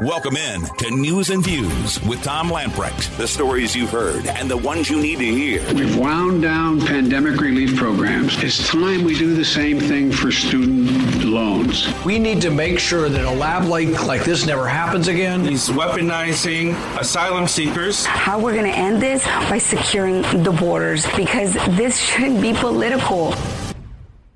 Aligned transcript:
Welcome 0.00 0.36
in 0.36 0.64
to 0.76 0.90
News 0.92 1.30
and 1.30 1.42
Views 1.42 2.00
with 2.04 2.22
Tom 2.22 2.50
Lamprecht. 2.50 3.16
The 3.16 3.26
stories 3.26 3.74
you've 3.74 3.90
heard 3.90 4.28
and 4.28 4.48
the 4.48 4.56
ones 4.56 4.88
you 4.88 5.02
need 5.02 5.18
to 5.18 5.24
hear. 5.24 5.74
We've 5.74 5.96
wound 5.96 6.40
down 6.40 6.80
pandemic 6.80 7.40
relief 7.40 7.74
programs. 7.76 8.40
It's 8.40 8.68
time 8.68 9.02
we 9.02 9.18
do 9.18 9.34
the 9.34 9.44
same 9.44 9.80
thing 9.80 10.12
for 10.12 10.30
student 10.30 11.24
loans. 11.24 11.92
We 12.04 12.20
need 12.20 12.40
to 12.42 12.50
make 12.52 12.78
sure 12.78 13.08
that 13.08 13.24
a 13.24 13.30
lab 13.32 13.64
like, 13.64 14.06
like 14.06 14.22
this 14.22 14.46
never 14.46 14.68
happens 14.68 15.08
again. 15.08 15.44
He's 15.44 15.68
weaponizing 15.68 16.76
asylum 16.96 17.48
seekers. 17.48 18.06
How 18.06 18.38
we're 18.38 18.54
going 18.54 18.70
to 18.70 18.78
end 18.78 19.02
this 19.02 19.24
by 19.50 19.58
securing 19.58 20.22
the 20.44 20.52
borders 20.60 21.08
because 21.16 21.54
this 21.76 21.98
shouldn't 21.98 22.40
be 22.40 22.52
political. 22.52 23.34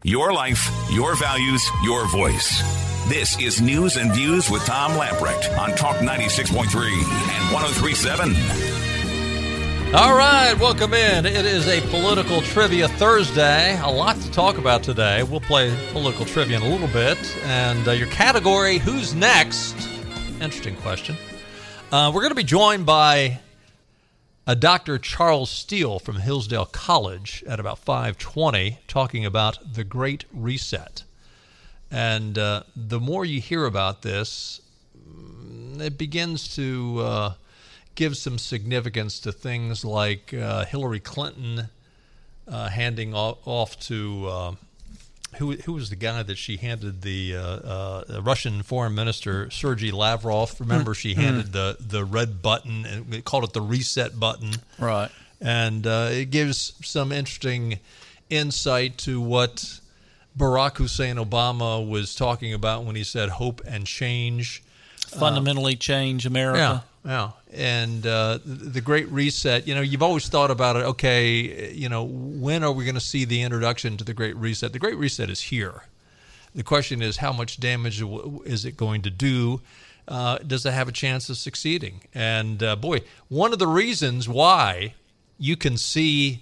Your 0.02 0.32
life, 0.32 0.68
your 0.90 1.14
values, 1.14 1.65
your 1.84 2.09
voice. 2.09 2.91
This 3.09 3.38
is 3.41 3.61
News 3.61 3.97
and 3.97 4.12
Views 4.12 4.48
with 4.48 4.65
Tom 4.65 4.92
Lamprecht 4.92 5.59
on 5.59 5.70
Talk 5.73 5.97
96.3 5.97 6.62
and 6.62 7.52
1037. 7.52 8.37
All 9.93 10.16
right, 10.16 10.55
welcome 10.59 10.95
in. 10.95 11.27
It 11.27 11.45
is 11.45 11.66
a 11.66 11.80
political 11.88 12.41
trivia 12.43 12.87
Thursday. 12.87 13.77
A 13.80 13.91
lot 13.91 14.16
to 14.20 14.30
talk 14.30 14.57
about 14.57 14.84
today. 14.84 15.24
We'll 15.24 15.41
play 15.41 15.77
political 15.91 16.24
trivia 16.24 16.59
in 16.59 16.62
a 16.62 16.69
little 16.69 16.87
bit. 16.88 17.19
And 17.43 17.87
uh, 17.88 17.91
your 17.91 18.07
category, 18.07 18.79
who's 18.79 19.15
next? 19.15 19.74
Interesting 20.41 20.77
question. 20.77 21.16
Uh, 21.91 22.12
we're 22.15 22.23
going 22.23 22.30
to 22.30 22.37
be 22.37 22.45
joined 22.45 22.87
by 22.87 23.41
a 24.46 24.55
Dr. 24.55 24.98
Charles 24.98 25.51
Steele 25.51 25.98
from 25.98 26.16
Hillsdale 26.16 26.66
College 26.66 27.43
at 27.48 27.59
about 27.59 27.80
520 27.80 28.79
talking 28.87 29.27
about 29.27 29.74
the 29.74 29.82
Great 29.82 30.24
Reset. 30.32 31.02
And 31.92 32.38
uh, 32.38 32.62
the 32.74 32.98
more 32.98 33.24
you 33.27 33.41
hear 33.41 33.66
about 33.66 34.01
this, 34.01 34.62
mm, 34.98 35.79
it 35.79 35.98
begins 35.98 36.57
to 36.57 37.01
uh, 37.01 37.35
give 37.95 38.16
some 38.16 38.38
significance 38.38 39.21
to 39.21 39.30
things 39.30 39.85
like 39.85 40.32
uh, 40.32 40.65
Hillary 40.65 41.01
Clinton 41.01 41.68
uh, 42.48 42.68
handing 42.70 43.15
off, 43.15 43.79
to 43.80 44.26
uh, 44.26 44.52
who, 45.37 45.52
who 45.52 45.74
was 45.74 45.90
the 45.90 45.96
guy 45.96 46.23
that 46.23 46.38
she 46.38 46.57
handed 46.57 47.02
the 47.02 47.37
uh, 47.37 48.20
Russian 48.23 48.63
foreign 48.63 48.95
minister 48.95 49.51
Sergei 49.51 49.90
Lavrov. 49.90 50.59
Remember, 50.60 50.95
she 50.95 51.15
handed 51.15 51.46
mm. 51.48 51.52
the 51.52 51.76
the 51.79 52.04
red 52.07 52.40
button 52.40 52.87
and 52.87 53.24
called 53.24 53.45
it 53.45 53.52
the 53.52 53.60
reset 53.60 54.18
button. 54.18 54.52
Right. 54.79 55.10
And 55.40 55.87
it 55.87 56.30
gives 56.30 56.73
some 56.82 57.13
interesting 57.13 57.80
insight 58.30 58.96
to 58.98 59.20
what 59.20 59.80
Barack 60.37 60.79
Hussein 60.79 61.16
Obama 61.16 61.87
was 61.87 62.15
talking 62.15 62.55
about 62.55 62.85
when 62.85 62.97
he 62.97 63.05
said 63.05 63.29
hope 63.29 63.61
and 63.66 63.87
change. 63.87 64.62
Fundamentally 65.06 65.75
uh, 65.75 65.78
change 65.78 66.25
America. 66.25 66.84
Yeah, 67.05 67.11
yeah. 67.11 67.31
And 67.53 68.06
uh, 68.06 68.38
the 68.44 68.81
Great 68.81 69.09
Reset, 69.10 69.69
you 69.69 69.75
know, 69.75 69.83
you've 69.83 70.03
always 70.03 70.28
thought 70.28 70.50
about 70.50 70.77
it, 70.77 70.84
okay, 70.84 71.71
you 71.72 71.88
know, 71.88 72.05
when 72.05 72.65
are 72.65 72.72
we 72.72 72.84
going 72.84 72.94
to 72.94 73.00
see 73.00 73.27
the 73.27 73.43
introduction 73.43 73.99
to 73.99 74.05
the 74.05 74.15
Great 74.15 74.37
Reset? 74.37 74.72
The 74.72 74.78
Great 74.78 74.97
Reset 74.97 75.28
is 75.28 75.43
here. 75.43 75.83
The 76.55 76.62
question 76.62 77.03
is, 77.03 77.19
how 77.19 77.33
much 77.33 77.60
damage 77.60 78.03
is 78.44 78.65
it 78.65 78.77
going 78.77 79.03
to 79.03 79.10
do? 79.10 79.60
Uh, 80.09 80.38
does 80.38 80.65
it 80.65 80.72
have 80.72 80.88
a 80.88 80.93
chance 80.93 81.28
of 81.28 81.37
succeeding? 81.37 82.03
And 82.15 82.62
uh, 82.62 82.77
boy, 82.77 83.00
one 83.28 83.53
of 83.53 83.59
the 83.59 83.66
reasons 83.66 84.28
why 84.28 84.94
you 85.38 85.56
can 85.56 85.77
see 85.77 86.41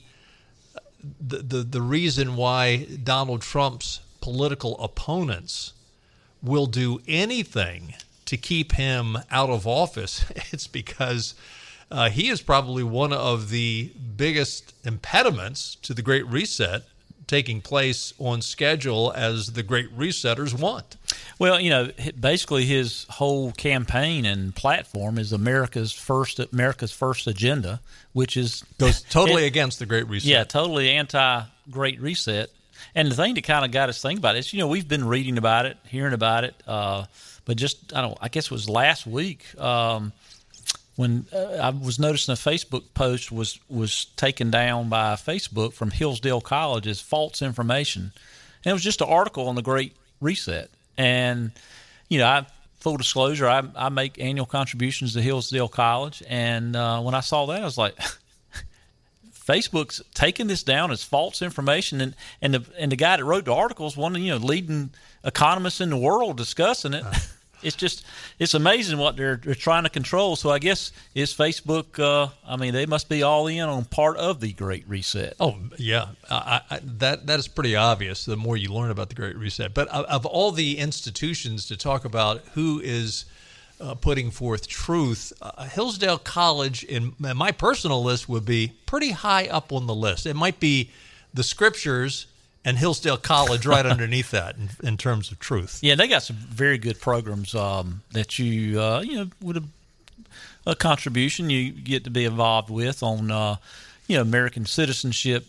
the, 1.21 1.39
the, 1.39 1.63
the 1.63 1.83
reason 1.83 2.37
why 2.37 2.87
Donald 3.03 3.43
Trump's 3.43 4.01
political 4.21 4.79
opponents 4.83 5.73
will 6.43 6.67
do 6.67 7.01
anything 7.07 7.95
to 8.27 8.37
keep 8.37 8.73
him 8.73 9.19
out 9.31 9.51
of 9.51 9.67
office, 9.67 10.25
it's 10.53 10.67
because 10.67 11.35
uh, 11.91 12.09
he 12.11 12.29
is 12.29 12.41
probably 12.41 12.83
one 12.83 13.13
of 13.13 13.51
the 13.51 13.93
biggest 14.17 14.75
impediments 14.85 15.75
to 15.83 15.93
the 15.93 16.03
Great 16.03 16.27
Reset 16.27 16.83
taking 17.27 17.61
place 17.61 18.13
on 18.19 18.43
schedule 18.43 19.13
as 19.15 19.53
the 19.53 19.63
Great 19.63 19.97
Resetters 19.97 20.59
want. 20.59 20.97
Well, 21.39 21.59
you 21.59 21.71
know, 21.71 21.91
basically 22.19 22.67
his 22.67 23.07
whole 23.09 23.53
campaign 23.53 24.27
and 24.27 24.55
platform 24.55 25.19
is 25.19 25.33
America's 25.33 25.93
first 25.93 26.39
America's 26.39 26.93
first 26.93 27.27
agenda, 27.27 27.81
which 28.13 28.37
is 28.37 28.63
goes 28.79 29.03
totally 29.03 29.45
it, 29.45 29.49
against 29.49 29.79
the 29.79 29.87
Great 29.87 30.07
Reset. 30.09 30.29
Yeah, 30.29 30.45
totally 30.45 30.91
anti 30.91 31.43
Great 31.71 32.01
Reset. 32.01 32.51
And 32.95 33.11
the 33.11 33.15
thing 33.15 33.35
that 33.35 33.45
kind 33.45 33.65
of 33.65 33.71
got 33.71 33.89
us 33.89 34.03
thinking 34.03 34.19
about 34.19 34.37
it 34.37 34.41
is, 34.41 34.53
you 34.53 34.59
know, 34.59 34.69
we've 34.69 34.89
been 34.89 35.07
reading 35.07 35.39
about 35.39 35.67
it, 35.67 35.77
hearing 35.87 36.13
about 36.13 36.45
it, 36.45 36.55
uh, 36.67 37.05
but 37.45 37.57
just 37.57 37.95
I 37.95 38.03
don't. 38.03 38.19
I 38.21 38.29
guess 38.29 38.47
it 38.47 38.51
was 38.51 38.69
last 38.69 39.07
week. 39.07 39.59
Um, 39.59 40.13
when 40.97 41.27
uh, 41.33 41.39
I 41.39 41.71
was 41.71 41.99
noticing 41.99 42.33
a 42.33 42.37
Facebook 42.37 42.85
post 42.93 43.33
was 43.33 43.59
was 43.69 44.07
taken 44.17 44.51
down 44.51 44.91
by 44.91 45.15
Facebook 45.15 45.73
from 45.73 45.91
Hillsdale 45.91 46.43
College 46.43 46.87
as 46.87 47.01
false 47.01 47.41
information, 47.41 48.13
and 48.65 48.71
it 48.71 48.73
was 48.75 48.83
just 48.83 49.01
an 49.01 49.09
article 49.09 49.49
on 49.49 49.55
the 49.55 49.63
Great 49.63 49.97
Reset. 50.21 50.71
And 51.01 51.53
you 52.11 52.19
know, 52.19 52.27
I 52.27 52.47
full 52.79 52.99
disclosure, 52.99 53.49
I, 53.49 53.63
I 53.75 53.89
make 53.89 54.21
annual 54.21 54.45
contributions 54.45 55.15
to 55.15 55.23
Hillsdale 55.23 55.69
College, 55.69 56.23
and 56.29 56.77
uh, 56.77 57.01
when 57.01 57.15
I 57.15 57.21
saw 57.21 57.47
that, 57.47 57.63
I 57.63 57.65
was 57.65 57.79
like. 57.79 57.99
Facebook's 59.33 60.01
taking 60.15 60.47
this 60.47 60.63
down 60.63 60.93
as 60.93 61.03
false 61.03 61.43
information, 61.43 62.01
and 62.01 62.15
and 62.41 62.55
the 62.55 62.65
and 62.79 62.93
the 62.93 62.97
guy 62.97 63.17
that 63.17 63.25
wrote 63.25 63.47
the 63.47 63.53
article 63.53 63.87
is 63.87 63.97
one 63.97 64.15
of 64.15 64.23
you 64.23 64.31
know 64.31 64.37
leading 64.37 64.91
economists 65.25 65.81
in 65.81 65.91
the 65.91 65.97
world 65.97 66.37
discussing 66.37 66.95
it. 66.95 67.05
It's 67.63 67.77
just 67.77 68.05
it's 68.39 68.55
amazing 68.55 68.99
what 68.99 69.17
they're, 69.17 69.37
they're 69.37 69.55
trying 69.55 69.85
to 69.85 69.91
control. 69.91 70.37
So 70.37 70.51
I 70.51 70.59
guess 70.59 70.93
is 71.15 71.35
Facebook. 71.35 71.99
Uh, 71.99 72.31
I 72.47 72.57
mean, 72.57 72.73
they 72.73 72.87
must 72.87 73.09
be 73.09 73.23
all 73.23 73.47
in 73.47 73.61
on 73.61 73.85
part 73.85 74.17
of 74.17 74.41
the 74.41 74.53
Great 74.53 74.89
Reset. 74.89 75.35
Oh 75.41 75.57
yeah, 75.77 76.09
I, 76.31 76.61
I, 76.71 76.81
that 76.99 77.27
that 77.27 77.39
is 77.39 77.49
pretty 77.49 77.77
obvious. 77.77 78.25
The 78.25 78.37
more 78.37 78.57
you 78.57 78.73
learn 78.73 78.91
about 78.91 79.09
the 79.09 79.15
Great 79.15 79.37
Reset, 79.37 79.75
but 79.75 79.89
of, 79.89 80.05
of 80.07 80.27
all 80.27 80.53
the 80.53 80.79
institutions 80.79 81.67
to 81.67 81.77
talk 81.77 82.05
about 82.05 82.41
who 82.55 82.81
is 82.81 83.25
uh, 83.81 83.95
putting 83.95 84.31
forth 84.31 84.69
truth, 84.69 85.33
uh, 85.41 85.65
Hillsdale 85.65 86.19
College 86.19 86.85
in, 86.85 87.15
in 87.25 87.37
my 87.37 87.53
personal 87.53 88.03
list 88.03 88.29
would 88.29 88.45
be 88.45 88.73
pretty 88.87 89.11
high 89.11 89.47
up 89.47 89.73
on 89.73 89.87
the 89.87 89.95
list. 89.95 90.27
It 90.27 90.35
might 90.35 90.61
be 90.61 90.91
the 91.33 91.43
scriptures 91.43 92.27
and 92.65 92.79
Hillsdale 92.79 93.17
College 93.17 93.67
right 93.67 93.87
underneath 93.87 94.31
that 94.33 94.57
in, 94.57 94.71
in, 94.87 94.97
terms 94.97 95.31
of 95.31 95.39
truth. 95.39 95.79
Yeah, 95.83 95.95
they 95.95 96.09
got 96.09 96.23
some 96.23 96.37
very 96.37 96.79
good 96.79 97.01
programs 97.01 97.55
um, 97.55 98.03
that 98.13 98.39
you 98.39 98.81
uh, 98.81 99.01
you 99.01 99.17
know 99.17 99.31
would 99.41 99.57
a, 99.59 99.63
a, 100.67 100.75
contribution 100.75 101.51
you 101.51 101.73
get 101.73 102.05
to 102.05 102.11
be 102.11 102.25
involved 102.25 102.71
with 102.71 103.03
on 103.03 103.31
uh, 103.31 103.57
you 104.07 104.17
know 104.17 104.23
American 104.23 104.67
citizenship. 104.67 105.47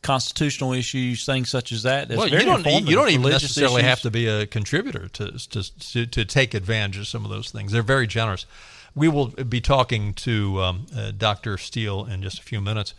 Constitutional 0.00 0.72
issues, 0.72 1.24
things 1.24 1.48
such 1.48 1.70
as 1.70 1.84
that. 1.84 2.08
That's 2.08 2.18
well, 2.18 2.28
you 2.28 2.40
don't 2.40 2.66
you 2.66 2.96
don't 2.96 3.10
even 3.10 3.30
necessarily 3.30 3.82
issues. 3.82 3.88
have 3.88 4.00
to 4.00 4.10
be 4.10 4.26
a 4.26 4.46
contributor 4.46 5.06
to, 5.06 5.38
to, 5.50 5.78
to 5.78 6.06
to 6.06 6.24
take 6.24 6.54
advantage 6.54 6.98
of 6.98 7.06
some 7.06 7.24
of 7.24 7.30
those 7.30 7.52
things. 7.52 7.70
They're 7.70 7.82
very 7.82 8.08
generous. 8.08 8.44
We 8.96 9.06
will 9.06 9.28
be 9.28 9.60
talking 9.60 10.12
to 10.14 10.60
um, 10.60 10.86
uh, 10.96 11.12
Dr. 11.16 11.56
Steele 11.56 12.04
in 12.06 12.20
just 12.20 12.40
a 12.40 12.42
few 12.42 12.60
minutes. 12.60 12.94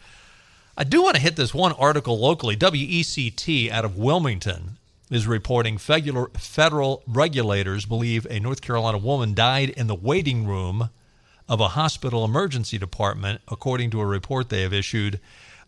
I 0.76 0.84
do 0.84 1.04
want 1.04 1.16
to 1.16 1.22
hit 1.22 1.36
this 1.36 1.54
one 1.54 1.74
article 1.74 2.18
locally. 2.18 2.56
WECT 2.58 3.70
out 3.70 3.86
of 3.86 3.96
Wilmington 3.96 4.78
is 5.12 5.28
reporting 5.28 5.78
federal 5.78 7.04
regulators 7.06 7.86
believe 7.86 8.26
a 8.28 8.40
North 8.40 8.62
Carolina 8.62 8.98
woman 8.98 9.36
died 9.36 9.70
in 9.70 9.86
the 9.86 9.94
waiting 9.94 10.48
room 10.48 10.90
of 11.48 11.60
a 11.60 11.70
hospital 11.70 12.26
emergency 12.26 12.80
department, 12.80 13.42
according 13.50 13.92
to 13.92 14.02
a 14.02 14.06
report 14.08 14.50
they 14.50 14.64
have 14.64 14.74
issued. 14.74 15.20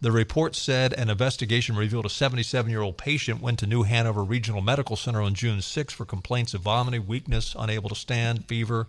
The 0.02 0.12
report 0.12 0.56
said 0.56 0.92
an 0.94 1.12
investigation 1.12 1.76
revealed 1.76 2.08
a 2.08 2.10
77 2.10 2.72
year 2.72 2.82
old 2.82 2.98
patient 2.98 3.42
went 3.42 3.60
to 3.60 3.68
New 3.68 3.84
Hanover 3.84 4.24
Regional 4.24 4.62
Medical 4.62 4.96
Center 4.96 5.22
on 5.22 5.36
June 5.36 5.62
6 5.62 5.94
for 5.94 6.06
complaints 6.06 6.56
of 6.56 6.62
vomiting, 6.62 7.06
weakness, 7.06 7.56
unable 7.60 7.90
to 7.90 7.96
stand, 7.96 8.48
fever, 8.48 8.88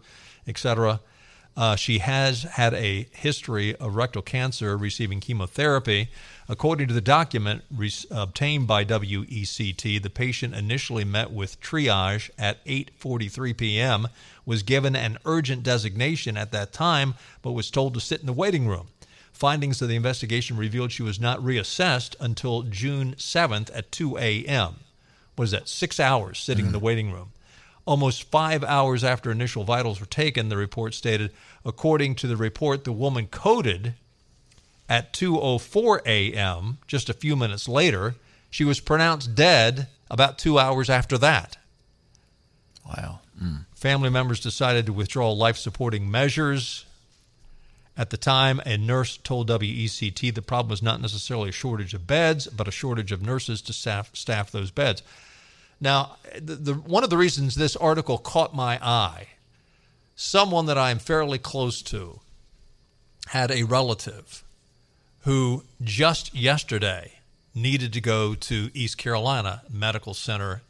etc. 0.48 1.00
Uh, 1.56 1.75
she 1.75 1.99
has 2.00 2.43
had 2.43 2.75
a 2.75 3.08
history 3.12 3.75
of 3.76 3.97
rectal 3.97 4.20
cancer 4.20 4.76
receiving 4.76 5.20
chemotherapy. 5.20 6.08
According 6.49 6.88
to 6.88 6.94
the 6.94 7.00
document 7.00 7.64
re- 7.75 7.91
obtained 8.11 8.67
by 8.67 8.85
WECT, 8.85 10.03
the 10.03 10.11
patient 10.11 10.55
initially 10.55 11.05
met 11.05 11.31
with 11.32 11.61
triage 11.61 12.31
at 12.38 12.64
8:43 12.67 13.56
p.m., 13.56 14.08
was 14.44 14.62
given 14.62 14.94
an 14.94 15.19
urgent 15.25 15.62
designation 15.62 16.37
at 16.37 16.53
that 16.53 16.73
time, 16.73 17.14
but 17.43 17.53
was 17.53 17.70
told 17.70 17.94
to 17.94 18.00
sit 18.00 18.20
in 18.20 18.26
the 18.26 18.32
waiting 18.32 18.69
room. 18.69 18.88
Findings 19.32 19.82
of 19.82 19.88
the 19.88 19.97
investigation 19.97 20.56
revealed 20.56 20.93
she 20.93 21.03
was 21.03 21.20
not 21.20 21.41
reassessed 21.41 22.14
until 22.20 22.62
June 22.62 23.14
7th 23.17 23.70
at 23.75 23.93
2 23.93 24.17
a.m. 24.19 24.76
What 25.35 25.44
is 25.47 25.50
that? 25.50 25.69
Six 25.69 26.00
hours 26.00 26.38
sitting 26.38 26.64
mm-hmm. 26.64 26.69
in 26.69 26.73
the 26.73 26.79
mm-hmm. 26.79 26.87
waiting 26.87 27.12
room. 27.12 27.32
Almost 27.86 28.24
five 28.24 28.64
hours 28.64 29.04
after 29.04 29.30
initial 29.30 29.64
vitals 29.64 30.00
were 30.00 30.06
taken, 30.06 30.48
the 30.48 30.56
report 30.56 30.92
stated, 30.92 31.32
according 31.64 32.16
to 32.16 32.26
the 32.26 32.36
report, 32.36 32.84
the 32.84 32.92
woman 32.92 33.28
coded 33.28 33.94
at 34.88 35.12
2:04 35.12 36.00
a.m. 36.04 36.78
Just 36.86 37.08
a 37.08 37.14
few 37.14 37.36
minutes 37.36 37.68
later, 37.68 38.16
she 38.50 38.64
was 38.64 38.80
pronounced 38.80 39.34
dead 39.34 39.86
about 40.10 40.38
two 40.38 40.58
hours 40.58 40.90
after 40.90 41.16
that. 41.18 41.58
Wow. 42.86 43.20
Mm. 43.42 43.66
Family 43.74 44.10
members 44.10 44.40
decided 44.40 44.86
to 44.86 44.92
withdraw 44.92 45.30
life 45.32 45.56
supporting 45.56 46.10
measures. 46.10 46.84
At 47.96 48.10
the 48.10 48.16
time, 48.16 48.60
a 48.66 48.76
nurse 48.76 49.16
told 49.16 49.48
WECT 49.48 50.34
the 50.34 50.42
problem 50.42 50.70
was 50.70 50.82
not 50.82 51.00
necessarily 51.00 51.48
a 51.48 51.52
shortage 51.52 51.94
of 51.94 52.06
beds, 52.06 52.46
but 52.46 52.68
a 52.68 52.72
shortage 52.72 53.10
of 53.10 53.22
nurses 53.22 53.62
to 53.62 53.72
staff, 53.72 54.10
staff 54.14 54.50
those 54.50 54.70
beds. 54.70 55.02
Now, 55.81 56.17
the, 56.34 56.55
the, 56.55 56.75
one 56.75 57.05
of 57.05 57.11
the 57.11 57.19
reasons 57.19 57.55
this 57.55 57.76
article 57.76 58.19
caught 58.19 58.55
my 58.55 58.78
eye, 58.82 59.28
someone 60.14 60.67
that 60.67 60.78
I 60.78 60.90
am 60.90 60.99
fairly 60.99 61.38
close 61.38 61.82
to 61.82 62.20
had 63.28 63.50
a 63.50 63.64
relative 63.64 64.43
who 65.20 65.64
just 65.82 66.34
yesterday 66.34 67.12
needed 67.55 67.93
to 67.93 68.00
go 68.00 68.34
to 68.34 68.70
East 68.75 68.96
Carolina 68.96 69.62
Medical 69.69 70.14
Center 70.14 70.62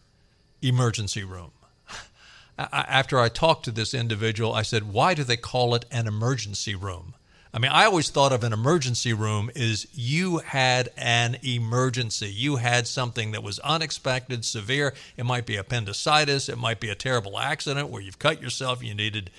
emergency 0.62 1.22
room. 1.22 1.50
After 2.58 3.20
I 3.20 3.28
talked 3.28 3.66
to 3.66 3.70
this 3.70 3.92
individual, 3.92 4.54
I 4.54 4.62
said, 4.62 4.92
Why 4.92 5.12
do 5.12 5.24
they 5.24 5.36
call 5.36 5.74
it 5.74 5.84
an 5.90 6.06
emergency 6.06 6.74
room? 6.74 7.14
I 7.56 7.58
mean, 7.58 7.72
I 7.72 7.86
always 7.86 8.10
thought 8.10 8.34
of 8.34 8.44
an 8.44 8.52
emergency 8.52 9.14
room 9.14 9.50
is 9.54 9.88
you 9.94 10.38
had 10.38 10.90
an 10.94 11.38
emergency. 11.42 12.28
You 12.28 12.56
had 12.56 12.86
something 12.86 13.30
that 13.30 13.42
was 13.42 13.58
unexpected, 13.60 14.44
severe. 14.44 14.92
It 15.16 15.24
might 15.24 15.46
be 15.46 15.56
appendicitis. 15.56 16.50
It 16.50 16.58
might 16.58 16.80
be 16.80 16.90
a 16.90 16.94
terrible 16.94 17.38
accident 17.38 17.88
where 17.88 18.02
you've 18.02 18.18
cut 18.18 18.42
yourself. 18.42 18.84
You 18.84 18.94
needed 18.94 19.30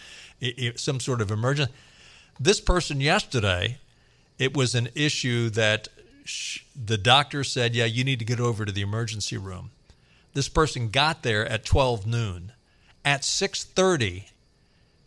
some 0.78 1.00
sort 1.00 1.22
of 1.22 1.30
emergency. 1.30 1.72
This 2.40 2.60
person 2.60 3.02
yesterday, 3.02 3.78
it 4.40 4.58
was 4.58 4.74
an 4.74 4.90
issue 4.96 5.52
that 5.52 5.88
the 6.76 6.98
doctor 6.98 7.44
said, 7.44 7.76
"Yeah, 7.76 7.86
you 7.86 8.04
need 8.04 8.18
to 8.18 8.26
get 8.26 8.40
over 8.40 8.66
to 8.66 8.72
the 8.72 8.82
emergency 8.82 9.38
room." 9.38 9.70
This 10.34 10.50
person 10.50 10.90
got 10.90 11.22
there 11.22 11.48
at 11.48 11.66
12 11.66 12.08
noon. 12.08 12.52
At 13.06 13.24
6:30, 13.24 14.30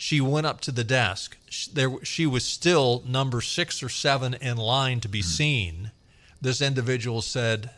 she 0.00 0.18
went 0.18 0.46
up 0.46 0.62
to 0.62 0.72
the 0.72 0.82
desk. 0.82 1.36
She, 1.50 1.70
there, 1.72 2.02
she 2.02 2.26
was 2.26 2.42
still 2.42 3.04
number 3.06 3.42
six 3.42 3.82
or 3.82 3.90
seven 3.90 4.32
in 4.32 4.56
line 4.56 5.00
to 5.00 5.08
be 5.08 5.20
hmm. 5.20 5.26
seen. 5.26 5.90
This 6.40 6.62
individual 6.62 7.20
said, 7.20 7.68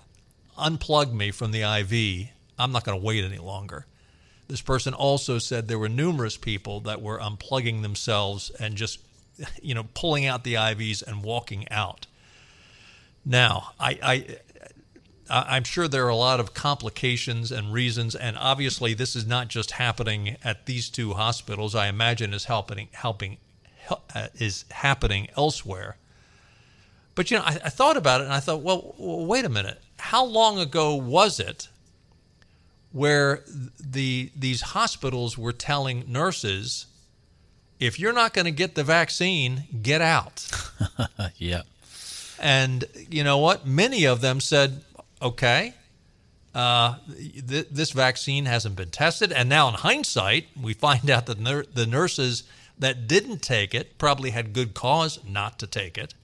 "Unplug 0.56 1.12
me 1.12 1.32
from 1.32 1.50
the 1.50 1.62
IV. 1.62 2.28
I'm 2.60 2.70
not 2.70 2.84
going 2.84 2.96
to 2.96 3.04
wait 3.04 3.24
any 3.24 3.38
longer." 3.38 3.86
This 4.46 4.60
person 4.60 4.94
also 4.94 5.40
said 5.40 5.66
there 5.66 5.80
were 5.80 5.88
numerous 5.88 6.36
people 6.36 6.78
that 6.82 7.02
were 7.02 7.18
unplugging 7.18 7.82
themselves 7.82 8.50
and 8.50 8.76
just, 8.76 9.00
you 9.60 9.74
know, 9.74 9.88
pulling 9.92 10.24
out 10.24 10.44
the 10.44 10.54
IVs 10.54 11.02
and 11.02 11.24
walking 11.24 11.68
out. 11.72 12.06
Now, 13.24 13.72
I, 13.80 13.98
I 14.00 14.36
I'm 15.32 15.64
sure 15.64 15.88
there 15.88 16.04
are 16.04 16.10
a 16.10 16.16
lot 16.16 16.40
of 16.40 16.52
complications 16.52 17.50
and 17.50 17.72
reasons, 17.72 18.14
and 18.14 18.36
obviously 18.36 18.92
this 18.92 19.16
is 19.16 19.26
not 19.26 19.48
just 19.48 19.72
happening 19.72 20.36
at 20.44 20.66
these 20.66 20.90
two 20.90 21.14
hospitals. 21.14 21.74
I 21.74 21.88
imagine 21.88 22.34
is 22.34 22.44
helping 22.44 22.88
helping 22.92 23.38
uh, 24.14 24.28
is 24.34 24.64
happening 24.70 25.28
elsewhere. 25.36 25.96
But 27.14 27.30
you 27.30 27.38
know, 27.38 27.44
I, 27.44 27.58
I, 27.64 27.68
thought 27.68 27.96
about 27.96 28.20
it 28.20 28.24
and 28.24 28.32
I 28.32 28.40
thought, 28.40 28.62
well, 28.62 28.94
well, 28.98 29.26
wait 29.26 29.44
a 29.44 29.48
minute. 29.48 29.82
How 29.98 30.24
long 30.24 30.58
ago 30.58 30.94
was 30.94 31.40
it 31.40 31.68
where 32.92 33.42
the 33.80 34.30
these 34.36 34.60
hospitals 34.60 35.36
were 35.36 35.52
telling 35.52 36.04
nurses, 36.06 36.86
if 37.80 37.98
you're 37.98 38.12
not 38.12 38.34
going 38.34 38.44
to 38.46 38.50
get 38.50 38.74
the 38.74 38.84
vaccine, 38.84 39.64
get 39.82 40.00
out? 40.00 40.46
yeah. 41.36 41.62
And 42.38 42.84
you 43.10 43.24
know 43.24 43.38
what? 43.38 43.66
Many 43.66 44.04
of 44.04 44.20
them 44.20 44.40
said, 44.40 44.82
okay, 45.22 45.74
uh, 46.54 46.96
th- 47.48 47.68
this 47.70 47.92
vaccine 47.92 48.44
hasn't 48.44 48.76
been 48.76 48.90
tested. 48.90 49.32
And 49.32 49.48
now, 49.48 49.68
in 49.68 49.74
hindsight, 49.74 50.48
we 50.60 50.74
find 50.74 51.10
out 51.10 51.26
that 51.26 51.38
nur- 51.38 51.66
the 51.72 51.86
nurses 51.86 52.44
that 52.78 53.06
didn't 53.06 53.42
take 53.42 53.74
it 53.74 53.96
probably 53.98 54.30
had 54.30 54.52
good 54.52 54.74
cause 54.74 55.18
not 55.26 55.58
to 55.60 55.66
take 55.66 55.96
it. 55.96 56.14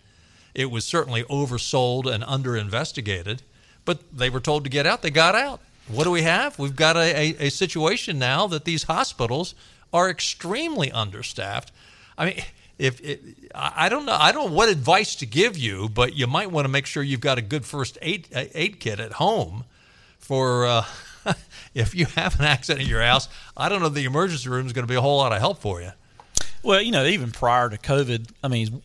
It 0.54 0.70
was 0.70 0.84
certainly 0.84 1.22
oversold 1.24 2.12
and 2.12 2.24
under 2.24 2.56
investigated, 2.56 3.42
but 3.84 4.00
they 4.16 4.28
were 4.28 4.40
told 4.40 4.64
to 4.64 4.70
get 4.70 4.86
out. 4.86 5.02
They 5.02 5.10
got 5.10 5.34
out. 5.34 5.60
What 5.86 6.04
do 6.04 6.10
we 6.10 6.22
have? 6.22 6.58
We've 6.58 6.76
got 6.76 6.96
a, 6.96 7.00
a, 7.00 7.46
a 7.46 7.50
situation 7.50 8.18
now 8.18 8.46
that 8.48 8.64
these 8.64 8.82
hospitals 8.84 9.54
are 9.92 10.10
extremely 10.10 10.90
understaffed. 10.92 11.72
I 12.18 12.26
mean, 12.26 12.42
if 12.78 13.00
it, 13.00 13.20
I 13.54 13.88
don't 13.88 14.06
know, 14.06 14.16
I 14.19 14.30
don't 14.30 14.50
know 14.50 14.56
what 14.56 14.69
advice 14.69 15.16
to 15.16 15.26
give 15.26 15.58
you, 15.58 15.88
but 15.88 16.14
you 16.14 16.26
might 16.26 16.50
want 16.50 16.64
to 16.64 16.69
make 16.69 16.86
sure 16.86 17.02
you've 17.02 17.20
got 17.20 17.36
a 17.36 17.42
good 17.42 17.64
first 17.64 17.98
aid 18.00 18.28
uh, 18.34 18.44
aid 18.54 18.78
kit 18.78 19.00
at 19.00 19.14
home 19.14 19.64
for 20.19 20.64
uh, 20.66 20.84
if 21.75 21.94
you 21.94 22.06
have 22.06 22.38
an 22.38 22.46
accident 22.46 22.82
in 22.82 22.88
your 22.88 23.02
house. 23.02 23.28
I 23.56 23.69
don't 23.69 23.82
know 23.82 23.88
the 23.88 24.04
emergency 24.04 24.48
room 24.48 24.66
is 24.66 24.72
going 24.72 24.86
to 24.86 24.90
be 24.90 24.96
a 24.96 25.00
whole 25.00 25.19
lot 25.19 25.32
of 25.32 25.38
help 25.38 25.58
for 25.58 25.80
you. 25.80 25.90
Well, 26.62 26.80
you 26.80 26.92
know, 26.92 27.04
even 27.04 27.32
prior 27.32 27.69
to 27.69 27.78
COVID, 27.78 28.30
I 28.42 28.48
mean, 28.48 28.82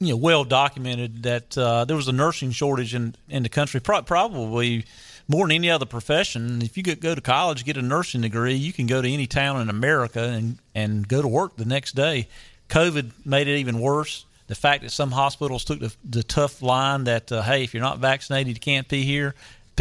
you 0.00 0.10
know, 0.10 0.16
well 0.16 0.44
documented 0.44 1.24
that 1.24 1.56
uh, 1.56 1.84
there 1.84 1.96
was 1.96 2.08
a 2.08 2.12
nursing 2.12 2.50
shortage 2.50 2.94
in 2.94 3.14
in 3.28 3.42
the 3.42 3.50
country, 3.50 3.78
Pro- 3.80 4.02
probably 4.02 4.86
more 5.28 5.46
than 5.46 5.52
any 5.52 5.70
other 5.70 5.86
profession. 5.86 6.62
If 6.62 6.78
you 6.78 6.82
could 6.82 7.00
go 7.00 7.14
to 7.14 7.20
college, 7.20 7.64
get 7.66 7.76
a 7.76 7.82
nursing 7.82 8.22
degree, 8.22 8.54
you 8.54 8.72
can 8.72 8.86
go 8.86 9.02
to 9.02 9.08
any 9.08 9.26
town 9.26 9.60
in 9.60 9.68
America 9.68 10.22
and 10.22 10.58
and 10.74 11.06
go 11.06 11.20
to 11.20 11.28
work 11.28 11.56
the 11.56 11.66
next 11.66 11.92
day 11.92 12.28
COVID 12.68 13.10
made 13.24 13.48
it 13.48 13.58
even 13.58 13.80
worse. 13.80 14.24
The 14.46 14.54
fact 14.54 14.82
that 14.82 14.90
some 14.90 15.10
hospitals 15.10 15.64
took 15.64 15.80
the, 15.80 15.94
the 16.08 16.22
tough 16.22 16.60
line 16.60 17.04
that 17.04 17.32
uh, 17.32 17.42
hey, 17.42 17.64
if 17.64 17.72
you're 17.72 17.82
not 17.82 17.98
vaccinated, 17.98 18.54
you 18.54 18.60
can't 18.60 18.88
be 18.88 19.02
here. 19.02 19.34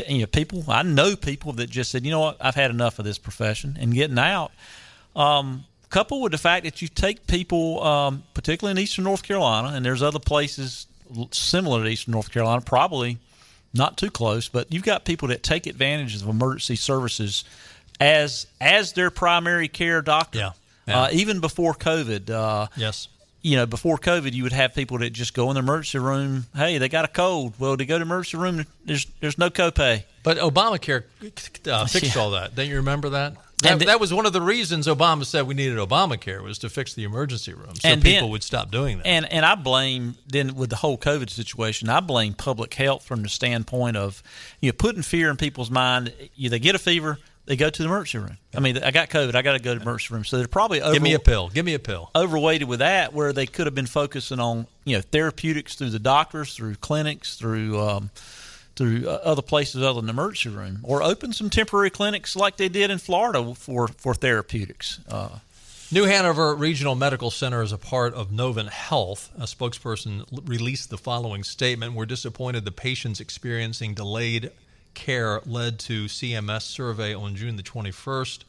You 0.08 0.20
know, 0.20 0.26
people 0.26 0.64
I 0.68 0.84
know 0.84 1.16
people 1.16 1.54
that 1.54 1.70
just 1.70 1.92
said, 1.92 2.06
you 2.06 2.12
know 2.12 2.22
what, 2.22 2.38
I've 2.40 2.56
had 2.56 2.72
enough 2.72 2.98
of 2.98 3.06
this 3.06 3.18
profession 3.18 3.78
and 3.80 3.94
getting 3.94 4.18
out. 4.18 4.52
Um, 5.16 5.66
coupled 5.90 6.24
with 6.24 6.32
the 6.32 6.38
fact 6.40 6.64
that 6.66 6.82
you 6.82 6.88
take 6.88 7.28
people, 7.28 7.84
um, 7.84 8.24
particularly 8.34 8.72
in 8.72 8.84
Eastern 8.84 9.04
North 9.04 9.22
Carolina, 9.22 9.76
and 9.76 9.86
there's 9.86 10.02
other 10.02 10.18
places 10.18 10.88
similar 11.30 11.84
to 11.84 11.90
Eastern 11.90 12.14
North 12.14 12.32
Carolina, 12.32 12.62
probably 12.62 13.20
not 13.74 13.98
too 13.98 14.10
close, 14.10 14.50
but 14.50 14.72
you've 14.74 14.84
got 14.84 15.06
people 15.06 15.28
that 15.28 15.44
take 15.44 15.68
advantage 15.68 16.16
of 16.16 16.28
emergency 16.28 16.76
services 16.76 17.44
as 18.00 18.48
as 18.60 18.94
their 18.94 19.10
primary 19.10 19.68
care 19.68 20.02
doctor. 20.02 20.40
Yeah. 20.40 20.52
Yeah. 20.88 21.04
Uh, 21.04 21.10
even 21.12 21.40
before 21.40 21.74
COVID. 21.74 22.30
Uh, 22.30 22.68
yes. 22.76 23.08
You 23.42 23.58
know, 23.58 23.66
before 23.66 23.98
COVID, 23.98 24.32
you 24.32 24.44
would 24.44 24.54
have 24.54 24.74
people 24.74 25.00
that 25.00 25.10
just 25.12 25.34
go 25.34 25.50
in 25.50 25.56
the 25.56 25.60
emergency 25.60 26.00
room. 26.00 26.46
Hey, 26.56 26.78
they 26.78 26.88
got 26.88 27.04
a 27.04 27.10
cold. 27.10 27.54
Well, 27.60 27.76
to 27.76 27.86
go 27.86 27.96
to 27.96 28.00
the 28.00 28.06
emergency 28.06 28.38
room, 28.38 28.66
there's 28.86 29.06
there's 29.20 29.38
no 29.38 29.50
copay. 29.50 30.06
But 30.24 30.38
Obamacare 30.38 31.04
uh, 31.70 31.86
fixed 31.86 32.16
yeah. 32.16 32.22
all 32.22 32.32
that. 32.32 32.56
Don't 32.56 32.70
you 32.70 32.78
remember 32.78 33.10
that? 33.10 33.36
That, 33.64 33.80
that, 33.80 34.00
was 34.00 34.14
one 34.14 34.26
of 34.26 34.34
the 34.34 34.42
reasons 34.42 34.88
Obama 34.88 35.26
said 35.26 35.48
we 35.48 35.54
needed 35.54 35.78
Obamacare 35.78 36.44
was 36.44 36.60
to 36.60 36.70
fix 36.70 36.94
the 36.94 37.04
emergency 37.04 37.54
room, 37.54 37.76
so 37.76 37.96
people 37.96 38.04
then, 38.04 38.30
would 38.30 38.44
stop 38.44 38.72
doing 38.72 38.98
that. 38.98 39.08
And 39.08 39.32
and 39.32 39.46
I 39.46 39.56
blame 39.56 40.16
then 40.28 40.56
with 40.56 40.70
the 40.70 40.76
whole 40.76 40.98
COVID 40.98 41.30
situation, 41.30 41.90
I 41.90 42.00
blame 42.02 42.34
public 42.34 42.74
health 42.74 43.06
from 43.06 43.24
the 43.24 43.30
standpoint 43.30 43.96
of 43.96 44.22
you 44.60 44.70
know 44.70 44.76
putting 44.78 45.02
fear 45.02 45.30
in 45.30 45.38
people's 45.38 45.72
mind. 45.72 46.14
You 46.36 46.50
they 46.50 46.60
get 46.60 46.76
a 46.76 46.80
fever, 46.80 47.20
they 47.46 47.56
go 47.56 47.70
to 47.70 47.82
the 47.82 47.88
emergency 47.88 48.20
room. 48.20 48.38
I 48.56 48.60
mean, 48.60 48.78
I 48.78 48.92
got 48.92 49.10
COVID. 49.10 49.36
I 49.36 49.42
got 49.42 49.54
to 49.54 49.60
go 49.60 49.74
to 49.74 49.80
the 49.80 49.84
emergency 49.84 50.14
room. 50.14 50.24
So 50.24 50.38
they're 50.38 50.48
probably 50.48 50.82
over, 50.82 50.94
give 50.94 51.04
me 51.04 51.14
a 51.14 51.20
pill. 51.20 51.50
Give 51.50 51.66
me 51.66 51.74
a 51.74 51.80
pill. 51.80 52.10
Overweighted 52.16 52.68
with 52.68 52.80
that, 52.80 53.14
where 53.14 53.34
they 53.34 53.46
could 53.46 53.68
have 53.68 53.76
been 53.76 53.86
focusing 53.86 54.40
on 54.40 54.68
you 54.86 54.96
know 54.96 55.02
therapeutics 55.02 55.76
through 55.76 55.90
the 55.90 56.00
doctors, 56.00 56.56
through 56.56 56.76
clinics, 56.76 57.36
through 57.36 57.80
um, 57.80 58.12
through 58.76 59.08
uh, 59.08 59.20
other 59.24 59.42
places 59.42 59.82
other 59.82 59.96
than 59.96 60.06
the 60.06 60.14
emergency 60.14 60.50
room, 60.56 60.80
or 60.84 61.04
open 61.04 61.34
some 61.34 61.50
temporary 61.50 61.90
clinics 61.90 62.36
like 62.36 62.58
they 62.58 62.70
did 62.70 62.90
in 62.90 62.98
Florida 62.98 63.54
for 63.56 63.88
for 63.90 64.14
therapeutics. 64.14 65.00
Uh, 65.10 65.40
New 65.92 66.06
Hanover 66.06 66.56
Regional 66.56 66.96
Medical 66.96 67.30
Center 67.30 67.62
is 67.62 67.72
a 67.72 67.78
part 67.78 68.16
of 68.16 68.30
Novant 68.32 68.70
Health. 68.70 69.32
A 69.38 69.44
spokesperson 69.44 70.26
released 70.48 70.90
the 70.90 70.98
following 70.98 71.44
statement: 71.44 71.94
"We're 71.94 72.06
disappointed 72.06 72.64
the 72.64 72.72
patients 72.72 73.20
experiencing 73.20 73.96
delayed 73.96 74.52
care 74.94 75.42
led 75.46 75.80
to 75.80 76.06
CMS 76.06 76.64
survey 76.64 77.14
on 77.14 77.36
June 77.36 77.56
the 77.56 77.64
21st. 77.64 78.44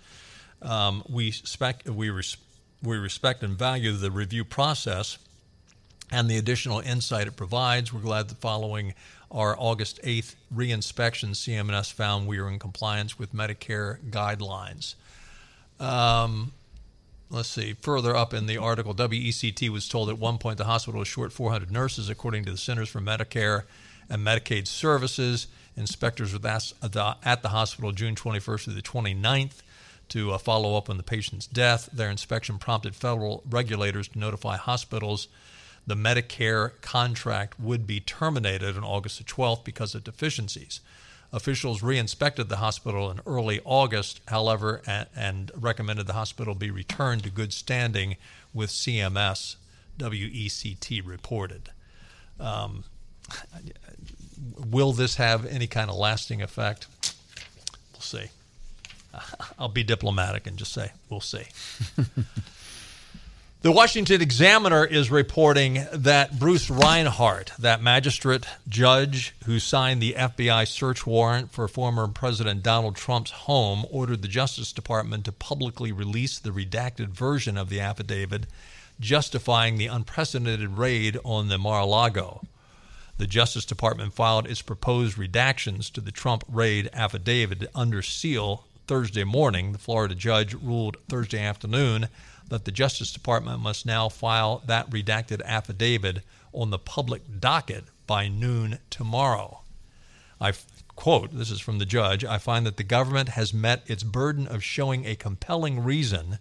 Um, 0.62 1.02
we, 1.08 1.30
spec- 1.30 1.82
we, 1.86 2.10
res- 2.10 2.36
we 2.82 2.96
respect 2.96 3.42
and 3.42 3.56
value 3.58 3.92
the 3.92 4.10
review 4.10 4.44
process 4.44 5.18
and 6.10 6.28
the 6.28 6.36
additional 6.36 6.80
insight 6.80 7.26
it 7.26 7.36
provides. 7.36 7.92
We're 7.92 8.00
glad 8.00 8.28
that 8.28 8.38
following 8.38 8.94
our 9.30 9.56
August 9.58 10.00
8th 10.02 10.34
reinspection, 10.54 11.30
CMS 11.30 11.92
found 11.92 12.26
we 12.26 12.38
are 12.38 12.48
in 12.48 12.58
compliance 12.58 13.18
with 13.18 13.34
Medicare 13.34 13.98
guidelines. 14.10 14.94
Um, 15.80 16.52
let's 17.30 17.48
see, 17.48 17.74
further 17.74 18.14
up 18.14 18.32
in 18.32 18.46
the 18.46 18.58
article, 18.58 18.94
WECT 18.94 19.68
was 19.70 19.88
told 19.88 20.08
at 20.08 20.18
one 20.18 20.38
point 20.38 20.58
the 20.58 20.64
hospital 20.64 21.00
was 21.00 21.08
short 21.08 21.32
400 21.32 21.70
nurses, 21.70 22.08
according 22.08 22.44
to 22.44 22.52
the 22.52 22.56
Centers 22.56 22.88
for 22.88 23.00
Medicare 23.00 23.64
and 24.08 24.24
Medicaid 24.24 24.68
Services. 24.68 25.48
Inspectors 25.76 26.33
were 26.33 26.38
at 27.25 27.43
the 27.43 27.49
hospital 27.49 27.93
June 27.93 28.14
21st 28.14 28.64
through 28.64 28.75
the 28.75 28.83
29th 28.83 29.62
to 30.11 30.33
uh, 30.33 30.38
follow 30.38 30.76
up 30.76 30.88
on 30.88 30.97
the 30.97 31.02
patient's 31.02 31.47
death. 31.47 31.88
Their 31.93 32.11
inspection 32.11 32.59
prompted 32.59 32.95
federal 32.95 33.43
regulators 33.49 34.09
to 34.09 34.19
notify 34.19 34.57
hospitals 34.57 35.28
the 35.87 35.95
Medicare 35.95 36.81
contract 36.81 37.61
would 37.61 37.87
be 37.87 38.00
terminated 38.00 38.76
on 38.76 38.85
August 38.85 39.19
the 39.19 39.25
12th 39.25 39.64
because 39.64 39.95
of 39.95 40.04
deficiencies. 40.04 40.81
Officials 41.33 41.83
re-inspected 41.83 42.49
the 42.49 42.57
hospital 42.57 43.11
in 43.11 43.21
early 43.26 43.61
August, 43.64 44.21
however, 44.28 44.83
and, 44.87 45.09
and 45.16 45.50
recommended 45.57 46.07
the 46.07 46.12
hospital 46.12 46.54
be 46.54 46.71
returned 46.71 47.25
to 47.25 47.31
good 47.31 47.52
standing 47.52 48.16
with 48.52 48.71
CMS. 48.71 49.57
WECT 49.99 51.07
reported. 51.07 51.71
Um, 52.38 52.85
will 54.71 54.93
this 54.93 55.17
have 55.17 55.47
any 55.47 55.67
kind 55.67 55.91
of 55.91 55.97
lasting 55.97 56.43
effect? 56.43 56.87
We'll 57.93 58.00
see. 58.00 58.26
I'll 59.59 59.69
be 59.69 59.85
diplomatic 59.85 60.47
and 60.47 60.57
just 60.57 60.73
say 60.73 60.93
we'll 61.09 61.21
see. 61.21 61.45
the 63.62 63.73
Washington 63.73 64.21
Examiner 64.21 64.85
is 64.85 65.11
reporting 65.11 65.87
that 65.93 66.38
Bruce 66.38 66.71
Reinhart, 66.71 67.53
that 67.59 67.83
magistrate 67.83 68.47
judge 68.69 69.35
who 69.47 69.59
signed 69.59 70.00
the 70.00 70.14
FBI 70.14 70.67
search 70.67 71.07
warrant 71.07 71.53
for 71.53 71.69
former 71.69 72.09
President 72.09 72.62
Donald 72.62 72.97
Trump's 72.97 73.31
home, 73.31 73.85
ordered 73.91 74.23
the 74.23 74.29
Justice 74.29 74.73
Department 74.73 75.25
to 75.25 75.33
publicly 75.33 75.93
release 75.93 76.38
the 76.38 76.50
redacted 76.50 77.09
version 77.09 77.57
of 77.57 77.69
the 77.69 77.81
affidavit 77.81 78.47
justifying 79.00 79.76
the 79.76 79.87
unprecedented 79.87 80.79
raid 80.79 81.19
on 81.25 81.49
the 81.49 81.59
Mar 81.59 81.81
a 81.81 81.85
Lago. 81.85 82.43
The 83.16 83.26
Justice 83.28 83.64
Department 83.64 84.12
filed 84.12 84.49
its 84.49 84.61
proposed 84.61 85.16
redactions 85.16 85.90
to 85.92 86.00
the 86.00 86.11
Trump 86.11 86.42
raid 86.49 86.90
affidavit 86.92 87.71
under 87.75 88.02
seal 88.02 88.64
Thursday 88.88 89.23
morning. 89.23 89.71
The 89.73 89.78
Florida 89.78 90.16
judge 90.16 90.52
ruled 90.54 90.97
Thursday 91.09 91.40
afternoon 91.40 92.09
that 92.49 92.64
the 92.64 92.73
Justice 92.73 93.12
Department 93.12 93.61
must 93.61 93.87
now 93.87 94.09
file 94.09 94.62
that 94.66 94.90
redacted 94.90 95.42
affidavit 95.44 96.25
on 96.52 96.71
the 96.71 96.78
public 96.78 97.23
docket 97.40 97.85
by 98.06 98.26
noon 98.26 98.78
tomorrow. 98.90 99.61
I 100.40 100.52
quote, 100.97 101.33
this 101.33 101.50
is 101.50 101.61
from 101.61 101.78
the 101.78 101.87
judge, 101.87 102.25
I 102.25 102.38
find 102.38 102.66
that 102.66 102.76
the 102.76 102.83
government 102.83 103.30
has 103.30 103.54
met 103.54 103.83
its 103.87 104.02
burden 104.02 104.47
of 104.47 104.62
showing 104.62 105.06
a 105.06 105.14
compelling 105.14 105.83
reason 105.83 106.38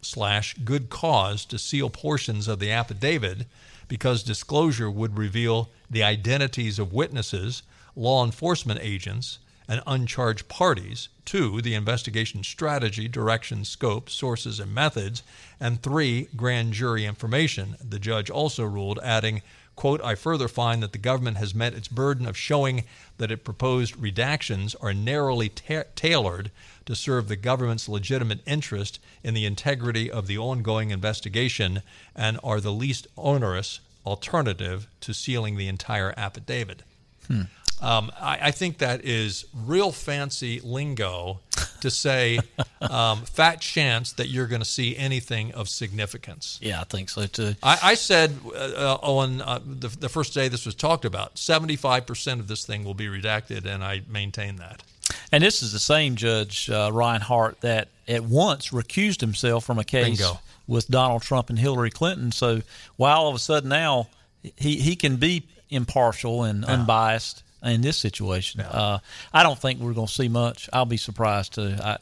slash 0.00 0.54
good 0.64 0.88
cause 0.90 1.44
to 1.46 1.58
seal 1.58 1.90
portions 1.90 2.48
of 2.48 2.58
the 2.58 2.70
affidavit 2.70 3.46
because 3.92 4.22
disclosure 4.22 4.90
would 4.90 5.18
reveal 5.18 5.68
the 5.90 6.02
identities 6.02 6.78
of 6.78 6.94
witnesses, 6.94 7.62
law 7.94 8.24
enforcement 8.24 8.80
agents, 8.82 9.38
and 9.68 9.82
uncharged 9.86 10.48
parties. 10.48 11.10
Two, 11.26 11.60
the 11.60 11.74
investigation 11.74 12.42
strategy, 12.42 13.06
direction, 13.06 13.66
scope, 13.66 14.08
sources, 14.08 14.58
and 14.58 14.74
methods. 14.74 15.22
And 15.60 15.82
three, 15.82 16.28
grand 16.34 16.72
jury 16.72 17.04
information. 17.04 17.76
The 17.86 17.98
judge 17.98 18.30
also 18.30 18.64
ruled, 18.64 18.98
adding, 19.02 19.42
quote, 19.76 20.02
I 20.02 20.14
further 20.14 20.48
find 20.48 20.82
that 20.82 20.92
the 20.92 20.98
government 20.98 21.36
has 21.36 21.54
met 21.54 21.74
its 21.74 21.88
burden 21.88 22.26
of 22.26 22.34
showing 22.34 22.84
that 23.18 23.30
its 23.30 23.42
proposed 23.42 23.96
redactions 23.96 24.74
are 24.80 24.94
narrowly 24.94 25.50
ta- 25.50 25.84
tailored 25.94 26.50
to 26.86 26.94
serve 26.94 27.28
the 27.28 27.36
government's 27.36 27.88
legitimate 27.88 28.40
interest 28.46 28.98
in 29.22 29.34
the 29.34 29.46
integrity 29.46 30.10
of 30.10 30.26
the 30.26 30.38
ongoing 30.38 30.90
investigation 30.90 31.82
and 32.14 32.38
are 32.42 32.60
the 32.60 32.72
least 32.72 33.06
onerous 33.16 33.80
alternative 34.04 34.88
to 35.00 35.14
sealing 35.14 35.56
the 35.56 35.68
entire 35.68 36.12
affidavit. 36.16 36.82
Hmm. 37.28 37.42
Um, 37.80 38.12
I, 38.20 38.38
I, 38.42 38.50
think 38.52 38.78
that 38.78 39.04
is 39.04 39.44
real 39.52 39.90
fancy 39.90 40.60
lingo 40.60 41.40
to 41.80 41.90
say 41.90 42.38
um, 42.80 43.22
fat 43.22 43.60
chance 43.60 44.12
that 44.12 44.28
you're 44.28 44.46
going 44.46 44.60
to 44.60 44.68
see 44.68 44.96
anything 44.96 45.52
of 45.52 45.68
significance. 45.68 46.60
Yeah, 46.62 46.80
I 46.80 46.84
think 46.84 47.08
so 47.08 47.26
too. 47.26 47.56
I, 47.60 47.78
I 47.82 47.94
said 47.94 48.38
uh, 48.54 48.98
on 49.02 49.40
uh, 49.40 49.58
the, 49.64 49.88
the 49.88 50.08
first 50.08 50.32
day 50.32 50.46
this 50.46 50.64
was 50.64 50.76
talked 50.76 51.04
about, 51.04 51.34
75% 51.34 52.38
of 52.38 52.46
this 52.46 52.64
thing 52.64 52.84
will 52.84 52.94
be 52.94 53.06
redacted, 53.06 53.66
and 53.66 53.82
I 53.82 54.02
maintain 54.08 54.56
that. 54.56 54.84
And 55.32 55.42
this 55.42 55.62
is 55.62 55.72
the 55.72 55.78
same 55.78 56.14
Judge 56.14 56.68
uh, 56.68 56.90
Reinhart 56.92 57.60
that 57.62 57.88
at 58.06 58.22
once 58.22 58.68
recused 58.68 59.20
himself 59.20 59.64
from 59.64 59.78
a 59.78 59.84
case 59.84 60.18
Bingo. 60.18 60.38
with 60.66 60.88
Donald 60.88 61.22
Trump 61.22 61.48
and 61.48 61.58
Hillary 61.58 61.90
Clinton. 61.90 62.30
So 62.30 62.60
while 62.96 63.16
all 63.16 63.28
of 63.28 63.34
a 63.34 63.38
sudden 63.38 63.70
now 63.70 64.08
he, 64.42 64.76
he 64.76 64.94
can 64.94 65.16
be 65.16 65.44
impartial 65.70 66.44
and 66.44 66.64
unbiased 66.66 67.42
in 67.62 67.80
this 67.80 67.96
situation, 67.96 68.60
yeah. 68.60 68.68
uh, 68.68 68.98
I 69.32 69.42
don't 69.42 69.58
think 69.58 69.80
we're 69.80 69.94
going 69.94 70.08
to 70.08 70.12
see 70.12 70.28
much. 70.28 70.68
I'll 70.72 70.84
be 70.84 70.96
surprised 70.96 71.54
to. 71.54 71.80
I, 71.82 71.98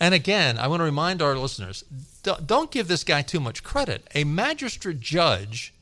and 0.00 0.12
again, 0.12 0.58
I 0.58 0.66
want 0.66 0.80
to 0.80 0.84
remind 0.84 1.22
our 1.22 1.38
listeners 1.38 1.84
don't 2.22 2.70
give 2.70 2.88
this 2.88 3.04
guy 3.04 3.22
too 3.22 3.40
much 3.40 3.62
credit. 3.62 4.06
A 4.14 4.24
magistrate 4.24 5.00
judge 5.00 5.72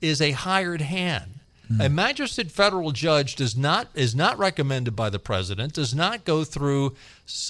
is 0.00 0.20
a 0.20 0.32
hired 0.32 0.82
hand. 0.82 1.40
Mm-hmm. 1.70 1.80
A 1.80 1.88
magistrate 1.88 2.50
federal 2.50 2.92
judge 2.92 3.34
does 3.34 3.56
not 3.56 3.88
is 3.94 4.14
not 4.14 4.38
recommended 4.38 4.94
by 4.94 5.10
the 5.10 5.18
president. 5.18 5.72
Does 5.72 5.94
not 5.94 6.24
go 6.24 6.44
through 6.44 6.94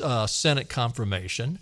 uh, 0.02 0.26
Senate 0.26 0.68
confirmation. 0.68 1.58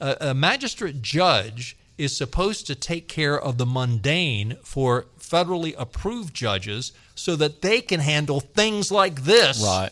Uh, 0.00 0.16
a 0.20 0.34
magistrate 0.34 1.00
judge 1.00 1.76
is 1.96 2.16
supposed 2.16 2.66
to 2.66 2.74
take 2.74 3.06
care 3.06 3.40
of 3.40 3.58
the 3.58 3.66
mundane 3.66 4.56
for 4.64 5.06
federally 5.20 5.74
approved 5.78 6.34
judges, 6.34 6.92
so 7.14 7.36
that 7.36 7.62
they 7.62 7.80
can 7.80 8.00
handle 8.00 8.40
things 8.40 8.90
like 8.90 9.22
this. 9.22 9.62
Right. 9.64 9.90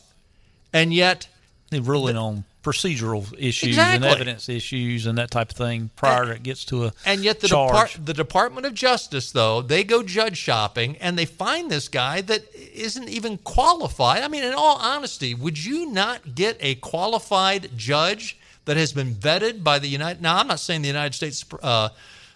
And 0.73 0.93
yet, 0.93 1.29
they're 1.71 1.81
ruling 1.81 2.15
the, 2.15 2.21
on 2.21 2.45
procedural 2.63 3.23
issues 3.39 3.71
exactly. 3.71 3.97
and 3.97 4.05
evidence 4.05 4.49
issues 4.49 5.07
and 5.07 5.17
that 5.17 5.31
type 5.31 5.51
of 5.51 5.57
thing 5.57 5.91
prior 5.97 6.27
to 6.27 6.33
it 6.33 6.43
gets 6.43 6.65
to 6.67 6.85
a 6.85 6.93
and 7.07 7.25
yet 7.25 7.41
the, 7.41 7.49
Depart- 7.49 7.97
the 8.05 8.13
Department 8.13 8.67
of 8.67 8.75
Justice 8.75 9.33
though 9.33 9.63
they 9.63 9.83
go 9.83 10.03
judge 10.03 10.37
shopping 10.37 10.97
and 10.99 11.19
they 11.19 11.25
find 11.25 11.71
this 11.71 11.89
guy 11.89 12.21
that 12.23 12.43
isn't 12.55 13.09
even 13.09 13.39
qualified. 13.39 14.23
I 14.23 14.29
mean, 14.29 14.45
in 14.45 14.55
all 14.55 14.77
honesty, 14.77 15.35
would 15.35 15.63
you 15.63 15.91
not 15.91 16.35
get 16.35 16.57
a 16.61 16.75
qualified 16.77 17.71
judge 17.77 18.39
that 18.65 18.77
has 18.77 18.93
been 18.93 19.15
vetted 19.15 19.63
by 19.63 19.79
the 19.79 19.89
United? 19.89 20.23
Now, 20.23 20.37
I'm 20.39 20.47
not 20.47 20.61
saying 20.61 20.83
the 20.83 20.89
United 20.89 21.15
States 21.15 21.45
uh, 21.63 21.91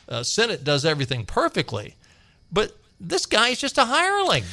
uh, 0.09 0.23
Senate 0.23 0.64
does 0.64 0.85
everything 0.85 1.25
perfectly, 1.25 1.97
but 2.52 2.76
this 3.08 3.26
guy 3.26 3.49
is 3.49 3.61
just 3.61 3.78
a 3.78 3.84
hireling. 3.84 4.44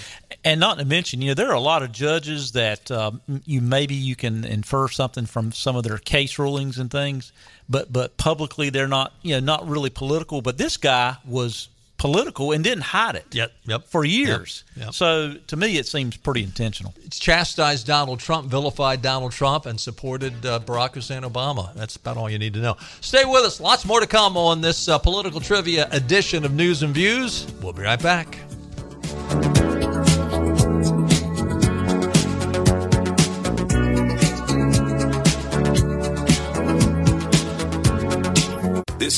And 0.43 0.59
not 0.59 0.79
to 0.79 0.85
mention, 0.85 1.21
you 1.21 1.29
know, 1.29 1.33
there 1.33 1.49
are 1.49 1.55
a 1.55 1.59
lot 1.59 1.83
of 1.83 1.91
judges 1.91 2.53
that 2.53 2.89
uh, 2.89 3.11
you 3.45 3.61
maybe 3.61 3.95
you 3.95 4.15
can 4.15 4.45
infer 4.45 4.87
something 4.87 5.25
from 5.25 5.51
some 5.51 5.75
of 5.75 5.83
their 5.83 5.97
case 5.97 6.39
rulings 6.39 6.77
and 6.77 6.89
things, 6.89 7.31
but 7.69 7.91
but 7.91 8.17
publicly 8.17 8.69
they're 8.69 8.87
not, 8.87 9.13
you 9.21 9.33
know, 9.33 9.39
not 9.39 9.67
really 9.67 9.89
political. 9.89 10.41
But 10.41 10.57
this 10.57 10.77
guy 10.77 11.17
was 11.25 11.69
political 12.01 12.51
and 12.51 12.63
didn't 12.63 12.83
hide 12.83 13.15
it. 13.15 13.27
Yep, 13.31 13.51
yep. 13.65 13.83
For 13.85 14.03
years. 14.03 14.63
Yep, 14.75 14.85
yep. 14.85 14.93
So 14.95 15.35
to 15.35 15.55
me, 15.55 15.77
it 15.77 15.85
seems 15.85 16.17
pretty 16.17 16.41
intentional. 16.41 16.95
It's 17.05 17.19
chastised 17.19 17.85
Donald 17.85 18.19
Trump, 18.19 18.47
vilified 18.47 19.03
Donald 19.03 19.33
Trump, 19.33 19.67
and 19.67 19.79
supported 19.79 20.43
uh, 20.43 20.59
Barack 20.61 20.95
Hussein 20.95 21.21
Obama. 21.21 21.71
That's 21.75 21.97
about 21.97 22.17
all 22.17 22.27
you 22.27 22.39
need 22.39 22.55
to 22.55 22.59
know. 22.59 22.75
Stay 23.01 23.23
with 23.23 23.43
us. 23.43 23.61
Lots 23.61 23.85
more 23.85 23.99
to 23.99 24.07
come 24.07 24.35
on 24.35 24.61
this 24.61 24.87
uh, 24.87 24.97
political 24.97 25.39
trivia 25.39 25.87
edition 25.91 26.43
of 26.43 26.55
News 26.55 26.81
and 26.81 26.91
Views. 26.91 27.45
We'll 27.61 27.73
be 27.73 27.83
right 27.83 28.01
back. 28.01 28.39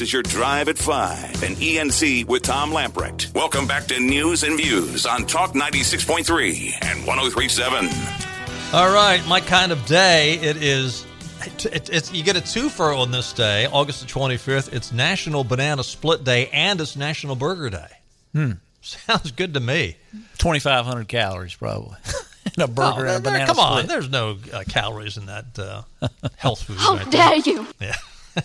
Is 0.04 0.12
your 0.12 0.22
Drive 0.22 0.68
at 0.68 0.78
5 0.78 1.44
and 1.44 1.56
ENC 1.56 2.26
with 2.26 2.44
Tom 2.44 2.72
Lamprecht. 2.72 3.34
Welcome 3.34 3.66
back 3.66 3.86
to 3.86 3.98
News 4.02 4.44
and 4.44 4.58
Views 4.58 5.06
on 5.06 5.26
Talk 5.26 5.54
96.3 5.54 6.74
and 6.82 7.08
1037. 7.08 7.90
All 8.74 8.94
right, 8.94 9.26
my 9.30 9.40
kind 9.40 9.72
of 9.72 9.86
day. 9.86 10.34
It 10.42 10.62
is. 10.62 11.06
It's, 11.46 11.88
it's, 11.90 12.12
you 12.12 12.22
get 12.22 12.36
a 12.36 12.42
twofer 12.42 12.98
on 12.98 13.12
this 13.12 13.32
day, 13.32 13.66
August 13.68 14.02
the 14.02 14.08
25th. 14.08 14.74
It's 14.74 14.92
National 14.92 15.46
Banana 15.46 15.86
Split 15.86 16.26
Day 16.26 16.50
and 16.50 16.82
it's 16.82 16.98
National 16.98 17.38
Burger 17.38 17.70
Day. 17.70 17.92
Hmm. 18.34 18.52
Sounds 18.82 19.32
good 19.32 19.54
to 19.54 19.62
me. 19.62 19.96
2,500 20.40 21.08
calories, 21.08 21.56
probably. 21.56 21.96
in 22.58 22.62
a 22.62 22.68
burger 22.68 23.08
oh, 23.08 23.16
and 23.16 23.18
a 23.18 23.20
banana 23.22 23.46
Come 23.46 23.56
split. 23.56 23.68
on, 23.68 23.88
there's 23.88 24.10
no 24.10 24.38
uh, 24.52 24.64
calories 24.68 25.16
in 25.16 25.28
that 25.28 25.58
uh, 25.58 25.84
health 26.36 26.64
food. 26.64 26.76
How 26.78 26.98
right 26.98 27.10
dare 27.10 27.42
there. 27.42 27.54
you? 27.54 27.68
Yeah. 27.80 27.96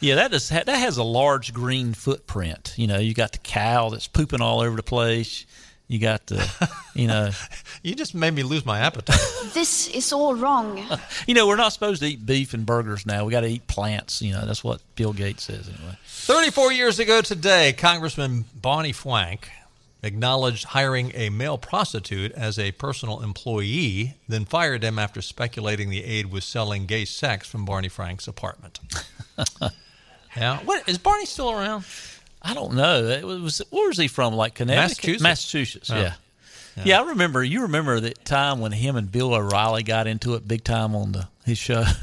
Yeah, 0.00 0.14
that 0.16 0.32
is 0.32 0.48
that 0.50 0.68
has 0.68 0.96
a 0.96 1.02
large 1.02 1.52
green 1.52 1.92
footprint. 1.92 2.74
You 2.76 2.86
know, 2.86 2.98
you 2.98 3.14
got 3.14 3.32
the 3.32 3.38
cow 3.38 3.88
that's 3.88 4.06
pooping 4.06 4.40
all 4.40 4.60
over 4.60 4.76
the 4.76 4.82
place. 4.82 5.44
You 5.88 5.98
got 5.98 6.26
the, 6.26 6.68
you 6.94 7.06
know. 7.06 7.30
you 7.82 7.94
just 7.94 8.14
made 8.14 8.34
me 8.34 8.42
lose 8.42 8.66
my 8.66 8.80
appetite. 8.80 9.18
this 9.54 9.88
is 9.88 10.12
all 10.12 10.34
wrong. 10.34 10.86
you 11.26 11.34
know, 11.34 11.48
we're 11.48 11.56
not 11.56 11.72
supposed 11.72 12.02
to 12.02 12.08
eat 12.08 12.26
beef 12.26 12.52
and 12.52 12.66
burgers 12.66 13.06
now. 13.06 13.24
We 13.24 13.32
got 13.32 13.40
to 13.40 13.48
eat 13.48 13.66
plants. 13.66 14.20
You 14.20 14.34
know, 14.34 14.44
that's 14.44 14.62
what 14.62 14.82
Bill 14.96 15.14
Gates 15.14 15.44
says 15.44 15.66
anyway. 15.66 15.96
34 16.06 16.72
years 16.72 16.98
ago 16.98 17.22
today, 17.22 17.72
Congressman 17.72 18.44
Barney 18.60 18.92
Frank 18.92 19.50
acknowledged 20.02 20.64
hiring 20.64 21.10
a 21.14 21.30
male 21.30 21.58
prostitute 21.58 22.32
as 22.32 22.58
a 22.58 22.70
personal 22.72 23.22
employee, 23.22 24.14
then 24.28 24.44
fired 24.44 24.84
him 24.84 24.98
after 24.98 25.22
speculating 25.22 25.90
the 25.90 26.04
aide 26.04 26.26
was 26.30 26.44
selling 26.44 26.86
gay 26.86 27.04
sex 27.04 27.48
from 27.48 27.64
Barney 27.64 27.88
Frank's 27.88 28.28
apartment. 28.28 28.78
Yeah. 30.36 30.58
What 30.58 30.88
is 30.88 30.98
Barney 30.98 31.26
still 31.26 31.50
around? 31.50 31.84
I 32.42 32.54
don't 32.54 32.74
know. 32.74 33.04
It 33.04 33.24
was 33.24 33.60
where 33.70 33.88
was 33.88 33.98
he 33.98 34.08
from? 34.08 34.34
Like 34.34 34.54
Connecticut, 34.54 35.20
Massachusetts. 35.20 35.22
Massachusetts. 35.22 35.90
Oh. 35.90 35.96
Yeah. 35.96 36.14
Yeah. 36.76 36.82
yeah. 36.84 37.00
I 37.00 37.08
remember. 37.08 37.42
You 37.42 37.62
remember 37.62 38.00
that 38.00 38.24
time 38.24 38.60
when 38.60 38.72
him 38.72 38.96
and 38.96 39.10
Bill 39.10 39.34
O'Reilly 39.34 39.82
got 39.82 40.06
into 40.06 40.34
it 40.34 40.46
big 40.46 40.64
time 40.64 40.94
on 40.94 41.12
the 41.12 41.28
his 41.44 41.58
show. 41.58 41.84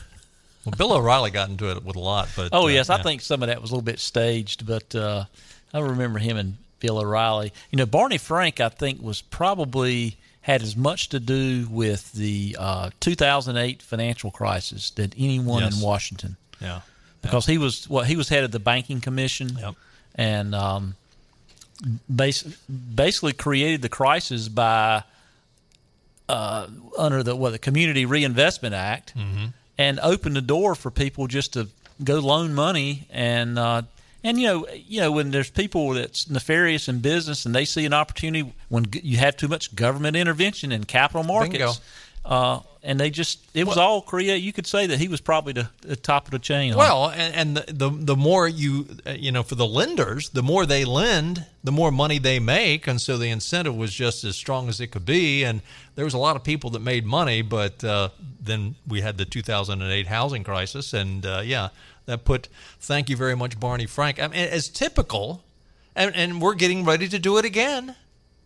Well, 0.65 0.73
Bill 0.75 0.93
O'Reilly 0.93 1.29
got 1.29 1.49
into 1.49 1.69
it 1.69 1.83
with 1.83 1.95
a 1.95 1.99
lot, 1.99 2.27
but 2.35 2.49
oh 2.51 2.63
uh, 2.63 2.67
yes, 2.69 2.89
yeah. 2.89 2.95
I 2.95 3.03
think 3.03 3.21
some 3.21 3.43
of 3.43 3.49
that 3.49 3.61
was 3.61 3.69
a 3.69 3.75
little 3.75 3.85
bit 3.85 3.99
staged, 3.99 4.65
but 4.65 4.95
uh, 4.95 5.25
I 5.71 5.79
remember 5.79 6.17
him 6.17 6.37
and 6.37 6.57
Bill 6.79 6.97
O'Reilly. 6.97 7.53
You 7.69 7.77
know, 7.77 7.85
Barney 7.85 8.17
Frank, 8.17 8.59
I 8.59 8.69
think, 8.69 8.99
was 8.99 9.21
probably 9.21 10.17
had 10.41 10.63
as 10.63 10.75
much 10.75 11.09
to 11.09 11.19
do 11.19 11.67
with 11.69 12.11
the 12.13 12.57
uh, 12.59 12.89
2008 12.99 13.83
financial 13.83 14.31
crisis 14.31 14.89
than 14.89 15.13
anyone 15.17 15.61
yes. 15.61 15.75
in 15.75 15.81
Washington. 15.81 16.37
Yeah, 16.59 16.81
because 17.25 17.45
he 17.45 17.57
was 17.57 17.89
well, 17.89 18.03
he 18.03 18.15
was 18.15 18.29
head 18.29 18.43
of 18.43 18.51
the 18.51 18.59
banking 18.59 19.01
commission, 19.01 19.57
yep. 19.59 19.75
and 20.15 20.53
um, 20.53 20.95
bas- 22.09 22.43
basically 22.43 23.33
created 23.33 23.81
the 23.81 23.89
crisis 23.89 24.47
by 24.47 25.03
uh, 26.29 26.67
under 26.97 27.23
the 27.23 27.35
what 27.35 27.51
the 27.51 27.59
Community 27.59 28.05
Reinvestment 28.05 28.75
Act, 28.75 29.15
mm-hmm. 29.15 29.47
and 29.77 29.99
opened 30.01 30.35
the 30.35 30.41
door 30.41 30.75
for 30.75 30.91
people 30.91 31.27
just 31.27 31.53
to 31.53 31.67
go 32.03 32.19
loan 32.19 32.53
money 32.53 33.07
and 33.09 33.57
uh, 33.57 33.81
and 34.25 34.39
you 34.39 34.47
know, 34.47 34.67
you 34.87 35.01
know, 35.01 35.11
when 35.11 35.29
there's 35.29 35.51
people 35.51 35.93
that's 35.93 36.27
nefarious 36.27 36.89
in 36.89 36.99
business 36.99 37.45
and 37.45 37.53
they 37.53 37.63
see 37.63 37.85
an 37.85 37.93
opportunity 37.93 38.51
when 38.69 38.87
you 38.91 39.17
have 39.17 39.37
too 39.37 39.47
much 39.47 39.75
government 39.75 40.15
intervention 40.15 40.71
in 40.71 40.83
capital 40.83 41.21
markets, 41.21 41.79
uh, 42.25 42.59
and 42.83 42.99
they 42.99 43.09
just 43.09 43.39
it 43.53 43.65
was 43.65 43.77
well, 43.77 43.87
all 43.87 44.01
create. 44.01 44.43
You 44.43 44.53
could 44.53 44.67
say 44.67 44.87
that 44.87 44.99
he 44.99 45.07
was 45.07 45.21
probably 45.21 45.53
the, 45.53 45.69
the 45.81 45.95
top 45.95 46.25
of 46.25 46.31
the 46.31 46.39
chain. 46.39 46.75
Well, 46.75 47.09
and, 47.09 47.35
and 47.35 47.57
the, 47.57 47.73
the, 47.73 47.89
the 47.89 48.15
more 48.15 48.47
you 48.47 48.87
you 49.15 49.31
know 49.31 49.43
for 49.43 49.55
the 49.55 49.65
lenders, 49.65 50.29
the 50.29 50.43
more 50.43 50.65
they 50.65 50.85
lend, 50.85 51.45
the 51.63 51.71
more 51.71 51.91
money 51.91 52.19
they 52.19 52.39
make, 52.39 52.87
and 52.87 52.99
so 52.99 53.17
the 53.17 53.29
incentive 53.29 53.75
was 53.75 53.93
just 53.93 54.23
as 54.23 54.35
strong 54.35 54.69
as 54.69 54.81
it 54.81 54.87
could 54.87 55.05
be. 55.05 55.43
And 55.43 55.61
there 55.95 56.05
was 56.05 56.13
a 56.13 56.19
lot 56.19 56.35
of 56.35 56.43
people 56.43 56.69
that 56.71 56.81
made 56.81 57.05
money, 57.05 57.41
but 57.41 57.83
uh, 57.83 58.09
then 58.39 58.75
we 58.87 59.01
had 59.01 59.17
the 59.17 59.25
2008 59.25 60.07
housing 60.07 60.43
crisis, 60.43 60.93
and 60.93 61.25
uh, 61.25 61.41
yeah 61.43 61.69
that 62.05 62.23
put 62.23 62.47
thank 62.79 63.09
you 63.09 63.17
very 63.17 63.35
much 63.35 63.59
Barney 63.59 63.85
Frank. 63.85 64.21
I 64.21 64.27
mean, 64.27 64.47
as 64.47 64.69
typical, 64.69 65.43
and, 65.95 66.15
and 66.15 66.41
we're 66.41 66.55
getting 66.55 66.85
ready 66.85 67.07
to 67.07 67.19
do 67.19 67.37
it 67.37 67.45
again 67.45 67.95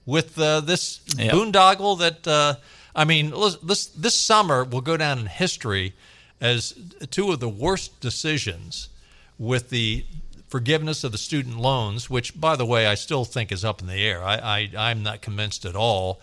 with 0.05 0.39
uh, 0.39 0.61
this 0.61 1.01
yep. 1.17 1.33
boondoggle 1.33 1.99
that 1.99 2.27
uh, 2.27 2.55
I 2.95 3.05
mean, 3.05 3.33
this 3.63 3.87
this 3.87 4.15
summer 4.15 4.63
will 4.63 4.81
go 4.81 4.97
down 4.97 5.19
in 5.19 5.25
history 5.27 5.93
as 6.41 6.73
two 7.11 7.31
of 7.31 7.39
the 7.39 7.49
worst 7.49 7.99
decisions 7.99 8.89
with 9.37 9.69
the 9.69 10.05
forgiveness 10.47 11.03
of 11.03 11.11
the 11.11 11.17
student 11.17 11.59
loans, 11.59 12.09
which, 12.09 12.39
by 12.39 12.55
the 12.55 12.65
way, 12.65 12.87
I 12.87 12.95
still 12.95 13.23
think 13.23 13.51
is 13.51 13.63
up 13.63 13.81
in 13.81 13.87
the 13.87 14.03
air. 14.03 14.23
I, 14.23 14.69
I 14.75 14.91
am 14.91 15.03
not 15.03 15.21
convinced 15.21 15.65
at 15.65 15.75
all. 15.75 16.19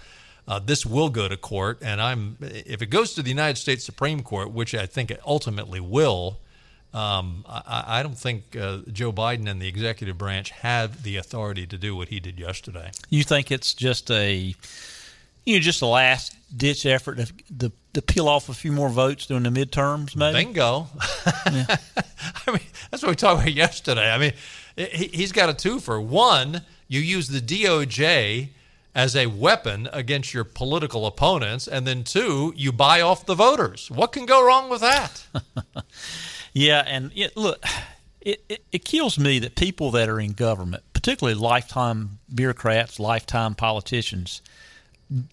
Uh, 0.49 0.59
this 0.59 0.85
will 0.87 1.09
go 1.09 1.29
to 1.29 1.37
court, 1.37 1.79
and 1.83 2.01
I'm 2.01 2.37
if 2.41 2.81
it 2.81 2.87
goes 2.87 3.15
to 3.15 3.23
the 3.23 3.31
United 3.31 3.57
States 3.59 3.85
Supreme 3.85 4.23
Court, 4.23 4.53
which 4.53 4.75
I 4.75 4.87
think 4.87 5.11
it 5.11 5.21
ultimately 5.27 5.81
will. 5.81 6.39
Um, 6.95 7.45
I, 7.49 7.85
I, 7.99 8.03
don't 8.03 8.17
think 8.17 8.57
uh, 8.57 8.79
Joe 8.91 9.13
Biden 9.13 9.51
and 9.51 9.61
the 9.61 9.69
executive 9.69 10.17
branch 10.17 10.51
have 10.51 11.03
the 11.03 11.17
authority 11.17 11.67
to 11.67 11.77
do 11.77 11.95
what 11.95 12.09
he 12.09 12.21
did 12.21 12.39
yesterday. 12.39 12.91
You 13.11 13.23
think 13.23 13.51
it's 13.51 13.75
just 13.75 14.11
a, 14.11 14.55
you 15.47 15.55
know, 15.55 15.61
just 15.61 15.81
the 15.81 15.87
last 15.87 16.37
ditch 16.55 16.85
effort 16.85 17.17
to, 17.17 17.33
to, 17.59 17.73
to 17.95 18.03
peel 18.03 18.29
off 18.29 18.49
a 18.49 18.55
few 18.55 18.73
more 18.73 18.91
votes 18.91 19.27
during 19.27 19.45
the 19.45 19.51
midterms, 19.51 20.15
maybe? 20.15 20.45
Bingo. 20.45 20.89
Yeah. 21.53 21.77
I 22.47 22.51
mean, 22.51 22.61
that's 22.91 23.03
what 23.03 23.11
we 23.11 23.17
talked 23.17 23.41
about 23.43 23.55
yesterday. 23.55 24.11
I 24.11 24.19
mean, 24.19 24.33
he, 24.77 25.07
he's 25.09 25.33
got 25.33 25.49
a 25.49 25.55
two 25.55 25.81
for 25.81 26.01
one. 26.01 26.63
You 26.89 27.01
use 27.01 27.29
the 27.29 27.41
DOJ 27.41 28.49
as 28.95 29.15
a 29.15 29.27
weapon 29.27 29.89
against 29.93 30.33
your 30.35 30.45
political 30.45 31.07
opponents, 31.07 31.69
and 31.69 31.87
then 31.87 32.03
two, 32.05 32.53
you 32.57 32.73
buy 32.73 33.01
off 33.01 33.27
the 33.27 33.35
voters. 33.35 33.91
What 33.91 34.13
can 34.13 34.27
go 34.27 34.45
wrong 34.45 34.69
with 34.69 34.81
that? 34.81 35.27
Yeah, 36.57 36.83
and 36.87 37.13
it, 37.15 37.37
look, 37.37 37.63
it, 38.23 38.43
it, 38.49 38.65
it 38.73 38.83
kills 38.87 39.19
me 39.19 39.39
that 39.41 39.57
people 39.57 39.91
that 39.91 40.09
are 40.09 40.19
in 40.19 40.33
government, 40.33 40.85
particularly 40.95 41.39
lifetime 41.39 42.19
bureaucrats, 42.35 42.99
lifetime 42.99 43.55
politicians, 43.55 44.41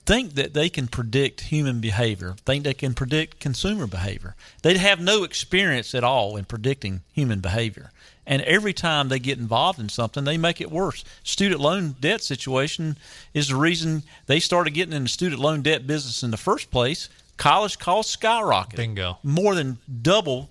think 0.06 0.36
that 0.36 0.54
they 0.54 0.70
can 0.70 0.88
predict 0.88 1.42
human 1.42 1.80
behavior, 1.80 2.36
think 2.46 2.64
they 2.64 2.74
can 2.74 2.94
predict 2.94 3.40
consumer 3.40 3.88
behavior. 3.88 4.36
They 4.62 4.78
have 4.78 5.00
no 5.00 5.24
experience 5.24 5.96
at 5.96 6.04
all 6.04 6.38
in 6.38 6.46
predicting 6.46 7.02
human 7.12 7.40
behavior. 7.40 7.92
And 8.26 8.42
every 8.44 8.74
time 8.74 9.10
they 9.10 9.20
get 9.20 9.40
involved 9.40 9.80
in 9.80 9.90
something, 9.90 10.24
they 10.24 10.38
make 10.38 10.62
it 10.62 10.72
worse. 10.72 11.04
Student 11.24 11.60
loan 11.60 11.96
debt 12.00 12.22
situation 12.22 12.98
is 13.34 13.50
the 13.50 13.56
reason 13.56 14.04
they 14.28 14.40
started 14.40 14.74
getting 14.74 14.94
in 14.94 15.04
the 15.04 15.10
student 15.10 15.42
loan 15.42 15.62
debt 15.62 15.86
business 15.88 16.24
in 16.24 16.32
the 16.32 16.38
first 16.38 16.72
place. 16.72 17.10
College 17.36 17.80
costs 17.80 18.16
skyrocketed. 18.16 18.78
Bingo. 18.78 19.18
More 19.24 19.56
than 19.56 19.80
double 20.02 20.50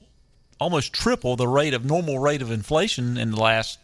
almost 0.60 0.92
triple 0.92 1.34
the 1.36 1.48
rate 1.48 1.74
of 1.74 1.84
normal 1.84 2.18
rate 2.18 2.42
of 2.42 2.50
inflation 2.50 3.16
in 3.16 3.30
the 3.30 3.40
last. 3.40 3.78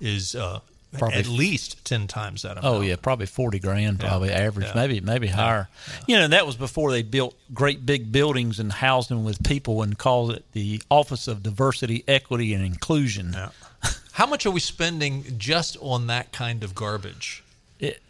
is 0.00 0.34
uh, 0.34 0.60
Probably 0.98 1.18
at 1.18 1.26
least 1.26 1.84
ten 1.84 2.06
times 2.06 2.42
that 2.42 2.52
amount. 2.52 2.66
Oh 2.66 2.80
yeah, 2.80 2.96
probably 2.96 3.26
forty 3.26 3.58
grand, 3.58 4.00
probably 4.00 4.28
yeah. 4.28 4.38
average, 4.38 4.66
yeah. 4.68 4.72
maybe 4.74 5.00
maybe 5.00 5.26
higher. 5.26 5.68
Yeah. 5.86 6.04
You 6.06 6.16
know, 6.18 6.28
that 6.28 6.46
was 6.46 6.56
before 6.56 6.90
they 6.90 7.02
built 7.02 7.34
great 7.52 7.84
big 7.84 8.12
buildings 8.12 8.60
and 8.60 8.72
housed 8.72 9.08
them 9.10 9.24
with 9.24 9.42
people 9.42 9.82
and 9.82 9.98
called 9.98 10.32
it 10.32 10.44
the 10.52 10.82
Office 10.90 11.28
of 11.28 11.42
Diversity, 11.42 12.04
Equity, 12.06 12.54
and 12.54 12.64
Inclusion. 12.64 13.36
How 14.12 14.26
much 14.26 14.46
are 14.46 14.50
we 14.50 14.60
spending 14.60 15.24
just 15.38 15.76
on 15.80 16.06
that 16.06 16.32
kind 16.32 16.62
of 16.62 16.74
garbage? 16.74 17.43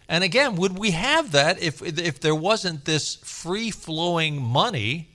And 0.08 0.22
again, 0.22 0.56
would 0.56 0.78
we 0.78 0.90
have 0.90 1.32
that 1.32 1.62
if 1.62 1.82
if 1.82 2.20
there 2.20 2.34
wasn't 2.34 2.84
this 2.84 3.16
free 3.16 3.70
flowing 3.70 4.42
money? 4.42 5.08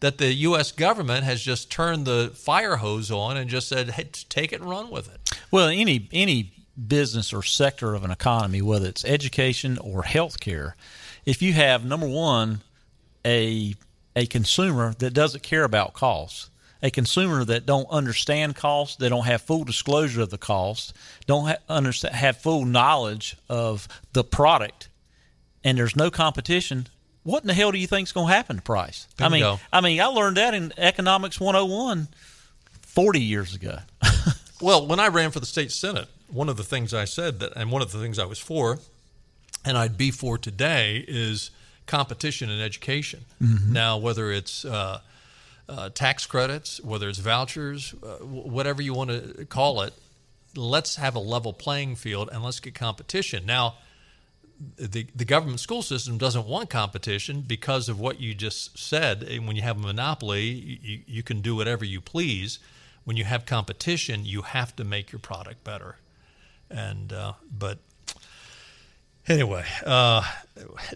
that 0.00 0.18
the 0.18 0.32
U.S. 0.32 0.72
government 0.72 1.24
has 1.24 1.40
just 1.40 1.70
turned 1.70 2.06
the 2.06 2.30
fire 2.34 2.76
hose 2.76 3.10
on 3.10 3.36
and 3.36 3.48
just 3.48 3.68
said, 3.68 3.90
"Hey, 3.90 4.04
take 4.28 4.52
it 4.52 4.60
and 4.60 4.68
run 4.68 4.90
with 4.90 5.12
it." 5.12 5.32
Well, 5.50 5.68
any 5.68 6.08
any 6.12 6.52
business 6.86 7.32
or 7.32 7.42
sector 7.42 7.94
of 7.94 8.04
an 8.04 8.10
economy, 8.10 8.60
whether 8.60 8.86
it's 8.86 9.04
education 9.04 9.78
or 9.78 10.02
healthcare, 10.02 10.74
if 11.24 11.40
you 11.40 11.54
have 11.54 11.84
number 11.84 12.06
one 12.06 12.60
a 13.24 13.74
a 14.14 14.26
consumer 14.26 14.94
that 14.98 15.12
doesn't 15.12 15.42
care 15.42 15.64
about 15.64 15.94
costs, 15.94 16.50
a 16.86 16.90
consumer 16.90 17.44
that 17.44 17.66
don't 17.66 17.88
understand 17.90 18.54
costs, 18.54 18.94
they 18.94 19.08
don't 19.08 19.26
have 19.26 19.42
full 19.42 19.64
disclosure 19.64 20.22
of 20.22 20.30
the 20.30 20.38
cost, 20.38 20.94
don't 21.26 21.48
ha- 21.48 21.56
understand, 21.68 22.14
have 22.14 22.36
full 22.36 22.64
knowledge 22.64 23.36
of 23.48 23.88
the 24.12 24.22
product, 24.22 24.88
and 25.64 25.76
there's 25.76 25.96
no 25.96 26.12
competition. 26.12 26.86
What 27.24 27.42
in 27.42 27.48
the 27.48 27.54
hell 27.54 27.72
do 27.72 27.78
you 27.78 27.88
think 27.88 28.06
is 28.06 28.12
going 28.12 28.28
to 28.28 28.32
happen 28.32 28.56
to 28.56 28.62
price? 28.62 29.08
I 29.18 29.28
mean, 29.28 29.58
I 29.72 29.80
mean, 29.80 30.00
I 30.00 30.06
learned 30.06 30.36
that 30.36 30.54
in 30.54 30.72
economics 30.78 31.40
101 31.40 32.06
40 32.82 33.20
years 33.20 33.52
ago. 33.52 33.78
well, 34.60 34.86
when 34.86 35.00
I 35.00 35.08
ran 35.08 35.32
for 35.32 35.40
the 35.40 35.46
state 35.46 35.72
senate, 35.72 36.06
one 36.28 36.48
of 36.48 36.56
the 36.56 36.62
things 36.62 36.94
I 36.94 37.04
said 37.04 37.40
that, 37.40 37.52
and 37.56 37.72
one 37.72 37.82
of 37.82 37.90
the 37.90 37.98
things 37.98 38.20
I 38.20 38.26
was 38.26 38.38
for, 38.38 38.78
and 39.64 39.76
I'd 39.76 39.98
be 39.98 40.12
for 40.12 40.38
today, 40.38 41.04
is 41.08 41.50
competition 41.86 42.48
in 42.48 42.60
education. 42.60 43.24
Mm-hmm. 43.42 43.72
Now, 43.72 43.98
whether 43.98 44.30
it's 44.30 44.64
uh, 44.64 45.00
uh, 45.68 45.90
tax 45.90 46.26
credits, 46.26 46.80
whether 46.82 47.08
it's 47.08 47.18
vouchers, 47.18 47.94
uh, 48.02 48.24
whatever 48.24 48.82
you 48.82 48.94
want 48.94 49.10
to 49.10 49.44
call 49.46 49.82
it, 49.82 49.92
let's 50.54 50.96
have 50.96 51.14
a 51.14 51.20
level 51.20 51.52
playing 51.52 51.96
field 51.96 52.30
and 52.32 52.42
let's 52.42 52.60
get 52.60 52.74
competition. 52.74 53.44
Now, 53.44 53.76
the 54.78 55.06
the 55.14 55.26
government 55.26 55.60
school 55.60 55.82
system 55.82 56.16
doesn't 56.16 56.46
want 56.46 56.70
competition 56.70 57.42
because 57.42 57.90
of 57.90 58.00
what 58.00 58.20
you 58.20 58.34
just 58.34 58.78
said. 58.78 59.22
And 59.22 59.46
When 59.46 59.54
you 59.56 59.62
have 59.62 59.76
a 59.76 59.86
monopoly, 59.86 60.44
you, 60.44 61.00
you 61.06 61.22
can 61.22 61.42
do 61.42 61.56
whatever 61.56 61.84
you 61.84 62.00
please. 62.00 62.58
When 63.04 63.16
you 63.16 63.24
have 63.24 63.44
competition, 63.44 64.24
you 64.24 64.42
have 64.42 64.74
to 64.76 64.84
make 64.84 65.12
your 65.12 65.18
product 65.18 65.62
better 65.62 65.96
and 66.70 67.12
uh, 67.12 67.34
but 67.50 67.78
Anyway, 69.28 69.64
uh, 69.84 70.22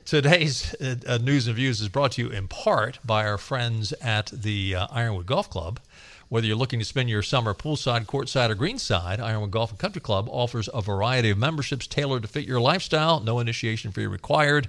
today's 0.04 0.72
uh, 0.80 1.18
news 1.20 1.48
and 1.48 1.56
views 1.56 1.80
is 1.80 1.88
brought 1.88 2.12
to 2.12 2.22
you 2.22 2.28
in 2.28 2.46
part 2.46 3.00
by 3.04 3.26
our 3.26 3.36
friends 3.36 3.92
at 3.94 4.26
the 4.26 4.76
uh, 4.76 4.86
Ironwood 4.92 5.26
Golf 5.26 5.50
Club. 5.50 5.80
Whether 6.28 6.46
you're 6.46 6.54
looking 6.54 6.78
to 6.78 6.84
spend 6.84 7.10
your 7.10 7.22
summer 7.22 7.54
poolside, 7.54 8.06
courtside, 8.06 8.50
or 8.50 8.54
greenside, 8.54 9.18
Ironwood 9.18 9.50
Golf 9.50 9.70
and 9.70 9.80
Country 9.80 10.00
Club 10.00 10.28
offers 10.30 10.68
a 10.72 10.80
variety 10.80 11.30
of 11.30 11.38
memberships 11.38 11.88
tailored 11.88 12.22
to 12.22 12.28
fit 12.28 12.44
your 12.44 12.60
lifestyle. 12.60 13.18
No 13.18 13.40
initiation 13.40 13.90
fee 13.90 14.06
required. 14.06 14.68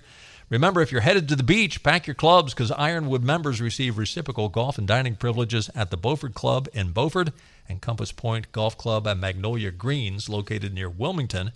Remember, 0.49 0.81
if 0.81 0.91
you're 0.91 1.01
headed 1.01 1.29
to 1.29 1.35
the 1.35 1.43
beach, 1.43 1.83
pack 1.83 2.07
your 2.07 2.15
clubs 2.15 2.55
because 2.55 2.71
Ironwood 2.71 3.23
members 3.23 3.61
receive 3.61 3.99
reciprocal 3.99 4.49
golf 4.49 4.79
and 4.79 4.87
dining 4.87 5.15
privileges 5.15 5.69
at 5.75 5.91
the 5.91 5.97
Beaufort 5.97 6.33
Club 6.33 6.67
in 6.73 6.93
Beaufort 6.93 7.29
and 7.69 7.79
Compass 7.79 8.11
Point 8.11 8.51
Golf 8.51 8.75
Club 8.75 9.07
at 9.07 9.19
Magnolia 9.19 9.69
Greens, 9.69 10.29
located 10.29 10.73
near 10.73 10.89
Wilmington. 10.89 11.51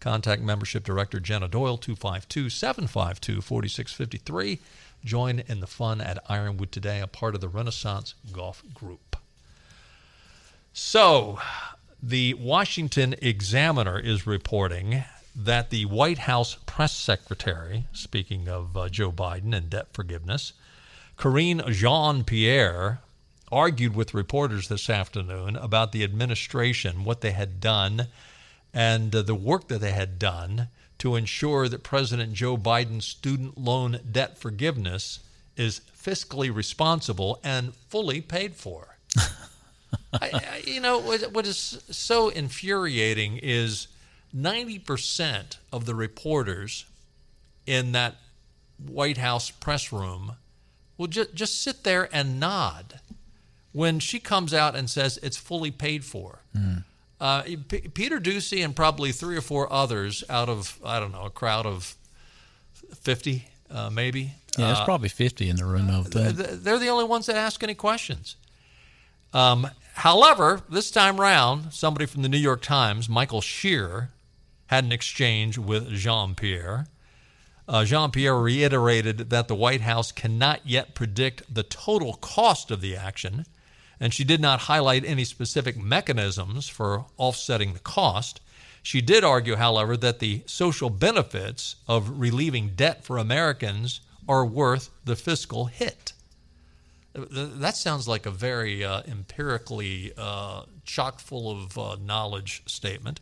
Contact 0.00 0.42
Membership 0.42 0.84
Director 0.84 1.20
Jenna 1.20 1.48
Doyle, 1.48 1.76
252 1.76 2.50
752 2.50 3.40
4653. 3.40 4.60
Join 5.04 5.40
in 5.40 5.60
the 5.60 5.66
fun 5.66 6.00
at 6.00 6.22
Ironwood 6.28 6.72
today, 6.72 7.00
a 7.00 7.06
part 7.06 7.34
of 7.34 7.40
the 7.40 7.48
Renaissance 7.48 8.14
Golf 8.32 8.62
Group. 8.74 9.16
So, 10.72 11.38
the 12.02 12.34
Washington 12.34 13.14
Examiner 13.20 13.98
is 13.98 14.26
reporting 14.26 15.04
that 15.34 15.70
the 15.70 15.84
White 15.86 16.18
House 16.18 16.56
press 16.66 16.92
secretary, 16.92 17.84
speaking 17.92 18.48
of 18.48 18.76
uh, 18.76 18.88
Joe 18.88 19.12
Biden 19.12 19.54
and 19.56 19.70
debt 19.70 19.88
forgiveness, 19.92 20.52
Karine 21.16 21.62
Jean 21.72 22.24
Pierre, 22.24 23.00
argued 23.50 23.94
with 23.94 24.14
reporters 24.14 24.68
this 24.68 24.90
afternoon 24.90 25.56
about 25.56 25.92
the 25.92 26.04
administration, 26.04 27.04
what 27.04 27.20
they 27.20 27.32
had 27.32 27.60
done, 27.60 28.06
and 28.78 29.12
uh, 29.12 29.22
the 29.22 29.34
work 29.34 29.66
that 29.66 29.80
they 29.80 29.90
had 29.90 30.20
done 30.20 30.68
to 30.98 31.16
ensure 31.16 31.68
that 31.68 31.82
President 31.82 32.32
Joe 32.32 32.56
Biden's 32.56 33.06
student 33.06 33.58
loan 33.58 33.98
debt 34.08 34.38
forgiveness 34.38 35.18
is 35.56 35.80
fiscally 36.00 36.54
responsible 36.54 37.40
and 37.42 37.74
fully 37.74 38.20
paid 38.20 38.54
for. 38.54 38.96
I, 40.12 40.30
I, 40.32 40.62
you 40.64 40.80
know, 40.80 40.98
what, 41.00 41.32
what 41.32 41.44
is 41.44 41.82
so 41.90 42.28
infuriating 42.28 43.40
is 43.42 43.88
90% 44.36 45.56
of 45.72 45.84
the 45.84 45.96
reporters 45.96 46.84
in 47.66 47.90
that 47.92 48.14
White 48.78 49.18
House 49.18 49.50
press 49.50 49.92
room 49.92 50.36
will 50.96 51.08
just, 51.08 51.34
just 51.34 51.60
sit 51.60 51.82
there 51.82 52.08
and 52.12 52.38
nod 52.38 53.00
when 53.72 53.98
she 53.98 54.20
comes 54.20 54.54
out 54.54 54.76
and 54.76 54.88
says 54.88 55.18
it's 55.20 55.36
fully 55.36 55.72
paid 55.72 56.04
for. 56.04 56.42
Mm. 56.56 56.84
Uh, 57.20 57.42
P- 57.42 57.88
Peter 57.92 58.20
Doocy 58.20 58.64
and 58.64 58.74
probably 58.76 59.12
three 59.12 59.36
or 59.36 59.40
four 59.40 59.72
others 59.72 60.22
out 60.28 60.48
of, 60.48 60.78
I 60.84 61.00
don't 61.00 61.12
know, 61.12 61.24
a 61.24 61.30
crowd 61.30 61.66
of 61.66 61.96
50, 63.00 63.48
uh, 63.70 63.90
maybe. 63.90 64.32
Yeah, 64.56 64.66
there's 64.66 64.78
uh, 64.78 64.84
probably 64.84 65.08
50 65.08 65.48
in 65.48 65.56
the 65.56 65.64
room, 65.64 65.90
I 65.90 66.02
think. 66.02 66.36
They're 66.36 66.78
the 66.78 66.88
only 66.88 67.04
ones 67.04 67.26
that 67.26 67.36
ask 67.36 67.62
any 67.62 67.74
questions. 67.74 68.36
Um, 69.32 69.68
However, 69.98 70.60
this 70.70 70.92
time 70.92 71.20
round, 71.20 71.72
somebody 71.72 72.06
from 72.06 72.22
the 72.22 72.28
New 72.28 72.38
York 72.38 72.62
Times, 72.62 73.08
Michael 73.08 73.40
Shear, 73.40 74.10
had 74.66 74.84
an 74.84 74.92
exchange 74.92 75.58
with 75.58 75.88
Jean 75.88 76.36
Pierre. 76.36 76.86
Uh, 77.66 77.84
Jean 77.84 78.12
Pierre 78.12 78.38
reiterated 78.38 79.30
that 79.30 79.48
the 79.48 79.56
White 79.56 79.80
House 79.80 80.12
cannot 80.12 80.60
yet 80.64 80.94
predict 80.94 81.52
the 81.52 81.64
total 81.64 82.14
cost 82.14 82.70
of 82.70 82.80
the 82.80 82.94
action, 82.94 83.44
and 84.00 84.14
she 84.14 84.24
did 84.24 84.40
not 84.40 84.60
highlight 84.60 85.04
any 85.04 85.24
specific 85.24 85.76
mechanisms 85.76 86.68
for 86.68 87.06
offsetting 87.16 87.72
the 87.72 87.80
cost. 87.80 88.40
She 88.82 89.00
did 89.00 89.24
argue, 89.24 89.56
however, 89.56 89.96
that 89.96 90.18
the 90.18 90.42
social 90.46 90.90
benefits 90.90 91.76
of 91.86 92.20
relieving 92.20 92.70
debt 92.76 93.04
for 93.04 93.18
Americans 93.18 94.00
are 94.28 94.44
worth 94.44 94.90
the 95.04 95.16
fiscal 95.16 95.66
hit. 95.66 96.12
That 97.14 97.76
sounds 97.76 98.06
like 98.06 98.26
a 98.26 98.30
very 98.30 98.84
uh, 98.84 99.02
empirically 99.08 100.12
uh, 100.16 100.62
chock 100.84 101.18
full 101.18 101.50
of 101.50 101.76
uh, 101.76 101.96
knowledge 102.04 102.62
statement. 102.66 103.20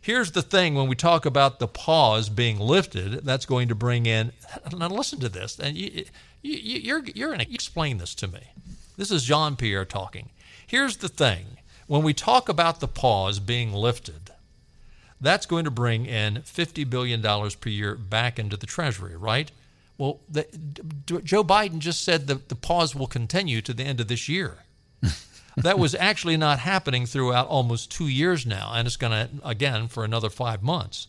Here's 0.00 0.32
the 0.32 0.42
thing 0.42 0.74
when 0.74 0.88
we 0.88 0.96
talk 0.96 1.24
about 1.24 1.60
the 1.60 1.68
pause 1.68 2.28
being 2.28 2.58
lifted, 2.58 3.24
that's 3.24 3.46
going 3.46 3.68
to 3.68 3.74
bring 3.74 4.06
in. 4.06 4.32
Now, 4.76 4.88
listen 4.88 5.20
to 5.20 5.28
this, 5.28 5.58
and 5.60 5.76
you, 5.76 6.04
you, 6.42 6.56
you're, 6.58 7.04
you're 7.14 7.28
going 7.28 7.46
to 7.46 7.54
explain 7.54 7.98
this 7.98 8.14
to 8.16 8.26
me. 8.26 8.40
This 9.02 9.10
is 9.10 9.24
Jean 9.24 9.56
Pierre 9.56 9.84
talking. 9.84 10.28
Here's 10.64 10.98
the 10.98 11.08
thing 11.08 11.58
when 11.88 12.04
we 12.04 12.14
talk 12.14 12.48
about 12.48 12.78
the 12.78 12.86
pause 12.86 13.40
being 13.40 13.72
lifted, 13.72 14.30
that's 15.20 15.44
going 15.44 15.64
to 15.64 15.72
bring 15.72 16.06
in 16.06 16.36
$50 16.36 16.88
billion 16.88 17.20
per 17.20 17.68
year 17.68 17.96
back 17.96 18.38
into 18.38 18.56
the 18.56 18.64
Treasury, 18.64 19.16
right? 19.16 19.50
Well, 19.98 20.20
the, 20.28 20.46
Joe 21.24 21.42
Biden 21.42 21.80
just 21.80 22.04
said 22.04 22.28
that 22.28 22.48
the 22.48 22.54
pause 22.54 22.94
will 22.94 23.08
continue 23.08 23.60
to 23.62 23.74
the 23.74 23.82
end 23.82 23.98
of 23.98 24.06
this 24.06 24.28
year. 24.28 24.58
that 25.56 25.80
was 25.80 25.96
actually 25.96 26.36
not 26.36 26.60
happening 26.60 27.04
throughout 27.04 27.48
almost 27.48 27.90
two 27.90 28.06
years 28.06 28.46
now, 28.46 28.70
and 28.72 28.86
it's 28.86 28.96
going 28.96 29.10
to, 29.10 29.30
again, 29.44 29.88
for 29.88 30.04
another 30.04 30.30
five 30.30 30.62
months. 30.62 31.08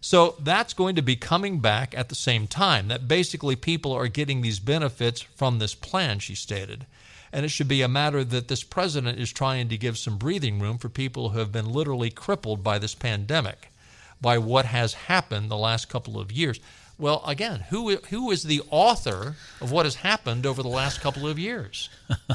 So 0.00 0.36
that's 0.40 0.72
going 0.72 0.94
to 0.96 1.02
be 1.02 1.16
coming 1.16 1.60
back 1.60 1.94
at 1.94 2.08
the 2.08 2.14
same 2.14 2.46
time. 2.46 2.88
That 2.88 3.08
basically 3.08 3.56
people 3.56 3.92
are 3.92 4.08
getting 4.08 4.40
these 4.40 4.58
benefits 4.58 5.20
from 5.20 5.58
this 5.58 5.74
plan, 5.74 6.18
she 6.18 6.34
stated. 6.34 6.86
And 7.32 7.44
it 7.44 7.50
should 7.50 7.68
be 7.68 7.82
a 7.82 7.88
matter 7.88 8.24
that 8.24 8.48
this 8.48 8.64
president 8.64 9.18
is 9.18 9.32
trying 9.32 9.68
to 9.68 9.78
give 9.78 9.96
some 9.96 10.18
breathing 10.18 10.58
room 10.58 10.78
for 10.78 10.88
people 10.88 11.30
who 11.30 11.38
have 11.38 11.52
been 11.52 11.70
literally 11.70 12.10
crippled 12.10 12.64
by 12.64 12.78
this 12.78 12.94
pandemic, 12.94 13.72
by 14.20 14.38
what 14.38 14.64
has 14.64 14.94
happened 14.94 15.50
the 15.50 15.56
last 15.56 15.88
couple 15.88 16.18
of 16.18 16.32
years. 16.32 16.58
Well, 16.98 17.22
again, 17.26 17.60
who 17.70 17.96
who 17.96 18.30
is 18.30 18.42
the 18.42 18.60
author 18.68 19.36
of 19.62 19.72
what 19.72 19.86
has 19.86 19.94
happened 19.94 20.44
over 20.44 20.62
the 20.62 20.68
last 20.68 21.00
couple 21.00 21.26
of 21.26 21.38
years? 21.38 21.88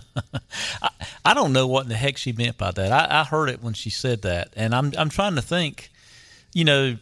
I, 0.81 0.89
I, 1.23 1.33
don't 1.35 1.53
know 1.53 1.67
what 1.67 1.83
in 1.83 1.89
the 1.89 1.95
heck 1.95 2.17
she 2.17 2.31
meant 2.31 2.57
by 2.57 2.71
that. 2.71 2.91
I, 2.91 3.21
I 3.21 3.23
heard 3.25 3.49
it 3.49 3.61
when 3.61 3.75
she 3.75 3.91
said 3.91 4.23
that, 4.23 4.53
and 4.55 4.73
I'm 4.73 4.91
I'm 4.97 5.09
trying 5.09 5.35
to 5.35 5.41
think. 5.43 5.91
You 6.51 6.63
know, 6.63 6.97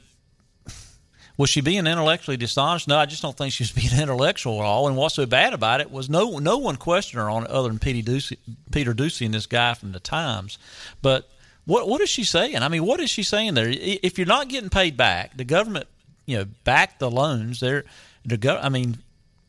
was 1.38 1.50
she 1.50 1.62
being 1.62 1.88
intellectually 1.88 2.38
dishonest? 2.38 2.88
No, 2.88 2.98
I 2.98 3.06
just 3.06 3.22
don't 3.22 3.36
think 3.36 3.54
she 3.54 3.63
was 3.63 3.72
being 3.91 3.93
intellectual 4.00 4.60
at 4.60 4.65
all. 4.65 4.88
And 4.88 4.96
what's 4.98 5.15
so 5.15 5.26
bad 5.26 5.54
about 5.54 5.82
it 5.82 5.91
was 5.91 6.10
no 6.10 6.39
no 6.39 6.58
one 6.58 6.76
questioned 6.76 7.22
her 7.22 7.30
on 7.30 7.43
it 7.46 7.50
other 7.50 7.69
than 7.69 7.80
Peter 7.80 8.12
Doocy, 8.12 8.38
Peter 8.72 8.93
Doocy 8.93 9.26
and 9.26 9.34
this 9.34 9.46
guy 9.46 9.74
from 9.74 9.91
the 9.91 10.00
Times. 10.00 10.58
But 11.02 11.30
what 11.65 11.88
what 11.88 12.02
is 12.02 12.10
she 12.10 12.24
saying? 12.24 12.58
I 12.58 12.67
mean, 12.67 12.86
what 12.86 13.00
is 13.00 13.10
she 13.10 13.24
saying 13.24 13.54
there? 13.54 13.69
If 13.69 14.17
you're 14.17 14.28
not 14.28 14.50
getting 14.50 14.69
paid 14.69 14.98
back, 14.98 15.38
the 15.38 15.46
government 15.46 15.88
you 16.26 16.38
know 16.38 16.46
back 16.63 17.00
the 17.00 17.10
loans. 17.10 17.60
They're 17.60 17.86
to 18.30 18.38
go. 18.38 18.58
I 18.58 18.69
mean, 18.69 18.98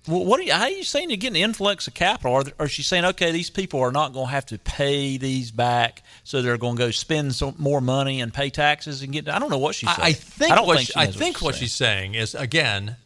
what 0.07 0.39
are 0.39 0.43
you, 0.43 0.53
how 0.53 0.65
are 0.65 0.71
you 0.71 0.85
saying 0.85 1.09
you're 1.09 1.17
getting 1.17 1.35
the 1.35 1.43
influx 1.43 1.87
of 1.87 1.95
capital? 1.95 2.33
Or, 2.33 2.45
or 2.59 2.67
is 2.67 2.73
she 2.73 2.83
saying, 2.83 3.05
okay, 3.07 3.33
these 3.33 3.51
people 3.51 3.81
are 3.81 3.93
not 3.93 4.13
going 4.13 4.27
to 4.27 4.33
have 4.33 4.47
to 4.47 4.59
pay 4.59 5.17
these 5.17 5.51
back, 5.51 6.03
so 6.25 6.43
they're 6.43 6.59
going 6.59 6.77
to 6.77 6.83
go 6.85 6.91
spend 6.91 7.35
some 7.35 7.55
more 7.59 7.81
money 7.81 8.21
and 8.21 8.33
pay 8.33 8.51
taxes 8.51 9.03
and 9.03 9.13
get? 9.13 9.29
I 9.29 9.39
don't 9.39 9.51
know 9.51 9.59
what 9.59 9.75
she's 9.75 9.95
saying. 9.95 10.07
I 10.07 10.13
think 10.13 10.53
I 10.53 10.61
what, 10.61 10.77
think, 10.77 10.89
she, 10.89 10.95
I 10.97 11.07
think 11.07 11.41
what, 11.41 11.55
she's, 11.55 11.73
saying. 11.73 12.15
is 12.15 12.35
again. 12.35 12.97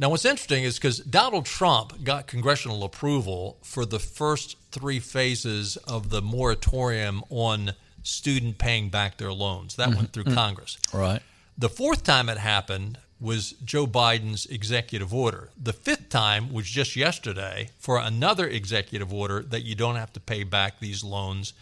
Now, 0.00 0.10
what's 0.10 0.24
interesting 0.24 0.62
is 0.62 0.78
because 0.78 0.98
Donald 0.98 1.44
Trump 1.44 2.04
got 2.04 2.28
congressional 2.28 2.84
approval 2.84 3.58
for 3.62 3.84
the 3.84 3.98
first 3.98 4.56
three 4.70 5.00
phases 5.00 5.76
of 5.76 6.10
the 6.10 6.22
moratorium 6.22 7.22
on 7.30 7.72
student 8.04 8.58
paying 8.58 8.90
back 8.90 9.16
their 9.16 9.32
loans. 9.32 9.76
That 9.76 9.88
mm-hmm. 9.88 9.96
went 9.96 10.12
through 10.12 10.24
mm-hmm. 10.24 10.34
Congress. 10.34 10.78
Right. 10.92 11.20
The 11.56 11.68
fourth 11.68 12.04
time 12.04 12.28
it 12.28 12.38
happened, 12.38 12.98
was 13.20 13.52
Joe 13.64 13.86
Biden's 13.86 14.46
executive 14.46 15.12
order. 15.12 15.50
The 15.60 15.72
fifth 15.72 16.08
time 16.08 16.52
was 16.52 16.66
just 16.66 16.94
yesterday 16.94 17.70
for 17.78 17.98
another 17.98 18.46
executive 18.46 19.12
order 19.12 19.42
that 19.42 19.64
you 19.64 19.74
don't 19.74 19.96
have 19.96 20.12
to 20.12 20.20
pay 20.20 20.44
back 20.44 20.78
these 20.78 21.02
loans. 21.02 21.52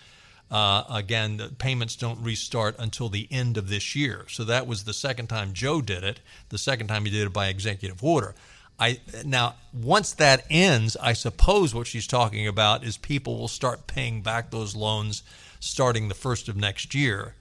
Uh, 0.51 0.85
again, 0.91 1.39
the 1.39 1.49
payments 1.49 1.97
don't 1.97 2.23
restart 2.23 2.77
until 2.79 3.09
the 3.09 3.27
end 3.31 3.57
of 3.57 3.69
this 3.69 3.97
year. 3.97 4.27
So 4.29 4.45
that 4.45 4.67
was 4.67 4.85
the 4.85 4.93
second 4.93 5.29
time 5.29 5.55
Joe 5.55 5.81
did 5.81 6.05
it. 6.05 6.21
The 6.51 6.59
second 6.59 6.89
time 6.89 7.05
he 7.05 7.11
did 7.11 7.27
it 7.27 7.33
by 7.33 7.49
executive 7.49 8.05
order. 8.05 8.35
I 8.79 9.01
now 9.25 9.55
once 9.73 10.13
that 10.13 10.45
ends, 10.51 10.97
I 10.99 11.15
suppose 11.15 11.75
what 11.75 11.87
she's 11.87 12.07
talking 12.07 12.47
about 12.47 12.85
is 12.85 12.99
people 12.99 13.39
will 13.39 13.49
start 13.49 13.87
paying 13.87 14.21
back 14.21 14.51
those 14.51 14.77
loans 14.77 15.23
starting 15.61 16.09
the 16.09 16.15
first 16.15 16.49
of 16.49 16.57
next 16.57 16.95
year. 16.95 17.35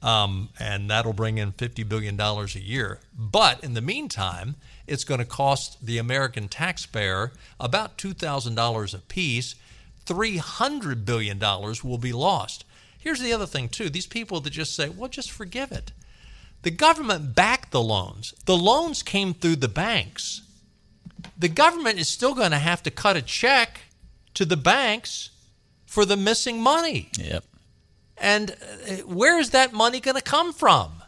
Um, 0.00 0.50
and 0.60 0.88
that'll 0.90 1.12
bring 1.12 1.38
in 1.38 1.52
$50 1.52 1.88
billion 1.88 2.20
a 2.20 2.46
year. 2.58 3.00
But 3.16 3.64
in 3.64 3.74
the 3.74 3.80
meantime, 3.80 4.54
it's 4.86 5.04
going 5.04 5.18
to 5.18 5.26
cost 5.26 5.84
the 5.84 5.98
American 5.98 6.48
taxpayer 6.48 7.32
about 7.58 7.98
$2,000 7.98 8.94
a 8.94 8.98
piece. 8.98 9.54
$300 10.06 11.04
billion 11.04 11.38
will 11.38 11.98
be 11.98 12.12
lost. 12.12 12.64
Here's 12.98 13.20
the 13.20 13.32
other 13.32 13.46
thing, 13.46 13.68
too 13.68 13.90
these 13.90 14.06
people 14.06 14.40
that 14.40 14.50
just 14.50 14.74
say, 14.74 14.88
well, 14.88 15.08
just 15.08 15.30
forgive 15.30 15.72
it. 15.72 15.92
The 16.62 16.70
government 16.70 17.34
backed 17.34 17.70
the 17.70 17.82
loans, 17.82 18.34
the 18.44 18.56
loans 18.56 19.02
came 19.02 19.34
through 19.34 19.56
the 19.56 19.68
banks. 19.68 20.42
The 21.36 21.48
government 21.48 21.98
is 21.98 22.08
still 22.08 22.34
going 22.34 22.50
to 22.50 22.58
have 22.58 22.82
to 22.84 22.90
cut 22.90 23.16
a 23.16 23.22
check 23.22 23.80
to 24.34 24.44
the 24.44 24.56
banks 24.56 25.30
for 25.86 26.04
the 26.04 26.16
missing 26.16 26.60
money. 26.60 27.10
Yep. 27.18 27.44
And 28.20 28.52
uh, 28.52 28.94
where 29.06 29.38
is 29.38 29.50
that 29.50 29.72
money 29.72 30.00
going 30.00 30.16
to 30.16 30.22
come 30.22 30.52
from? 30.52 31.02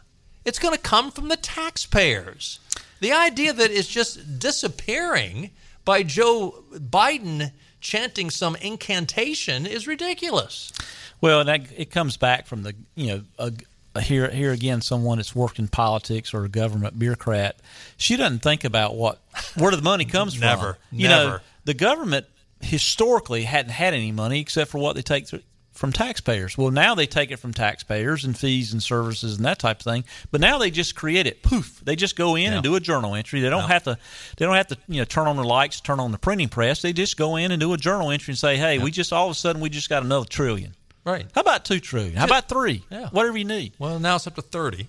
It's 0.45 0.59
going 0.59 0.73
to 0.73 0.81
come 0.81 1.11
from 1.11 1.27
the 1.27 1.37
taxpayers. 1.37 2.59
The 2.99 3.11
idea 3.11 3.53
that 3.53 3.71
it's 3.71 3.87
just 3.87 4.39
disappearing 4.39 5.51
by 5.85 6.03
Joe 6.03 6.63
Biden 6.73 7.51
chanting 7.79 8.29
some 8.29 8.55
incantation 8.57 9.65
is 9.65 9.87
ridiculous. 9.87 10.71
Well, 11.19 11.43
that, 11.43 11.61
it 11.75 11.91
comes 11.91 12.17
back 12.17 12.47
from 12.47 12.63
the 12.63 12.75
you 12.95 13.07
know 13.07 13.21
a, 13.37 13.51
a 13.95 14.01
here 14.01 14.29
here 14.29 14.51
again 14.51 14.81
someone 14.81 15.17
that's 15.17 15.35
worked 15.35 15.59
in 15.59 15.67
politics 15.67 16.33
or 16.33 16.45
a 16.45 16.49
government 16.49 16.97
bureaucrat. 16.97 17.57
She 17.97 18.15
doesn't 18.15 18.39
think 18.39 18.63
about 18.63 18.95
what 18.95 19.19
where 19.55 19.71
the 19.71 19.81
money 19.81 20.05
comes 20.05 20.39
never, 20.39 20.73
from. 20.73 20.97
You 20.97 21.07
never. 21.07 21.29
know, 21.29 21.39
the 21.65 21.73
government 21.73 22.25
historically 22.61 23.43
hadn't 23.43 23.71
had 23.71 23.93
any 23.93 24.11
money 24.11 24.39
except 24.39 24.71
for 24.71 24.77
what 24.77 24.95
they 24.95 25.01
take 25.01 25.27
through, 25.27 25.41
from 25.81 25.91
taxpayers. 25.91 26.57
Well, 26.59 26.69
now 26.69 26.93
they 26.93 27.07
take 27.07 27.31
it 27.31 27.37
from 27.37 27.53
taxpayers 27.55 28.23
and 28.23 28.37
fees 28.37 28.71
and 28.71 28.81
services 28.83 29.35
and 29.37 29.45
that 29.45 29.57
type 29.57 29.79
of 29.79 29.83
thing. 29.83 30.03
But 30.29 30.39
now 30.39 30.59
they 30.59 30.69
just 30.69 30.93
create 30.95 31.25
it. 31.25 31.41
Poof! 31.41 31.81
They 31.83 31.95
just 31.95 32.15
go 32.15 32.35
in 32.35 32.43
Yeah. 32.43 32.53
and 32.53 32.63
do 32.63 32.75
a 32.75 32.79
journal 32.79 33.15
entry. 33.15 33.41
They 33.41 33.49
don't 33.49 33.63
Yeah. 33.63 33.67
have 33.73 33.83
to. 33.85 33.97
They 34.37 34.45
don't 34.45 34.55
have 34.55 34.67
to. 34.67 34.77
You 34.87 34.99
know, 35.01 35.05
turn 35.05 35.27
on 35.27 35.37
the 35.37 35.43
lights, 35.43 35.81
turn 35.81 35.99
on 35.99 36.11
the 36.11 36.19
printing 36.19 36.49
press. 36.49 36.83
They 36.83 36.93
just 36.93 37.17
go 37.17 37.35
in 37.35 37.51
and 37.51 37.59
do 37.59 37.73
a 37.73 37.77
journal 37.77 38.11
entry 38.11 38.31
and 38.33 38.37
say, 38.37 38.57
"Hey, 38.57 38.77
we 38.77 38.91
just 38.91 39.11
all 39.11 39.25
of 39.25 39.31
a 39.31 39.35
sudden 39.35 39.59
we 39.59 39.69
just 39.69 39.89
got 39.89 40.03
another 40.03 40.25
trillion. 40.27 40.75
Right. 41.03 41.25
How 41.33 41.41
about 41.41 41.65
two 41.65 41.79
trillion? 41.79 42.15
How 42.15 42.25
about 42.25 42.47
three? 42.47 42.83
Yeah. 42.91 43.07
Whatever 43.09 43.37
you 43.39 43.45
need." 43.45 43.73
Well, 43.79 43.99
now 43.99 44.17
it's 44.17 44.27
up 44.27 44.35
to 44.35 44.43
30. 44.43 44.87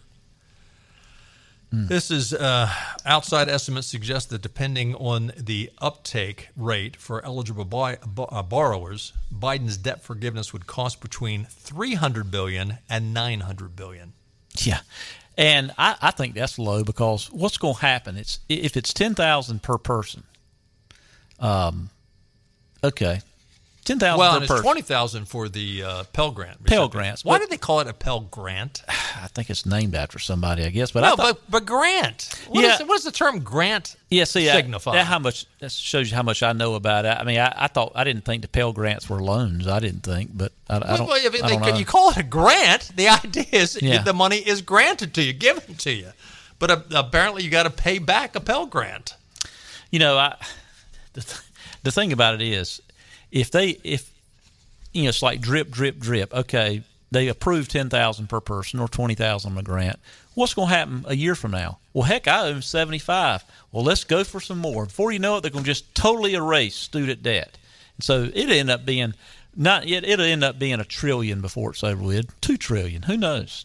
Hmm. 1.72 1.86
This 1.86 2.10
is 2.10 2.34
uh, 2.34 2.70
outside 3.06 3.48
estimates 3.48 3.86
suggest 3.86 4.28
that 4.28 4.42
depending 4.42 4.94
on 4.94 5.32
the 5.38 5.70
uptake 5.78 6.50
rate 6.54 6.96
for 6.96 7.24
eligible 7.24 7.64
buy, 7.64 7.96
uh, 8.18 8.42
borrowers, 8.42 9.14
Biden's 9.34 9.78
debt 9.78 10.02
forgiveness 10.02 10.52
would 10.52 10.66
cost 10.66 11.00
between 11.00 11.46
300 11.46 12.30
billion 12.30 12.76
and 12.90 13.14
900 13.14 13.74
billion. 13.74 14.12
Yeah, 14.58 14.80
and 15.38 15.72
I, 15.78 15.96
I 16.02 16.10
think 16.10 16.34
that's 16.34 16.58
low 16.58 16.84
because 16.84 17.32
what's 17.32 17.56
going 17.56 17.76
to 17.76 17.80
happen? 17.80 18.18
It's 18.18 18.40
if 18.50 18.76
it's 18.76 18.92
ten 18.92 19.14
thousand 19.14 19.62
per 19.62 19.78
person. 19.78 20.24
Um, 21.38 21.88
okay, 22.84 23.22
ten 23.84 23.98
thousand 23.98 24.18
Well, 24.18 24.40
per 24.40 24.46
person. 24.46 24.62
20,000 24.62 25.24
for 25.26 25.48
the 25.48 25.82
uh, 25.82 26.04
Pell 26.12 26.30
Grant. 26.30 26.64
Pell. 26.64 26.88
Grants, 26.88 27.24
Why 27.24 27.34
but- 27.34 27.40
did 27.42 27.50
they 27.50 27.56
call 27.58 27.80
it 27.80 27.86
a 27.88 27.92
Pell 27.92 28.20
Grant? 28.20 28.82
I 28.88 29.28
think 29.28 29.50
it's 29.50 29.64
named 29.66 29.94
after 29.94 30.18
somebody, 30.18 30.64
I 30.64 30.70
guess. 30.70 30.90
But 30.92 31.04
I 31.04 31.10
no, 31.10 31.16
thought, 31.16 31.34
but, 31.34 31.50
but 31.50 31.66
grant. 31.66 32.28
What, 32.48 32.62
Yeah. 32.64 32.74
is, 32.74 32.80
what 32.80 32.94
does 32.96 33.04
the 33.04 33.12
term 33.12 33.40
grant 33.40 33.96
yeah, 34.10 34.24
see, 34.24 34.48
I- 34.50 34.54
signify? 34.54 34.92
that 34.94 35.06
how 35.06 35.18
much 35.18 35.46
that 35.60 35.70
shows 35.72 36.10
you 36.10 36.16
how 36.16 36.22
much 36.22 36.42
I 36.42 36.52
know 36.52 36.74
about 36.74 37.04
it. 37.04 37.16
I 37.18 37.24
mean, 37.24 37.38
I, 37.38 37.52
I 37.56 37.68
thought 37.68 37.92
I 37.94 38.04
didn't 38.04 38.24
think 38.24 38.42
the 38.42 38.48
Pell 38.48 38.72
Grants 38.72 39.08
were 39.08 39.20
loans. 39.22 39.66
I 39.66 39.78
didn't 39.80 40.02
think, 40.02 40.30
but 40.34 40.52
I, 40.68 40.76
I 40.76 40.96
don't. 40.96 41.06
well, 41.06 41.16
if 41.24 41.34
I 41.42 41.48
don't 41.48 41.60
know. 41.62 41.74
you 41.76 41.84
call 41.84 42.10
it 42.10 42.16
a 42.16 42.22
grant, 42.22 42.90
the 42.96 43.08
idea 43.24 43.46
is 43.52 43.80
Yeah. 43.80 44.02
the 44.02 44.12
money 44.14 44.38
is 44.38 44.62
granted 44.62 45.14
to 45.14 45.22
you, 45.22 45.32
given 45.32 45.74
to 45.76 45.92
you. 45.92 46.08
But 46.58 46.70
uh, 46.70 46.80
apparently, 46.94 47.42
you 47.42 47.50
got 47.50 47.64
to 47.64 47.70
pay 47.70 47.98
back 47.98 48.36
a 48.36 48.40
Pell 48.40 48.66
Grant. 48.66 49.16
you 49.90 49.98
know, 49.98 50.16
I 50.16 50.36
the, 51.14 51.20
th- 51.22 51.40
the 51.82 51.90
thing 51.90 52.12
about 52.12 52.34
it 52.34 52.42
is, 52.42 52.80
if 53.32 53.50
they 53.50 53.78
if 53.82 54.12
you 54.92 55.04
know, 55.04 55.08
it's 55.08 55.22
like 55.22 55.40
drip, 55.40 55.70
drip, 55.70 55.98
drip. 55.98 56.32
Okay, 56.32 56.82
they 57.10 57.28
approve 57.28 57.66
ten 57.66 57.88
thousand 57.88 58.28
per 58.28 58.40
person 58.40 58.78
or 58.78 58.88
twenty 58.88 59.14
thousand 59.14 59.52
on 59.52 59.58
a 59.58 59.62
grant. 59.62 59.98
What's 60.34 60.54
going 60.54 60.68
to 60.68 60.74
happen 60.74 61.04
a 61.08 61.16
year 61.16 61.34
from 61.34 61.50
now? 61.50 61.78
Well, 61.92 62.04
heck, 62.04 62.28
I 62.28 62.48
owe 62.48 62.60
seventy 62.60 62.98
five. 62.98 63.42
Well, 63.72 63.84
let's 63.84 64.04
go 64.04 64.22
for 64.22 64.40
some 64.40 64.58
more. 64.58 64.86
Before 64.86 65.10
you 65.10 65.18
know 65.18 65.36
it, 65.36 65.40
they're 65.40 65.50
going 65.50 65.64
to 65.64 65.70
just 65.70 65.94
totally 65.94 66.34
erase 66.34 66.76
student 66.76 67.22
debt. 67.22 67.58
And 67.96 68.04
so 68.04 68.30
it'll 68.32 68.52
end 68.52 68.70
up 68.70 68.84
being 68.84 69.14
not 69.56 69.88
yet. 69.88 70.04
It'll 70.04 70.24
end 70.24 70.44
up 70.44 70.58
being 70.58 70.80
a 70.80 70.84
trillion 70.84 71.40
before 71.40 71.70
it's 71.70 71.82
over 71.82 72.02
with. 72.02 72.40
Two 72.40 72.56
trillion. 72.56 73.02
Who 73.02 73.16
knows? 73.16 73.64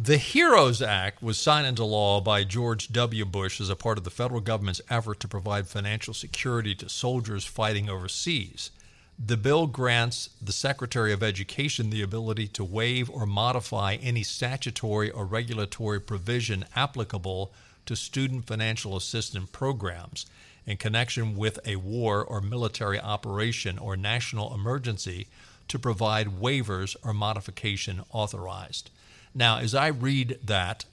The 0.00 0.16
HEROES 0.16 0.80
Act 0.80 1.24
was 1.24 1.38
signed 1.38 1.66
into 1.66 1.82
law 1.82 2.20
by 2.20 2.44
George 2.44 2.86
W. 2.92 3.24
Bush 3.24 3.60
as 3.60 3.68
a 3.68 3.74
part 3.74 3.98
of 3.98 4.04
the 4.04 4.12
federal 4.12 4.40
government's 4.40 4.80
effort 4.88 5.18
to 5.18 5.26
provide 5.26 5.66
financial 5.66 6.14
security 6.14 6.72
to 6.76 6.88
soldiers 6.88 7.44
fighting 7.44 7.90
overseas. 7.90 8.70
The 9.18 9.36
bill 9.36 9.66
grants 9.66 10.30
the 10.40 10.52
Secretary 10.52 11.12
of 11.12 11.24
Education 11.24 11.90
the 11.90 12.02
ability 12.02 12.46
to 12.46 12.62
waive 12.62 13.10
or 13.10 13.26
modify 13.26 13.94
any 13.94 14.22
statutory 14.22 15.10
or 15.10 15.26
regulatory 15.26 16.00
provision 16.00 16.64
applicable 16.76 17.52
to 17.86 17.96
student 17.96 18.46
financial 18.46 18.96
assistance 18.96 19.50
programs 19.50 20.26
in 20.64 20.76
connection 20.76 21.34
with 21.36 21.58
a 21.66 21.74
war 21.74 22.22
or 22.22 22.40
military 22.40 23.00
operation 23.00 23.76
or 23.76 23.96
national 23.96 24.54
emergency 24.54 25.26
to 25.66 25.76
provide 25.76 26.38
waivers 26.40 26.94
or 27.02 27.12
modification 27.12 28.04
authorized. 28.12 28.90
Now, 29.34 29.58
as 29.58 29.74
I 29.74 29.88
read 29.88 30.38
that 30.42 30.84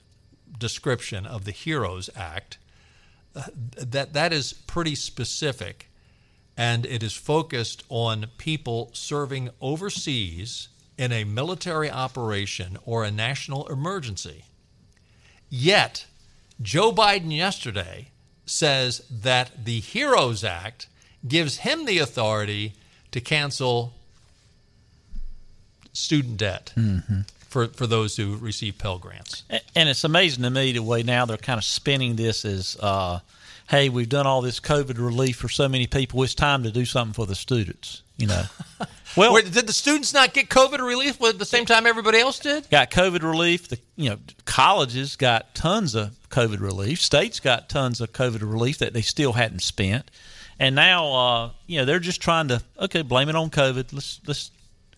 description 0.58 1.26
of 1.26 1.46
the 1.46 1.52
HEROES 1.52 2.10
Act, 2.16 2.58
uh, 3.36 3.44
that 3.78 4.14
that 4.14 4.32
is 4.32 4.54
pretty 4.54 4.96
specific, 4.96 5.90
and 6.56 6.86
it 6.86 7.04
is 7.04 7.14
focused 7.14 7.84
on 7.90 8.28
people 8.38 8.90
serving 8.94 9.50
overseas 9.60 10.70
in 10.98 11.12
a 11.12 11.26
military 11.26 11.92
operation 11.92 12.78
or 12.86 13.04
a 13.04 13.12
national 13.12 13.68
emergency. 13.68 14.46
Yet, 15.50 16.06
Joe 16.62 16.92
Biden 16.92 17.36
yesterday 17.36 18.12
says 18.46 19.02
that 19.10 19.66
the 19.66 19.82
HEROES 19.82 20.44
Act 20.44 20.88
gives 21.28 21.58
him 21.58 21.86
the 21.86 21.98
authority 21.98 22.74
to 23.12 23.20
cancel 23.20 23.94
student 25.92 26.38
debt 26.38 26.74
for, 27.56 27.68
for 27.68 27.88
those 27.88 28.18
who 28.18 28.36
receive 28.36 28.78
Pell 28.78 28.98
Grants. 28.98 29.44
And 29.50 29.88
it's 29.88 30.04
amazing 30.04 30.44
to 30.44 30.50
me 30.50 30.74
the 30.74 30.84
way 30.84 31.04
now 31.04 31.26
they're 31.26 31.38
kind 31.38 31.58
of 31.58 31.64
spinning 31.64 32.18
this 32.18 32.44
as, 32.44 32.76
uh, 32.82 33.20
hey, 33.70 33.88
we've 33.88 34.10
done 34.10 34.28
all 34.28 34.42
this 34.42 34.60
COVID 34.60 34.98
relief 34.98 35.38
for 35.38 35.48
so 35.48 35.70
many 35.70 35.88
people. 35.88 36.22
It's 36.24 36.36
time 36.36 36.64
to 36.64 36.72
do 36.72 36.84
something 36.84 37.14
for 37.14 37.26
the 37.26 37.34
students. 37.34 38.02
You 38.18 38.28
know, 38.28 38.44
well, 39.16 39.34
Wait, 39.34 39.50
did 39.54 39.68
the 39.68 39.74
students 39.74 40.14
not 40.14 40.34
get 40.34 40.50
COVID 40.50 40.86
relief 40.86 41.22
at 41.24 41.40
the 41.40 41.46
same 41.46 41.66
time 41.66 41.86
everybody 41.86 42.20
else 42.20 42.40
did? 42.40 42.70
got 42.70 42.92
COVID 42.92 43.24
relief. 43.24 43.70
The 43.70 43.80
you 43.96 44.10
know 44.10 44.18
colleges 44.44 45.16
got 45.16 45.56
tons 45.56 45.96
of 45.96 46.18
COVID 46.30 46.60
relief. 46.60 47.02
States 47.02 47.40
got 47.40 47.70
tons 47.70 48.02
of 48.02 48.12
COVID 48.12 48.42
relief 48.42 48.78
that 48.80 48.94
they 48.94 49.02
still 49.02 49.34
hadn't 49.34 49.64
spent, 49.64 50.12
and 50.60 50.76
now 50.76 51.14
uh, 51.14 51.50
you 51.68 51.80
know 51.80 51.86
they're 51.86 52.00
just 52.00 52.22
trying 52.22 52.48
to 52.50 52.62
okay 52.80 53.02
blame 53.02 53.28
it 53.28 53.36
on 53.36 53.50
COVID. 53.50 53.92
Let's 53.94 54.22
let's. 54.28 54.52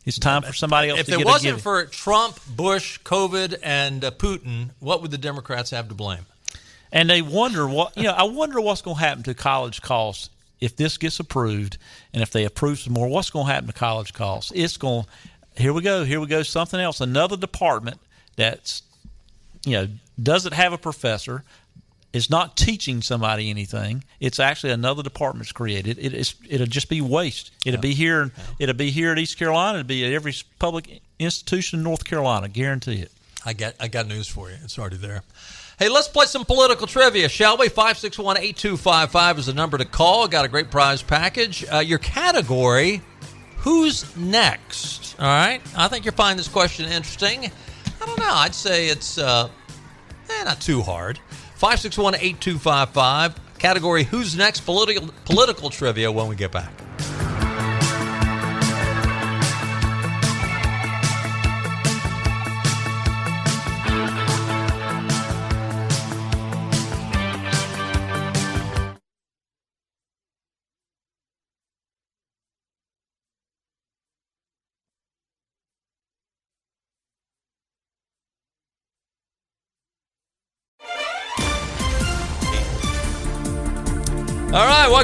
It's 0.08 0.17
time 0.17 0.41
for 0.41 0.54
somebody 0.54 0.89
else 0.89 1.02
If 1.02 1.10
it 1.10 1.26
wasn't 1.26 1.62
for 1.62 1.86
Trump, 1.86 2.39
Bush, 2.48 2.98
COVID, 3.04 3.60
and 3.62 4.04
uh, 4.04 4.12
Putin, 4.12 4.70
what 4.80 5.02
would 5.02 5.12
the 5.12 5.17
Democrats 5.17 5.70
have 5.72 5.89
to 5.89 5.93
blame? 5.93 6.26
and 6.91 7.10
they 7.10 7.22
wonder 7.22 7.67
what 7.67 7.96
you 7.98 8.04
know. 8.04 8.12
I 8.12 8.24
wonder 8.24 8.62
what's 8.62 8.82
going 8.82 8.96
to 8.98 9.02
happen 9.02 9.24
to 9.24 9.34
college 9.34 9.82
costs 9.82 10.30
if 10.60 10.76
this 10.76 10.98
gets 10.98 11.20
approved, 11.20 11.78
and 12.13 12.24
if 12.24 12.32
they 12.32 12.46
approve 12.46 12.80
some 12.80 12.93
more. 12.93 13.08
What's 13.08 13.30
going 13.30 13.46
to 13.48 13.52
happen 13.52 13.67
to 13.67 13.74
college 13.74 14.13
costs? 14.13 14.52
It's 14.56 14.78
going. 14.78 15.06
Here 15.56 15.74
we 15.74 15.82
go. 15.82 16.04
Here 16.04 16.20
we 16.20 16.28
go. 16.28 16.43
Something 16.43 16.80
else. 16.80 17.02
Another 17.02 17.38
department 17.38 18.00
that's 18.36 18.84
you 19.65 19.74
know 19.74 19.88
doesn't 20.22 20.54
have 20.54 20.74
a 20.74 20.78
professor. 20.78 21.43
Is 22.18 22.32
not 22.32 22.58
teaching 22.58 23.04
somebody 23.04 23.52
anything. 23.52 24.04
It's 24.20 24.40
actually 24.40 24.74
another 24.74 25.04
department's 25.04 25.52
created. 25.52 26.00
It 26.00 26.16
is. 26.16 26.34
It'll 26.50 26.66
just 26.66 26.90
be 26.90 27.00
waste. 27.00 27.52
It'll 27.64 27.80
be 27.80 27.94
here. 27.94 28.32
It'll 28.58 28.74
be 28.74 28.90
here 28.90 29.12
at 29.12 29.20
East 29.20 29.38
Carolina. 29.38 29.80
It'll 29.80 29.88
be 29.88 30.04
at 30.04 30.14
every 30.14 30.34
public 30.58 31.02
institution 31.20 31.78
in 31.78 31.84
North 31.84 32.04
Carolina. 32.06 32.50
Guarantee 32.50 33.02
it. 33.02 33.12
I 33.46 33.54
got 33.54 33.76
I 33.80 33.88
got 33.88 34.08
news 34.08 34.28
for 34.28 34.50
you. 34.50 34.58
It's 34.64 34.80
already 34.80 34.98
there. 34.98 35.22
Hey, 35.78 35.90
let's 35.90 36.08
play 36.08 36.26
some 36.26 36.44
political 36.44 36.88
trivia, 36.88 37.30
shall 37.30 37.56
we? 37.56 37.70
561-8255 37.70 39.38
is 39.38 39.46
the 39.46 39.54
number 39.54 39.78
to 39.78 39.86
call. 39.86 40.28
Got 40.28 40.44
a 40.44 40.48
great 40.48 40.72
prize 40.72 41.04
package. 41.04 41.64
Uh, 41.72 41.78
your 41.78 42.00
category, 42.00 43.04
who's 43.58 44.18
next? 44.18 45.16
All 45.20 45.28
right. 45.28 45.62
I 45.78 45.88
think 45.88 46.04
you'll 46.04 46.16
find 46.16 46.40
this 46.40 46.48
question 46.48 46.86
interesting. 46.86 47.52
I 48.02 48.06
don't 48.08 48.20
know. 48.20 48.34
I'd 48.34 48.56
say 48.56 48.88
it's 48.88 49.20
uh, 49.20 49.50
eh, 50.32 50.44
not 50.46 50.60
too 50.60 50.82
hard. 50.82 51.20
561-8255. 51.60 53.36
Category, 53.60 54.04
who's 54.04 54.36
next? 54.36 54.62
Political 54.62 55.10
political 55.26 55.70
trivia 55.70 56.12
when 56.12 56.28
we 56.28 56.36
get 56.36 56.52
back. 56.52 56.87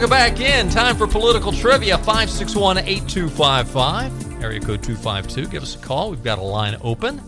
Welcome 0.03 0.35
back 0.35 0.41
in. 0.41 0.69
Time 0.69 0.97
for 0.97 1.07
political 1.07 1.53
trivia 1.53 1.97
561 1.97 2.79
8255, 2.79 4.43
area 4.43 4.59
code 4.59 4.83
252. 4.83 5.47
Give 5.47 5.63
us 5.63 5.75
a 5.75 5.77
call. 5.77 6.09
We've 6.09 6.21
got 6.21 6.39
a 6.39 6.41
line 6.41 6.75
open. 6.81 7.21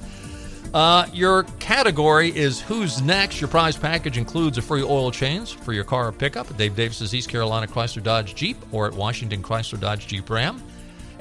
Uh, 0.73 1.07
your 1.13 1.43
category 1.59 2.35
is 2.35 2.59
Who's 2.59 3.01
Next? 3.01 3.39
Your 3.39 3.47
prize 3.47 3.77
package 3.77 4.17
includes 4.17 4.57
a 4.57 4.61
free 4.61 4.83
oil 4.83 5.09
change 5.09 5.55
for 5.55 5.71
your 5.71 5.85
car 5.85 6.07
or 6.07 6.11
pickup 6.11 6.51
at 6.51 6.57
Dave 6.57 6.75
Davis's 6.75 7.15
East 7.15 7.29
Carolina 7.29 7.65
Chrysler 7.65 8.03
Dodge 8.03 8.35
Jeep 8.35 8.57
or 8.73 8.87
at 8.87 8.93
Washington 8.93 9.41
Chrysler 9.41 9.79
Dodge 9.79 10.07
Jeep 10.07 10.29
Ram. 10.29 10.61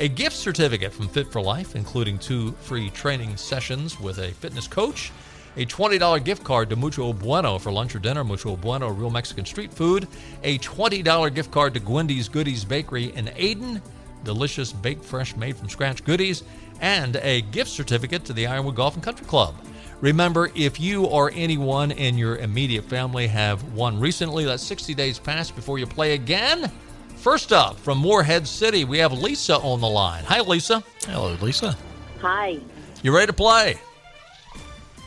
A 0.00 0.08
gift 0.08 0.34
certificate 0.34 0.92
from 0.92 1.06
Fit 1.06 1.30
for 1.30 1.40
Life, 1.40 1.76
including 1.76 2.18
two 2.18 2.50
free 2.62 2.90
training 2.90 3.36
sessions 3.36 4.00
with 4.00 4.18
a 4.18 4.32
fitness 4.32 4.66
coach. 4.66 5.12
A 5.56 5.64
$20 5.64 6.24
gift 6.24 6.42
card 6.42 6.68
to 6.70 6.76
Mucho 6.76 7.12
Bueno 7.12 7.58
for 7.58 7.70
lunch 7.70 7.94
or 7.94 8.00
dinner. 8.00 8.24
Mucho 8.24 8.56
Bueno, 8.56 8.88
real 8.88 9.10
Mexican 9.10 9.44
street 9.44 9.72
food. 9.72 10.08
A 10.42 10.58
$20 10.58 11.32
gift 11.32 11.52
card 11.52 11.74
to 11.74 11.80
Gwendy's 11.80 12.28
Goodies 12.28 12.64
Bakery 12.64 13.14
in 13.14 13.26
Ayden. 13.26 13.80
Delicious 14.24 14.72
baked 14.72 15.04
fresh 15.04 15.36
made 15.36 15.56
from 15.56 15.68
scratch 15.68 16.02
goodies 16.02 16.42
and 16.80 17.16
a 17.16 17.42
gift 17.42 17.70
certificate 17.70 18.24
to 18.24 18.32
the 18.32 18.46
Ironwood 18.46 18.74
Golf 18.74 18.94
and 18.94 19.02
Country 19.02 19.26
Club. 19.26 19.54
Remember, 20.00 20.50
if 20.56 20.80
you 20.80 21.04
or 21.04 21.30
anyone 21.34 21.92
in 21.92 22.18
your 22.18 22.38
immediate 22.38 22.84
family 22.84 23.26
have 23.28 23.62
won 23.74 24.00
recently, 24.00 24.44
let 24.46 24.60
60 24.60 24.92
days 24.94 25.18
pass 25.18 25.50
before 25.50 25.78
you 25.78 25.86
play 25.86 26.14
again. 26.14 26.70
First 27.16 27.52
up, 27.52 27.78
from 27.78 27.98
Morehead 27.98 28.46
City, 28.46 28.84
we 28.84 28.98
have 28.98 29.12
Lisa 29.12 29.56
on 29.58 29.80
the 29.80 29.88
line. 29.88 30.24
Hi, 30.24 30.40
Lisa. 30.40 30.82
Hello, 31.06 31.36
Lisa. 31.40 31.76
Hi. 32.20 32.58
You 33.02 33.14
ready 33.14 33.28
to 33.28 33.32
play? 33.32 33.78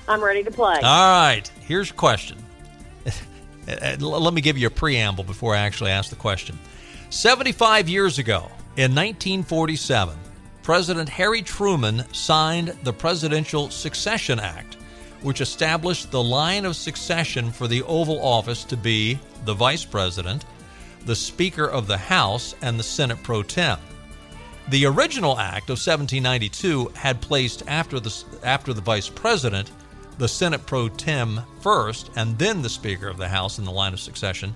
I'm 0.08 0.24
ready 0.24 0.44
to 0.44 0.52
play. 0.52 0.76
All 0.76 0.82
right. 0.82 1.44
Here's 1.62 1.90
your 1.90 1.98
question. 1.98 2.38
Uh, 3.70 3.96
uh, 4.02 4.06
let 4.06 4.34
me 4.34 4.40
give 4.40 4.58
you 4.58 4.68
a 4.68 4.70
preamble 4.70 5.26
before 5.26 5.54
I 5.54 5.58
actually 5.58 5.92
ask 5.92 6.10
the 6.10 6.16
question. 6.16 6.58
75 7.10 7.90
years 7.90 8.18
ago, 8.18 8.50
in 8.78 8.96
1947, 8.96 10.18
President 10.64 11.10
Harry 11.10 11.42
Truman 11.42 12.06
signed 12.14 12.70
the 12.84 12.94
Presidential 12.94 13.70
Succession 13.70 14.40
Act, 14.40 14.76
which 15.22 15.42
established 15.42 16.12
the 16.12 16.24
line 16.24 16.64
of 16.64 16.78
succession 16.78 17.52
for 17.52 17.68
the 17.68 17.84
Oval 17.84 18.22
Office 18.22 18.64
to 18.66 18.78
be 18.78 19.20
the 19.44 19.54
Vice 19.54 19.84
President, 19.84 20.46
the 21.06 21.16
Speaker 21.16 21.66
of 21.66 21.88
the 21.88 21.98
House, 21.98 22.56
and 22.62 22.80
the 22.80 22.84
Senate 22.84 23.22
pro 23.24 23.44
tem. 23.44 23.80
The 24.70 24.86
original 24.86 25.40
act 25.40 25.70
of 25.70 25.80
1792 25.80 26.92
had 26.96 27.22
placed 27.22 27.64
after 27.68 28.00
the, 28.00 28.14
after 28.44 28.74
the 28.74 28.82
Vice 28.82 29.10
President 29.10 29.72
the 30.18 30.28
Senate 30.28 30.66
pro 30.66 30.90
tem 30.90 31.42
first 31.62 32.10
and 32.16 32.38
then 32.38 32.62
the 32.62 32.70
Speaker 32.70 33.08
of 33.08 33.18
the 33.18 33.28
House 33.28 33.60
in 33.60 33.66
the 33.66 33.72
line 33.72 33.94
of 33.94 34.00
succession. 34.00 34.54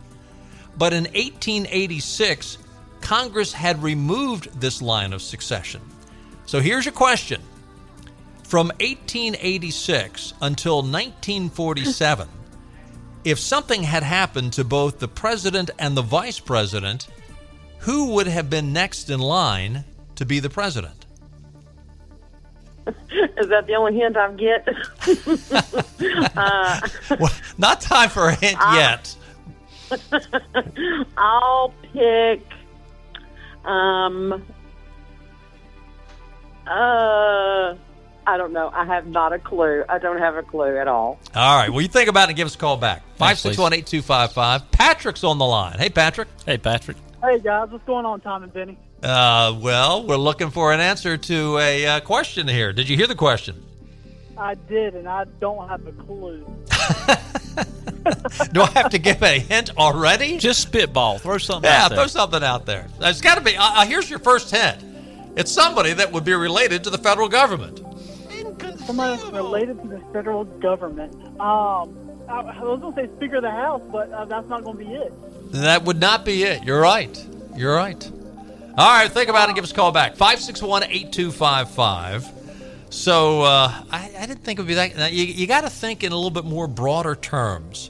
But 0.77 0.93
in 0.93 1.03
1886, 1.03 2.57
Congress 3.01 3.53
had 3.53 3.83
removed 3.83 4.59
this 4.59 4.81
line 4.81 5.13
of 5.13 5.21
succession. 5.21 5.81
So 6.45 6.59
here's 6.59 6.85
your 6.85 6.93
question. 6.93 7.41
From 8.43 8.67
1886 8.79 10.33
until 10.41 10.77
1947, 10.77 12.27
if 13.23 13.39
something 13.39 13.83
had 13.83 14.03
happened 14.03 14.53
to 14.53 14.63
both 14.63 14.99
the 14.99 15.07
president 15.07 15.69
and 15.79 15.95
the 15.95 16.01
vice 16.01 16.39
president, 16.39 17.07
who 17.79 18.11
would 18.13 18.27
have 18.27 18.49
been 18.49 18.73
next 18.73 19.09
in 19.09 19.19
line 19.19 19.85
to 20.15 20.25
be 20.25 20.39
the 20.39 20.49
president? 20.49 21.00
Is 22.87 23.47
that 23.49 23.67
the 23.67 23.75
only 23.75 23.95
hint 23.95 24.17
I 24.17 24.31
get? 24.33 24.67
uh, 26.37 26.87
well, 27.19 27.31
not 27.57 27.81
time 27.81 28.09
for 28.09 28.29
a 28.29 28.35
hint 28.35 28.57
I'll, 28.59 28.75
yet. 28.79 29.15
I'll 31.17 31.73
pick 31.93 32.41
um, 33.65 34.43
uh, 36.67 37.75
I 38.27 38.37
don't 38.37 38.53
know. 38.53 38.69
I 38.73 38.85
have 38.85 39.07
not 39.07 39.33
a 39.33 39.39
clue. 39.39 39.83
I 39.89 39.97
don't 39.97 40.19
have 40.19 40.35
a 40.35 40.43
clue 40.43 40.77
at 40.77 40.87
all. 40.87 41.19
All 41.35 41.57
right. 41.57 41.69
Well, 41.69 41.81
you 41.81 41.87
think 41.87 42.09
about 42.09 42.23
it 42.23 42.31
and 42.31 42.37
give 42.37 42.45
us 42.45 42.55
a 42.55 42.57
call 42.57 42.77
back. 42.77 43.03
561 43.17 43.73
8255. 43.73 44.71
Patrick's 44.71 45.23
on 45.23 45.37
the 45.37 45.45
line. 45.45 45.77
Hey, 45.79 45.89
Patrick. 45.89 46.27
Hey, 46.45 46.57
Patrick. 46.57 46.97
Hey, 47.21 47.39
guys. 47.39 47.69
What's 47.69 47.85
going 47.85 48.05
on, 48.05 48.21
Tom 48.21 48.43
and 48.43 48.53
Benny? 48.53 48.77
Uh, 49.03 49.57
well, 49.59 50.05
we're 50.05 50.15
looking 50.15 50.51
for 50.51 50.71
an 50.71 50.79
answer 50.79 51.17
to 51.17 51.57
a 51.57 51.87
uh, 51.87 51.99
question 52.01 52.47
here. 52.47 52.71
Did 52.71 52.87
you 52.87 52.95
hear 52.95 53.07
the 53.07 53.15
question? 53.15 53.63
I 54.37 54.55
did, 54.55 54.95
and 54.95 55.07
I 55.07 55.25
don't 55.39 55.67
have 55.67 55.85
a 55.87 55.91
clue. 55.91 56.45
Do 58.51 58.61
I 58.61 58.69
have 58.73 58.89
to 58.91 58.99
give 58.99 59.21
a 59.21 59.39
hint 59.39 59.77
already? 59.77 60.37
Just 60.37 60.61
spitball. 60.61 61.19
Throw 61.19 61.37
something 61.37 61.69
yeah, 61.69 61.85
out 61.85 61.89
there. 61.89 61.97
throw 61.99 62.07
something 62.07 62.43
out 62.43 62.65
there. 62.65 62.87
It's 63.01 63.21
got 63.21 63.35
to 63.35 63.41
be. 63.41 63.55
Uh, 63.55 63.61
uh, 63.63 63.85
here's 63.85 64.09
your 64.09 64.19
first 64.19 64.49
hint. 64.51 64.83
It's 65.35 65.51
somebody 65.51 65.93
that 65.93 66.11
would 66.11 66.23
be 66.23 66.33
related 66.33 66.83
to 66.85 66.89
the 66.89 66.97
federal 66.97 67.29
government. 67.29 67.79
Somebody 68.85 69.21
related 69.31 69.81
to 69.83 69.87
the 69.87 70.01
federal 70.11 70.43
government. 70.45 71.13
Um, 71.39 71.97
I, 72.27 72.41
I 72.41 72.63
was 72.63 72.79
going 72.81 72.95
to 72.95 73.01
say 73.01 73.15
Speaker 73.17 73.37
of 73.37 73.43
the 73.43 73.51
House, 73.51 73.81
but 73.91 74.11
uh, 74.11 74.25
that's 74.25 74.47
not 74.49 74.63
going 74.63 74.77
to 74.77 74.83
be 74.83 74.91
it. 74.91 75.13
That 75.53 75.83
would 75.83 75.99
not 75.99 76.25
be 76.25 76.43
it. 76.43 76.63
You're 76.63 76.81
right. 76.81 77.27
You're 77.55 77.75
right. 77.75 78.11
All 78.77 78.87
right, 78.87 79.11
think 79.11 79.29
about 79.29 79.43
it 79.43 79.49
and 79.49 79.55
give 79.55 79.63
us 79.63 79.71
a 79.71 79.75
call 79.75 79.91
back. 79.91 80.15
561 80.15 80.83
8255. 80.83 82.41
So 82.89 83.41
uh, 83.41 83.83
I, 83.91 84.11
I, 84.17 84.25
didn't 84.25 84.43
think 84.43 84.59
it 84.59 84.63
would 84.63 84.67
be 84.67 84.75
that. 84.75 85.13
You, 85.13 85.25
you 85.25 85.47
got 85.47 85.61
to 85.61 85.69
think 85.69 86.03
in 86.03 86.11
a 86.11 86.15
little 86.15 86.31
bit 86.31 86.45
more 86.45 86.67
broader 86.67 87.15
terms. 87.15 87.89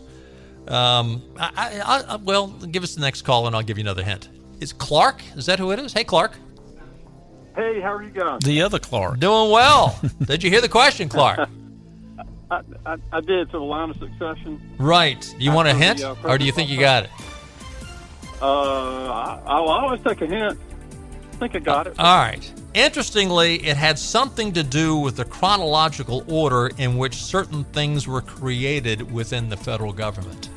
Um, 0.68 1.24
I, 1.40 2.06
I, 2.08 2.16
well, 2.18 2.48
give 2.48 2.84
us 2.84 2.96
the 2.96 3.02
next 3.02 3.24
call 3.24 3.48
and 3.48 3.56
I'll 3.56 3.64
give 3.64 3.78
you 3.78 3.84
another 3.84 4.04
hint. 4.04 4.30
Is 4.60 4.74
Clark? 4.74 5.22
Is 5.36 5.48
that 5.48 5.60
who 5.60 5.72
it 5.72 5.80
is? 5.80 5.94
Hey, 5.94 6.04
Clark. 6.04 6.34
Hey, 7.56 7.82
how 7.82 7.94
are 7.94 8.04
you 8.04 8.12
guys? 8.12 8.40
The 8.44 8.62
other 8.62 8.80
Clark. 8.80 9.20
Doing 9.20 9.52
well. 9.52 10.00
did 10.24 10.44
you 10.44 10.50
hear 10.50 10.62
the 10.62 10.70
question, 10.70 11.10
Clark? 11.10 11.50
I, 12.52 12.62
I, 12.86 12.98
I, 13.12 13.22
did. 13.22 13.50
So 13.52 13.60
the 13.60 13.66
line 13.66 13.90
of 13.90 13.98
succession. 13.98 14.62
Right. 14.78 15.34
You 15.40 15.52
want 15.52 15.68
a 15.68 15.74
hint, 15.74 16.00
the, 16.00 16.12
uh, 16.12 16.16
or 16.26 16.38
do 16.38 16.46
you 16.46 16.52
think 16.52 16.70
you 16.70 16.80
got 16.80 17.06
it? 17.06 17.10
Uh, 18.42 19.42
I, 19.46 19.60
will 19.60 19.70
always 19.70 20.02
take 20.02 20.22
a 20.22 20.28
hint. 20.28 20.60
I 21.42 21.48
think 21.48 21.56
I 21.56 21.60
got 21.60 21.88
it. 21.88 21.96
All 21.98 22.18
right. 22.18 22.54
Interestingly, 22.76 23.56
it 23.66 23.76
had 23.76 23.98
something 23.98 24.54
to 24.54 24.62
do 24.62 24.96
with 24.98 25.16
the 25.16 25.26
chronological 25.26 26.24
order 26.28 26.70
in 26.78 26.98
which 26.98 27.16
certain 27.16 27.64
things 27.64 28.08
were 28.08 28.22
created 28.22 29.12
within 29.12 29.50
the 29.50 29.58
federal 29.58 29.92
government. 29.92 30.50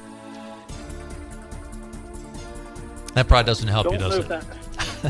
That 3.14 3.28
probably 3.28 3.46
doesn't 3.46 3.68
help 3.68 3.84
Don't 3.84 3.94
you, 3.94 3.98
does 3.98 4.18
it? 4.18 4.28
That, 4.28 4.44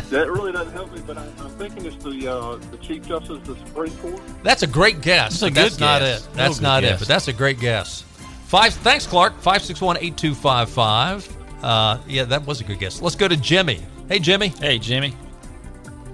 that 0.10 0.30
really 0.30 0.52
doesn't 0.52 0.72
help 0.74 0.92
me, 0.92 1.02
but 1.04 1.18
I, 1.18 1.24
am 1.24 1.50
thinking 1.58 1.86
it's 1.86 2.04
the 2.04 2.28
uh, 2.30 2.56
the 2.70 2.76
Chief 2.76 3.04
Justice 3.04 3.30
of 3.30 3.46
the 3.46 3.56
Supreme 3.66 3.96
Court. 3.96 4.20
That's 4.44 4.62
a 4.62 4.68
great 4.68 5.00
guess. 5.00 5.40
That's, 5.40 5.54
that's 5.54 5.80
not 5.80 6.02
it. 6.02 6.26
That's 6.34 6.60
not 6.60 6.82
guess. 6.82 6.96
it, 6.96 6.98
but 7.00 7.08
that's 7.08 7.26
a 7.26 7.32
great 7.32 7.58
guess. 7.58 8.02
Five. 8.46 8.74
Thanks, 8.74 9.08
Clark. 9.08 9.40
Five 9.40 9.62
six 9.62 9.80
one 9.80 9.96
eight 9.98 10.16
two 10.16 10.36
five 10.36 10.70
five. 10.70 11.28
Uh, 11.64 11.98
yeah, 12.06 12.24
that 12.24 12.46
was 12.46 12.60
a 12.60 12.64
good 12.64 12.78
guess. 12.78 13.02
Let's 13.02 13.16
go 13.16 13.26
to 13.26 13.36
Jimmy. 13.36 13.82
Hey, 14.06 14.20
Jimmy. 14.20 14.48
Hey, 14.48 14.78
Jimmy. 14.78 15.14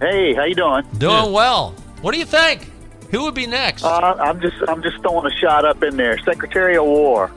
Hey, 0.00 0.32
how 0.34 0.44
you 0.44 0.54
doing? 0.54 0.82
Doing 0.96 1.24
Good. 1.24 1.32
well. 1.32 1.72
What 2.00 2.12
do 2.12 2.18
you 2.18 2.24
think? 2.24 2.70
Who 3.10 3.24
would 3.24 3.34
be 3.34 3.46
next? 3.46 3.84
Uh, 3.84 4.16
I'm 4.18 4.40
just 4.40 4.56
I'm 4.66 4.82
just 4.82 4.98
throwing 5.02 5.26
a 5.26 5.36
shot 5.36 5.64
up 5.64 5.82
in 5.82 5.96
there. 5.96 6.18
Secretary 6.18 6.76
of 6.76 6.84
War. 6.84 7.30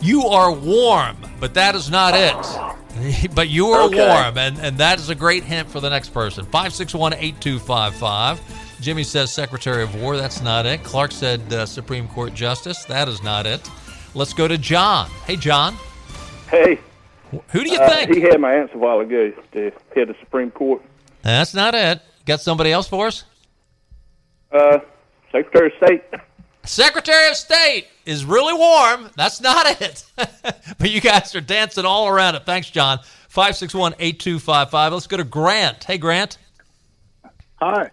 You 0.00 0.26
are 0.26 0.52
warm, 0.52 1.16
but 1.38 1.54
that 1.54 1.76
is 1.76 1.90
not 1.90 2.14
it. 2.14 3.30
but 3.34 3.48
you 3.48 3.68
are 3.68 3.82
okay. 3.82 4.08
warm, 4.08 4.36
and, 4.36 4.58
and 4.58 4.76
that 4.78 4.98
is 4.98 5.10
a 5.10 5.14
great 5.14 5.44
hint 5.44 5.70
for 5.70 5.80
the 5.80 5.88
next 5.88 6.08
person. 6.08 6.44
561 6.44 7.12
8255. 7.14 8.80
Jimmy 8.80 9.04
says 9.04 9.30
Secretary 9.30 9.84
of 9.84 9.94
War. 10.02 10.16
That's 10.16 10.42
not 10.42 10.66
it. 10.66 10.82
Clark 10.82 11.12
said 11.12 11.40
uh, 11.52 11.66
Supreme 11.66 12.08
Court 12.08 12.34
Justice. 12.34 12.84
That 12.84 13.06
is 13.06 13.22
not 13.22 13.46
it. 13.46 13.70
Let's 14.14 14.32
go 14.32 14.48
to 14.48 14.58
John. 14.58 15.08
Hey, 15.24 15.36
John. 15.36 15.76
Hey. 16.50 16.80
Who 17.30 17.64
do 17.64 17.70
you 17.70 17.78
uh, 17.78 17.88
think? 17.88 18.12
He 18.12 18.20
had 18.22 18.40
my 18.40 18.54
answer 18.54 18.74
a 18.74 18.78
while 18.78 18.98
ago 18.98 19.32
to 19.52 19.72
head 19.94 20.08
the 20.08 20.16
Supreme 20.20 20.50
Court. 20.50 20.82
That's 21.22 21.54
not 21.54 21.74
it. 21.74 22.00
Got 22.26 22.40
somebody 22.40 22.72
else 22.72 22.88
for 22.88 23.06
us? 23.06 23.24
Uh, 24.50 24.78
Secretary 25.30 25.68
of 25.68 25.72
State. 25.84 26.02
Secretary 26.64 27.28
of 27.28 27.36
State 27.36 27.86
is 28.06 28.24
really 28.24 28.54
warm. 28.54 29.10
That's 29.16 29.40
not 29.40 29.80
it. 29.80 30.04
but 30.16 30.90
you 30.90 31.00
guys 31.00 31.34
are 31.34 31.40
dancing 31.40 31.84
all 31.84 32.08
around 32.08 32.34
it. 32.34 32.44
Thanks, 32.44 32.70
John. 32.70 32.98
561 33.28 33.94
8255. 33.98 34.92
Let's 34.92 35.06
go 35.06 35.16
to 35.16 35.24
Grant. 35.24 35.82
Hey, 35.84 35.98
Grant. 35.98 36.38
Hi. 37.56 37.90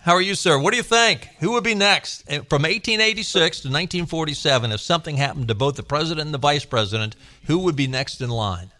How 0.00 0.14
are 0.14 0.22
you, 0.22 0.34
sir? 0.34 0.58
What 0.58 0.70
do 0.70 0.76
you 0.76 0.82
think? 0.82 1.28
Who 1.40 1.52
would 1.52 1.64
be 1.64 1.74
next? 1.74 2.22
Eh, 2.28 2.36
from 2.48 2.62
1886 2.62 3.60
to 3.60 3.68
1947, 3.68 4.72
if 4.72 4.80
something 4.80 5.16
happened 5.16 5.48
to 5.48 5.54
both 5.54 5.76
the 5.76 5.82
president 5.82 6.26
and 6.26 6.34
the 6.34 6.38
vice 6.38 6.64
president, 6.64 7.16
who 7.44 7.58
would 7.58 7.76
be 7.76 7.86
next 7.86 8.20
in 8.20 8.30
line? 8.30 8.70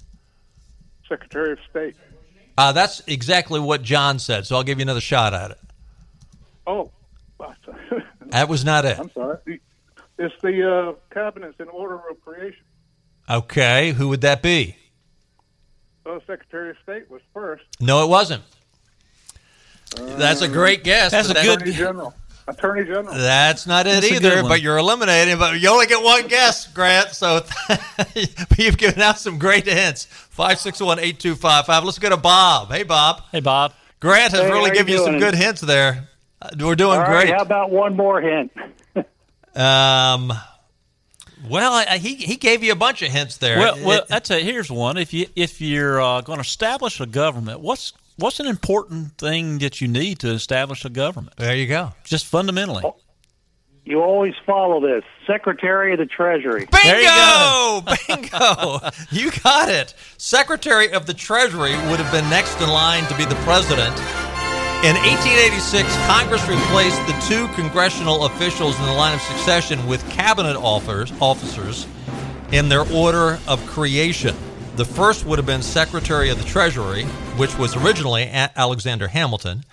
Secretary 1.09 1.53
of 1.53 1.59
State. 1.69 1.97
Uh, 2.59 2.73
that's 2.73 3.01
exactly 3.07 3.61
what 3.61 3.83
John 3.83 4.19
said, 4.19 4.45
so 4.45 4.57
I'll 4.57 4.65
give 4.65 4.79
you 4.79 4.83
another 4.83 5.01
shot 5.01 5.33
at 5.33 5.53
it. 5.53 5.59
Oh. 6.67 6.91
that 8.27 8.49
was 8.49 8.65
not 8.65 8.85
it. 8.85 8.99
I'm 8.99 9.13
sorry. 9.13 9.61
It's 10.19 10.35
the 10.43 10.69
uh, 10.69 11.15
cabinets 11.15 11.55
in 11.61 11.69
order 11.69 12.01
of 12.11 12.21
creation. 12.25 12.65
Okay, 13.31 13.93
who 13.93 14.09
would 14.09 14.23
that 14.23 14.43
be? 14.43 14.75
Well, 16.05 16.21
Secretary 16.27 16.71
of 16.71 16.77
State 16.83 17.09
was 17.09 17.23
first. 17.33 17.63
No, 17.79 18.03
it 18.03 18.09
wasn't. 18.09 18.43
Uh, 19.97 20.17
that's 20.17 20.41
a 20.41 20.49
great 20.49 20.83
guess. 20.83 21.13
That's 21.13 21.31
a 21.31 21.35
good. 21.35 21.65
General. 21.65 22.13
Attorney 22.49 22.85
General. 22.85 23.15
That's 23.15 23.67
not 23.67 23.87
it 23.87 24.01
That's 24.03 24.11
either, 24.13 24.43
but 24.43 24.61
you're 24.63 24.79
eliminating. 24.79 25.39
But 25.39 25.61
you 25.61 25.69
only 25.69 25.87
get 25.87 26.03
one 26.03 26.27
guess, 26.29 26.67
Grant. 26.73 27.11
So 27.11 27.45
you've 28.57 28.79
given 28.79 29.01
out 29.03 29.19
some 29.19 29.39
great 29.39 29.67
hints. 29.67 30.07
Five 30.07 30.59
six 30.59 30.81
one 30.81 30.99
eight 30.99 31.19
two 31.21 31.35
five 31.35 31.67
five. 31.67 31.85
Let's 31.85 31.99
go 31.99 32.09
to 32.09 32.17
Bob. 32.17 32.71
Hey, 32.71 32.83
Bob. 32.85 33.23
Hey, 33.33 33.41
Bob. 33.41 33.73
Grant 34.01 34.33
has 34.33 34.43
Hey, 34.43 34.51
really 34.51 34.71
given 34.71 34.93
you 34.93 34.99
you 35.01 35.05
some 35.05 35.19
good 35.19 35.35
hints 35.35 35.61
there. 35.61 36.09
Uh, 36.41 36.51
We're 36.59 36.75
doing 36.77 36.93
All 36.93 37.01
right, 37.01 37.27
great. 37.27 37.35
how 37.35 37.43
about 37.43 37.71
one 37.71 37.97
more 37.97 38.21
hint? 38.21 38.53
Um, 39.55 40.33
well, 41.49 41.73
I, 41.73 41.87
I- 41.93 41.99
he 41.99 42.15
he 42.15 42.37
gave 42.37 42.63
you 42.63 42.71
a 42.73 42.77
bunch 42.77 43.03
of 43.03 43.11
hints 43.11 43.39
there. 43.39 43.59
Well, 43.59 43.77
well, 43.85 43.99
It- 44.03 44.09
that's 44.09 44.31
a, 44.31 44.39
here's 44.39 44.71
one. 44.71 44.97
If 44.97 45.13
you 45.13 45.27
if 45.35 45.61
you're 45.61 46.01
uh, 46.01 46.21
going 46.21 46.37
to 46.39 46.43
establish 46.43 47.01
a 47.01 47.07
government, 47.07 47.59
what's 47.61 47.93
what's 48.19 48.41
an 48.41 48.47
important 48.47 49.17
thing 49.17 49.59
that 49.59 49.81
you 49.81 49.89
need 49.89 50.19
to 50.21 50.29
establish 50.29 50.85
a 50.85 50.91
government? 50.91 51.37
there 51.37 51.57
you 51.57 51.67
go. 51.67 51.93
Just 52.05 52.27
fundamentally. 52.27 52.83
Oh, 52.85 52.97
you 53.85 54.03
always 54.03 54.35
follow 54.45 54.81
this. 54.81 55.03
Secretary 55.27 55.93
of 55.95 55.99
the 55.99 56.07
Treasury. 56.07 56.69
There 56.71 57.01
you 57.01 57.09
Bingo! 57.09 57.97
Bingo! 58.07 58.91
you 59.11 59.31
got 59.43 59.71
it. 59.71 59.95
Secretary 60.19 60.93
of 60.93 61.07
the 61.07 61.15
Treasury 61.15 61.73
would 61.89 61.99
have 61.99 62.13
been 62.13 62.29
next 62.29 62.61
in 62.61 62.69
line 62.69 63.07
to 63.07 63.17
be 63.17 63.25
the 63.25 63.37
president. 63.47 63.97
In 64.85 64.95
1886, 64.95 65.89
Congress 66.07 66.47
replaced 66.49 67.05
the 67.07 67.25
two 67.27 67.49
congressional 67.55 68.27
officials 68.27 68.79
in 68.79 68.85
the 68.85 68.93
line 68.93 69.15
of 69.15 69.21
succession 69.23 69.85
with 69.87 70.09
cabinet 70.11 70.57
officers, 70.57 71.13
officers 71.21 71.87
in 72.53 72.69
their 72.69 72.89
order 72.93 73.39
of 73.49 73.65
creation. 73.67 74.37
The 74.79 74.85
first 74.85 75.27
would 75.27 75.41
have 75.41 75.47
been 75.47 75.61
Secretary 75.61 76.31
of 76.31 76.39
the 76.39 76.45
Treasury, 76.45 77.03
which 77.37 77.59
was 77.59 77.75
originally 77.75 78.29
Alexander 78.29 79.09
Hamilton. 79.09 79.65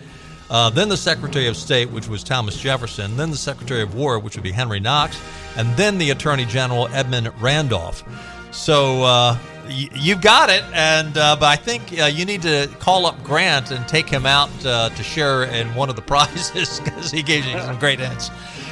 Uh, 0.49 0.71
then 0.71 0.89
the 0.89 0.97
Secretary 0.97 1.45
of 1.45 1.55
State, 1.55 1.91
which 1.91 2.07
was 2.07 2.23
Thomas 2.23 2.59
Jefferson. 2.59 3.15
Then 3.15 3.29
the 3.29 3.37
Secretary 3.37 3.83
of 3.83 3.93
War, 3.93 4.17
which 4.17 4.35
would 4.35 4.41
be 4.41 4.51
Henry 4.51 4.79
Knox. 4.79 5.21
And 5.57 5.77
then 5.77 5.99
the 5.99 6.09
Attorney 6.09 6.45
General, 6.45 6.87
Edmund 6.87 7.31
Randolph. 7.39 8.03
So 8.49 9.03
uh, 9.03 9.37
y- 9.67 9.89
you've 9.93 10.21
got 10.21 10.49
it. 10.49 10.63
And 10.73 11.15
uh, 11.19 11.35
but 11.39 11.45
I 11.49 11.55
think 11.55 12.01
uh, 12.01 12.05
you 12.05 12.25
need 12.25 12.41
to 12.41 12.67
call 12.79 13.05
up 13.05 13.23
Grant 13.23 13.69
and 13.69 13.87
take 13.87 14.09
him 14.09 14.25
out 14.25 14.49
uh, 14.65 14.89
to 14.89 15.03
share 15.03 15.43
in 15.43 15.67
one 15.75 15.91
of 15.91 15.95
the 15.95 16.01
prizes 16.13 16.79
because 16.79 17.11
he 17.11 17.21
gave 17.21 17.45
you 17.45 17.59
some 17.59 17.77
great 17.77 17.99
hints. 17.99 18.31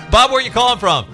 Bob, 0.09 0.31
where 0.31 0.39
are 0.39 0.43
you 0.43 0.49
calling 0.49 0.79
from? 0.79 1.05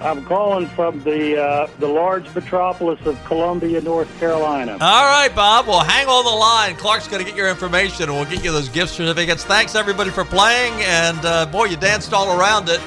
I'm 0.00 0.24
calling 0.24 0.66
from 0.68 1.02
the 1.02 1.42
uh, 1.42 1.68
the 1.78 1.88
large 1.88 2.32
metropolis 2.34 3.04
of 3.06 3.22
Columbia, 3.24 3.80
North 3.80 4.08
Carolina. 4.18 4.72
All 4.72 5.04
right, 5.06 5.34
Bob. 5.34 5.66
Well, 5.66 5.80
hang 5.80 6.06
on 6.06 6.24
the 6.24 6.30
line. 6.30 6.76
Clark's 6.76 7.08
going 7.08 7.24
to 7.24 7.28
get 7.28 7.36
your 7.36 7.48
information, 7.48 8.04
and 8.04 8.12
we'll 8.12 8.24
get 8.24 8.44
you 8.44 8.52
those 8.52 8.68
gift 8.68 8.92
certificates. 8.92 9.44
Thanks, 9.44 9.74
everybody, 9.74 10.10
for 10.10 10.24
playing. 10.24 10.72
And 10.82 11.18
uh, 11.24 11.46
boy, 11.46 11.64
you 11.64 11.76
danced 11.76 12.12
all 12.12 12.38
around 12.38 12.68
it. 12.68 12.80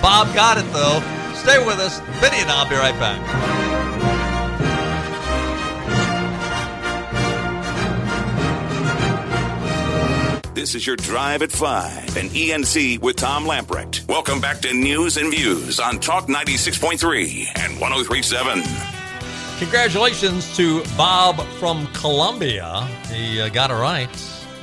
Bob 0.00 0.34
got 0.34 0.58
it, 0.58 0.70
though. 0.72 1.00
Stay 1.34 1.64
with 1.64 1.78
us. 1.78 2.00
Benny 2.20 2.38
and 2.38 2.50
I'll 2.50 2.68
be 2.68 2.76
right 2.76 2.98
back. 2.98 3.77
This 10.58 10.74
is 10.74 10.84
your 10.84 10.96
Drive 10.96 11.42
at 11.42 11.52
5 11.52 12.16
and 12.16 12.30
ENC 12.30 12.98
with 12.98 13.14
Tom 13.14 13.44
Lamprecht. 13.44 14.08
Welcome 14.08 14.40
back 14.40 14.58
to 14.62 14.74
News 14.74 15.16
and 15.16 15.30
Views 15.30 15.78
on 15.78 16.00
Talk 16.00 16.26
96.3 16.26 17.46
and 17.54 17.80
1037. 17.80 18.64
Congratulations 19.60 20.56
to 20.56 20.82
Bob 20.96 21.40
from 21.60 21.86
Columbia. 21.92 22.88
He 23.08 23.40
uh, 23.40 23.50
got 23.50 23.70
it 23.70 23.74
right. 23.74 24.10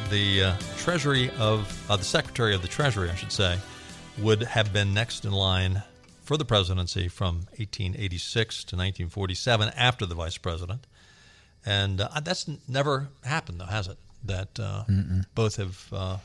The 0.10 0.44
uh, 0.44 0.56
Treasury 0.80 1.30
of 1.40 1.90
uh, 1.90 1.96
the 1.96 2.04
Secretary 2.04 2.54
of 2.54 2.62
the 2.62 2.68
Treasury, 2.68 3.10
I 3.10 3.16
should 3.16 3.32
say, 3.32 3.58
would 4.18 4.44
have 4.44 4.74
been 4.74 4.94
next 4.94 5.24
in 5.24 5.32
line 5.32 5.82
for 6.24 6.36
the 6.36 6.44
presidency 6.44 7.08
from 7.08 7.48
1886 7.56 8.66
to 8.66 8.76
1947 8.76 9.70
after 9.78 10.06
the 10.06 10.16
vice 10.16 10.38
president. 10.38 10.88
And 11.66 12.02
uh, 12.02 12.10
that's 12.22 12.50
never 12.68 13.08
happened, 13.24 13.62
though, 13.62 13.68
has 13.68 13.88
it? 13.88 13.98
That 14.26 14.60
uh, 14.60 14.84
both 15.36 15.58
have 15.58 15.86
uh, 15.94 16.18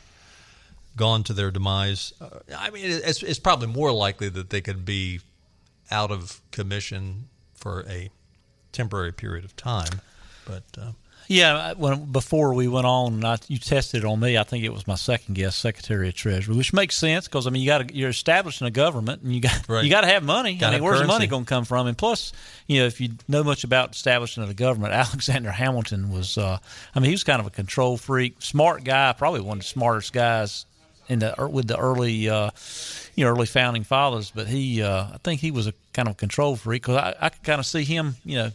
gone 0.96 1.22
to 1.24 1.32
their 1.32 1.50
demise. 1.50 2.12
Uh, 2.20 2.28
I 2.56 2.70
mean, 2.70 2.84
it's, 2.86 3.22
it's 3.22 3.38
probably 3.38 3.68
more 3.68 3.92
likely 3.92 4.28
that 4.30 4.50
they 4.50 4.60
could 4.60 4.84
be 4.84 5.20
out 5.90 6.10
of 6.10 6.40
commission 6.50 7.28
for 7.54 7.84
a 7.88 8.10
temporary 8.72 9.12
period 9.12 9.44
of 9.44 9.54
time. 9.56 10.00
But 10.46 10.64
uh, 10.78 10.92
Yeah, 11.30 11.74
when 11.74 12.06
before 12.06 12.54
we 12.54 12.66
went 12.66 12.86
on, 12.86 13.24
I, 13.24 13.36
you 13.46 13.58
tested 13.58 14.02
it 14.02 14.04
on 14.04 14.18
me. 14.18 14.36
I 14.36 14.42
think 14.42 14.64
it 14.64 14.72
was 14.72 14.88
my 14.88 14.96
second 14.96 15.36
guess, 15.36 15.54
Secretary 15.54 16.08
of 16.08 16.14
Treasury, 16.16 16.56
which 16.56 16.72
makes 16.72 16.96
sense 16.96 17.28
because 17.28 17.46
I 17.46 17.50
mean 17.50 17.62
you 17.62 17.68
got 17.68 17.94
you're 17.94 18.10
establishing 18.10 18.66
a 18.66 18.70
government, 18.72 19.22
and 19.22 19.32
you 19.32 19.40
got 19.40 19.62
Right. 19.68 19.84
you 19.84 19.90
got 19.90 20.00
to 20.00 20.08
have 20.08 20.24
money. 20.24 20.56
Gotta 20.56 20.72
I 20.72 20.78
mean, 20.78 20.84
where's 20.84 21.00
the 21.00 21.06
money 21.06 21.28
going 21.28 21.44
to 21.44 21.48
come 21.48 21.64
from? 21.64 21.86
And 21.86 21.96
plus, 21.96 22.32
you 22.66 22.80
know, 22.80 22.86
if 22.86 23.00
you 23.00 23.10
know 23.28 23.44
much 23.44 23.62
about 23.62 23.94
establishing 23.94 24.42
a 24.42 24.52
government, 24.52 24.92
Alexander 24.92 25.52
Hamilton 25.52 26.10
was. 26.10 26.36
Uh, 26.36 26.58
I 26.96 26.98
mean, 26.98 27.06
he 27.10 27.12
was 27.12 27.22
kind 27.22 27.38
of 27.38 27.46
a 27.46 27.50
control 27.50 27.96
freak, 27.96 28.42
smart 28.42 28.82
guy, 28.82 29.12
probably 29.12 29.40
one 29.40 29.58
of 29.58 29.62
the 29.62 29.68
smartest 29.68 30.12
guys 30.12 30.66
in 31.08 31.20
the 31.20 31.48
with 31.48 31.68
the 31.68 31.78
early. 31.78 32.28
Uh, 32.28 32.50
you 33.14 33.24
know, 33.24 33.30
early 33.32 33.46
founding 33.46 33.84
fathers, 33.84 34.32
but 34.34 34.46
he, 34.46 34.82
uh, 34.82 35.04
I 35.12 35.18
think 35.22 35.40
he 35.40 35.50
was 35.50 35.66
a 35.66 35.74
kind 35.92 36.08
of 36.08 36.16
control 36.16 36.56
freak 36.56 36.82
because 36.82 36.96
I, 36.96 37.14
I 37.20 37.28
could 37.28 37.42
kind 37.42 37.58
of 37.58 37.66
see 37.66 37.84
him, 37.84 38.14
you 38.24 38.36
know, 38.36 38.50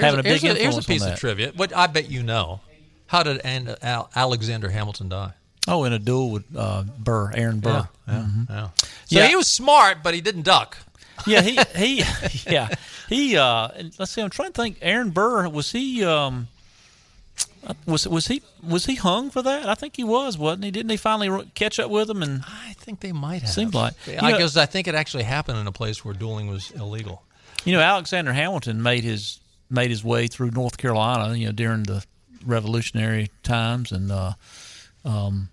having 0.00 0.20
a 0.20 0.22
big 0.22 0.40
here's, 0.40 0.44
influence 0.44 0.62
here's 0.62 0.74
a 0.74 0.78
on 0.78 0.84
piece 0.84 1.02
that. 1.04 1.12
of 1.14 1.18
trivia. 1.20 1.52
What 1.56 1.74
I 1.76 1.86
bet 1.86 2.10
you 2.10 2.22
know. 2.22 2.60
How 3.06 3.22
did 3.24 3.38
An- 3.44 3.74
Al- 3.82 4.08
Alexander 4.14 4.68
Hamilton 4.70 5.08
die? 5.08 5.32
Oh, 5.66 5.82
in 5.84 5.92
a 5.92 5.98
duel 5.98 6.30
with 6.30 6.44
uh, 6.56 6.84
Burr, 6.98 7.32
Aaron 7.34 7.58
Burr. 7.60 7.88
Yeah, 8.08 8.14
Mhm. 8.14 8.48
yeah. 8.48 8.68
So 8.76 8.86
Yeah. 9.08 9.26
he 9.26 9.34
was 9.36 9.48
smart, 9.48 9.98
but 10.04 10.14
he 10.14 10.20
didn't 10.20 10.42
duck. 10.42 10.78
yeah, 11.26 11.42
he 11.42 11.58
he 11.76 12.02
yeah 12.50 12.68
he. 13.08 13.36
Uh, 13.36 13.68
let's 13.98 14.12
see, 14.12 14.22
I'm 14.22 14.30
trying 14.30 14.52
to 14.52 14.62
think. 14.62 14.78
Aaron 14.80 15.10
Burr 15.10 15.48
was 15.48 15.72
he? 15.72 16.04
Um, 16.04 16.48
was 17.86 18.08
was 18.08 18.26
he 18.28 18.42
was 18.66 18.86
he 18.86 18.94
hung 18.94 19.28
for 19.30 19.42
that? 19.42 19.68
I 19.68 19.74
think 19.74 19.96
he 19.96 20.04
was, 20.04 20.38
wasn't 20.38 20.64
he? 20.64 20.70
Didn't 20.70 20.90
he 20.90 20.96
finally 20.96 21.50
catch 21.54 21.78
up 21.78 21.90
with 21.90 22.08
him? 22.08 22.22
And 22.22 22.42
I 22.46 22.72
think 22.74 23.00
they 23.00 23.12
might 23.12 23.42
have. 23.42 23.50
Seemed 23.50 23.74
like 23.74 23.94
I 24.08 24.12
you 24.12 24.32
know, 24.32 24.38
guess 24.38 24.56
I 24.56 24.66
think 24.66 24.88
it 24.88 24.94
actually 24.94 25.24
happened 25.24 25.58
in 25.58 25.66
a 25.66 25.72
place 25.72 26.04
where 26.04 26.14
dueling 26.14 26.48
was 26.48 26.70
illegal. 26.70 27.22
you 27.64 27.72
know 27.74 27.80
Alexander 27.80 28.32
Hamilton 28.32 28.82
made 28.82 29.04
his 29.04 29.40
made 29.70 29.90
his 29.90 30.02
way 30.04 30.26
through 30.26 30.50
North 30.50 30.76
Carolina. 30.76 31.34
You 31.36 31.46
know 31.46 31.52
during 31.52 31.84
the 31.84 32.04
Revolutionary 32.44 33.30
times, 33.42 33.92
and 33.92 34.10
uh, 34.10 34.32
um, 35.04 35.50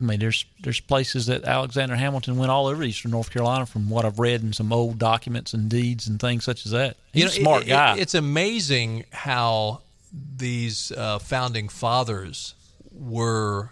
I 0.00 0.04
mean 0.04 0.18
there's 0.18 0.44
there's 0.62 0.80
places 0.80 1.26
that 1.26 1.44
Alexander 1.44 1.94
Hamilton 1.94 2.36
went 2.36 2.50
all 2.50 2.66
over 2.66 2.82
Eastern 2.82 3.12
North 3.12 3.30
Carolina, 3.30 3.66
from 3.66 3.88
what 3.88 4.04
I've 4.04 4.18
read 4.18 4.42
in 4.42 4.52
some 4.52 4.72
old 4.72 4.98
documents 4.98 5.54
and 5.54 5.68
deeds 5.70 6.08
and 6.08 6.18
things 6.20 6.44
such 6.44 6.66
as 6.66 6.72
that. 6.72 6.96
He's 7.12 7.22
You 7.22 7.28
a 7.28 7.32
smart 7.32 7.62
it- 7.62 7.66
it- 7.66 7.70
guy. 7.70 7.96
it's 7.98 8.14
amazing 8.14 9.04
how 9.12 9.82
these 10.36 10.90
uh, 10.92 11.18
founding 11.20 11.68
fathers 11.68 12.54
were 12.92 13.70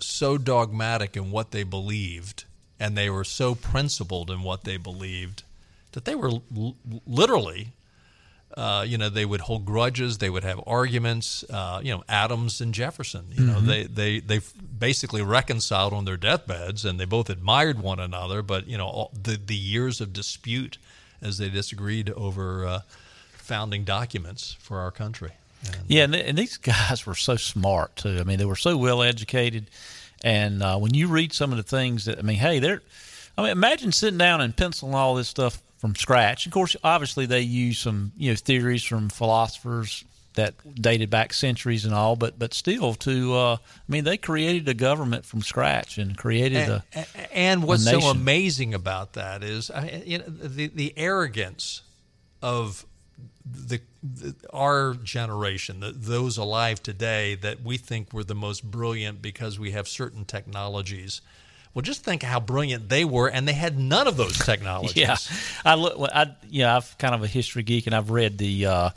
so 0.00 0.38
dogmatic 0.38 1.16
in 1.16 1.30
what 1.30 1.52
they 1.52 1.62
believed, 1.62 2.44
and 2.80 2.96
they 2.98 3.08
were 3.08 3.22
so 3.24 3.54
principled 3.54 4.28
in 4.30 4.42
what 4.42 4.64
they 4.64 4.76
believed 4.76 5.44
that 5.92 6.04
they 6.04 6.14
were 6.16 6.30
l- 6.56 6.74
literally. 7.06 7.68
Uh, 8.56 8.84
you 8.86 8.98
know, 8.98 9.08
they 9.08 9.24
would 9.24 9.40
hold 9.42 9.64
grudges. 9.64 10.18
They 10.18 10.28
would 10.30 10.44
have 10.44 10.60
arguments. 10.66 11.42
Uh, 11.48 11.80
you 11.82 11.92
know, 11.92 12.04
Adams 12.08 12.60
and 12.60 12.74
Jefferson. 12.74 13.26
You 13.32 13.44
know, 13.44 13.60
Mhm. 13.60 13.66
they 13.66 13.84
they 13.84 14.20
they 14.20 14.40
basically 14.78 15.22
reconciled 15.22 15.92
on 15.92 16.04
their 16.04 16.16
deathbeds, 16.18 16.84
and 16.84 17.00
they 17.00 17.04
both 17.06 17.30
admired 17.30 17.80
one 17.80 17.98
another. 17.98 18.42
But 18.42 18.68
you 18.68 18.76
know, 18.76 18.86
all, 18.86 19.10
the 19.20 19.36
the 19.44 19.56
years 19.56 20.00
of 20.00 20.12
dispute 20.12 20.78
as 21.22 21.38
they 21.38 21.48
disagreed 21.48 22.10
over 22.10 22.66
uh, 22.66 22.80
founding 23.32 23.84
documents 23.84 24.56
for 24.60 24.80
our 24.80 24.90
country. 24.90 25.32
Yeah, 25.86 26.04
and, 26.04 26.12
th- 26.12 26.26
and 26.28 26.36
these 26.36 26.56
guys 26.56 27.06
were 27.06 27.14
so 27.14 27.36
smart 27.36 27.96
too. 27.96 28.18
I 28.20 28.24
mean, 28.24 28.38
they 28.38 28.44
were 28.44 28.56
so 28.56 28.76
well 28.76 29.02
educated, 29.02 29.70
and 30.24 30.62
uh, 30.62 30.76
when 30.78 30.92
you 30.94 31.06
read 31.08 31.32
some 31.32 31.52
of 31.52 31.56
the 31.56 31.62
things 31.62 32.04
that 32.06 32.18
I 32.18 32.22
mean, 32.22 32.36
hey, 32.38 32.58
they're. 32.58 32.82
I 33.38 33.42
mean, 33.42 33.50
imagine 33.52 33.92
sitting 33.92 34.18
down 34.18 34.42
and 34.42 34.54
penciling 34.54 34.94
all 34.94 35.14
this 35.14 35.28
stuff 35.28 35.62
from 35.82 35.96
scratch. 35.96 36.46
Of 36.46 36.52
course, 36.52 36.76
obviously 36.84 37.26
they 37.26 37.40
use 37.40 37.80
some 37.80 38.12
you 38.16 38.30
know 38.30 38.36
theories 38.36 38.84
from 38.84 39.08
philosophers 39.08 40.04
that 40.34 40.54
dated 40.80 41.10
back 41.10 41.32
centuries 41.32 41.84
and 41.84 41.92
all, 41.92 42.14
but 42.14 42.38
but 42.38 42.54
still, 42.54 42.94
to 42.94 43.34
uh, 43.34 43.56
I 43.56 43.92
mean, 43.92 44.04
they 44.04 44.16
created 44.16 44.68
a 44.68 44.74
government 44.74 45.26
from 45.26 45.42
scratch 45.42 45.98
and 45.98 46.16
created 46.16 46.68
And, 46.92 47.06
a 47.06 47.36
and 47.36 47.64
what's 47.64 47.84
a 47.84 48.00
so 48.00 48.06
amazing 48.06 48.74
about 48.74 49.14
that 49.14 49.42
is, 49.42 49.72
I 49.72 50.04
you 50.06 50.18
know, 50.18 50.24
the 50.28 50.68
the 50.68 50.94
arrogance 50.96 51.82
of 52.40 52.86
the, 53.44 53.80
the 54.04 54.36
our 54.52 54.94
generation, 54.94 55.80
the, 55.80 55.90
those 55.90 56.38
alive 56.38 56.80
today, 56.80 57.34
that 57.34 57.60
we 57.62 57.76
think 57.76 58.12
we're 58.12 58.22
the 58.22 58.36
most 58.36 58.62
brilliant 58.62 59.20
because 59.20 59.58
we 59.58 59.72
have 59.72 59.88
certain 59.88 60.24
technologies. 60.24 61.22
Well, 61.74 61.82
just 61.82 62.04
think 62.04 62.22
how 62.22 62.40
brilliant 62.40 62.88
they 62.88 63.04
were, 63.04 63.28
and 63.28 63.48
they 63.48 63.54
had 63.54 63.78
none 63.78 64.06
of 64.06 64.16
those 64.16 64.36
technologies. 64.38 64.96
Yeah, 64.96 65.16
I 65.64 65.74
look. 65.74 66.10
I 66.12 66.32
yeah, 66.48 66.76
I've 66.76 66.96
kind 66.98 67.14
of 67.14 67.22
a 67.22 67.26
history 67.26 67.62
geek, 67.62 67.86
and 67.86 67.94
I've 67.94 68.10
read 68.10 68.36
the 68.38 68.66
uh, 68.66 68.90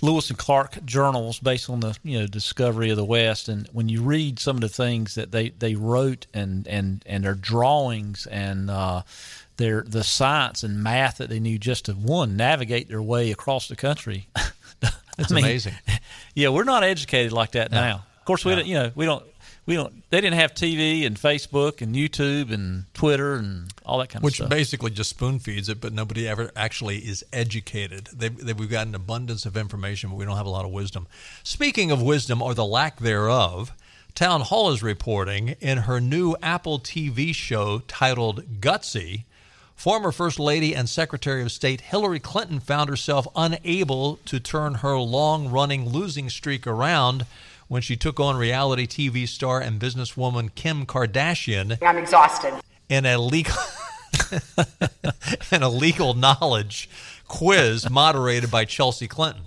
Lewis 0.00 0.30
and 0.30 0.38
Clark 0.38 0.84
journals 0.84 1.38
based 1.38 1.68
on 1.68 1.80
the 1.80 1.96
you 2.02 2.20
know 2.20 2.26
discovery 2.26 2.90
of 2.90 2.96
the 2.96 3.04
West, 3.04 3.48
and 3.48 3.68
when 3.72 3.88
you 3.88 4.02
read 4.02 4.38
some 4.38 4.56
of 4.56 4.60
the 4.62 4.68
things 4.68 5.16
that 5.16 5.32
they, 5.32 5.50
they 5.50 5.74
wrote 5.74 6.26
and 6.32 6.66
and 6.66 7.02
and 7.06 7.24
their 7.24 7.34
drawings 7.34 8.26
and 8.26 8.70
uh, 8.70 9.02
their 9.58 9.82
the 9.82 10.02
science 10.02 10.62
and 10.62 10.82
math 10.82 11.18
that 11.18 11.28
they 11.28 11.40
knew 11.40 11.58
just 11.58 11.86
to 11.86 11.92
one 11.92 12.36
navigate 12.36 12.88
their 12.88 13.02
way 13.02 13.30
across 13.30 13.68
the 13.68 13.76
country. 13.76 14.28
It's 15.18 15.30
mean, 15.32 15.44
amazing. 15.44 15.74
Yeah, 16.34 16.50
we're 16.50 16.62
not 16.62 16.84
educated 16.84 17.32
like 17.32 17.52
that 17.52 17.72
no. 17.72 17.80
now. 17.80 18.04
Of 18.20 18.24
course, 18.24 18.44
we 18.44 18.52
no. 18.52 18.56
don't, 18.58 18.66
you 18.68 18.74
know 18.74 18.92
we 18.94 19.06
don't 19.06 19.24
we 19.68 19.74
don't. 19.74 20.02
They 20.08 20.22
didn't 20.22 20.38
have 20.38 20.54
TV 20.54 21.06
and 21.06 21.14
Facebook 21.14 21.82
and 21.82 21.94
YouTube 21.94 22.50
and 22.50 22.86
Twitter 22.94 23.34
and 23.34 23.70
all 23.84 23.98
that 23.98 24.08
kind 24.08 24.24
Which 24.24 24.32
of 24.32 24.36
stuff. 24.36 24.44
Which 24.46 24.58
basically 24.58 24.90
just 24.92 25.10
spoon 25.10 25.38
feeds 25.38 25.68
it, 25.68 25.78
but 25.78 25.92
nobody 25.92 26.26
ever 26.26 26.50
actually 26.56 27.00
is 27.00 27.22
educated. 27.34 28.08
They, 28.10 28.30
they, 28.30 28.54
we've 28.54 28.70
got 28.70 28.86
an 28.86 28.94
abundance 28.94 29.44
of 29.44 29.58
information, 29.58 30.08
but 30.08 30.16
we 30.16 30.24
don't 30.24 30.38
have 30.38 30.46
a 30.46 30.50
lot 30.50 30.64
of 30.64 30.70
wisdom. 30.70 31.06
Speaking 31.42 31.90
of 31.90 32.00
wisdom 32.00 32.40
or 32.40 32.54
the 32.54 32.64
lack 32.64 32.98
thereof, 32.98 33.72
Town 34.14 34.40
Hall 34.40 34.70
is 34.70 34.82
reporting 34.82 35.48
in 35.60 35.78
her 35.78 36.00
new 36.00 36.34
Apple 36.42 36.80
TV 36.80 37.34
show 37.34 37.80
titled 37.80 38.60
Gutsy. 38.62 39.24
Former 39.76 40.12
First 40.12 40.40
Lady 40.40 40.74
and 40.74 40.88
Secretary 40.88 41.42
of 41.42 41.52
State 41.52 41.82
Hillary 41.82 42.20
Clinton 42.20 42.58
found 42.58 42.88
herself 42.88 43.28
unable 43.36 44.16
to 44.24 44.40
turn 44.40 44.76
her 44.76 44.96
long 44.96 45.50
running 45.50 45.90
losing 45.90 46.30
streak 46.30 46.66
around 46.66 47.26
when 47.68 47.82
she 47.82 47.96
took 47.96 48.18
on 48.18 48.36
reality 48.36 48.86
TV 48.86 49.28
star 49.28 49.60
and 49.60 49.80
businesswoman 49.80 50.54
Kim 50.54 50.86
Kardashian. 50.86 51.78
I'm 51.82 51.98
exhausted. 51.98 52.54
In 52.88 53.04
a 53.06 53.18
legal, 53.18 53.56
in 55.52 55.62
a 55.62 55.68
legal 55.68 56.14
knowledge 56.14 56.88
quiz 57.28 57.88
moderated 57.88 58.50
by 58.50 58.64
Chelsea 58.64 59.06
Clinton. 59.06 59.44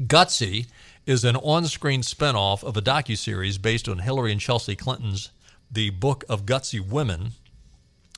Gutsy 0.00 0.66
is 1.06 1.24
an 1.24 1.36
on-screen 1.36 2.00
spinoff 2.00 2.64
of 2.64 2.76
a 2.76 2.82
docuseries 2.82 3.60
based 3.60 3.88
on 3.88 3.98
Hillary 3.98 4.32
and 4.32 4.40
Chelsea 4.40 4.74
Clinton's 4.74 5.30
The 5.70 5.90
Book 5.90 6.24
of 6.28 6.46
Gutsy 6.46 6.80
Women. 6.80 7.32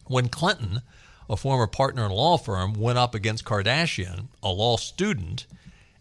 When 0.07 0.29
Clinton, 0.29 0.83
a 1.29 1.37
former 1.37 1.67
partner 1.67 2.05
in 2.05 2.13
a 2.13 2.15
law 2.15 2.37
firm, 2.37 2.75
went 2.75 2.99
up 2.99 3.15
against 3.15 3.45
Kardashian, 3.45 4.27
a 4.43 4.51
law 4.51 4.77
student, 4.77 5.47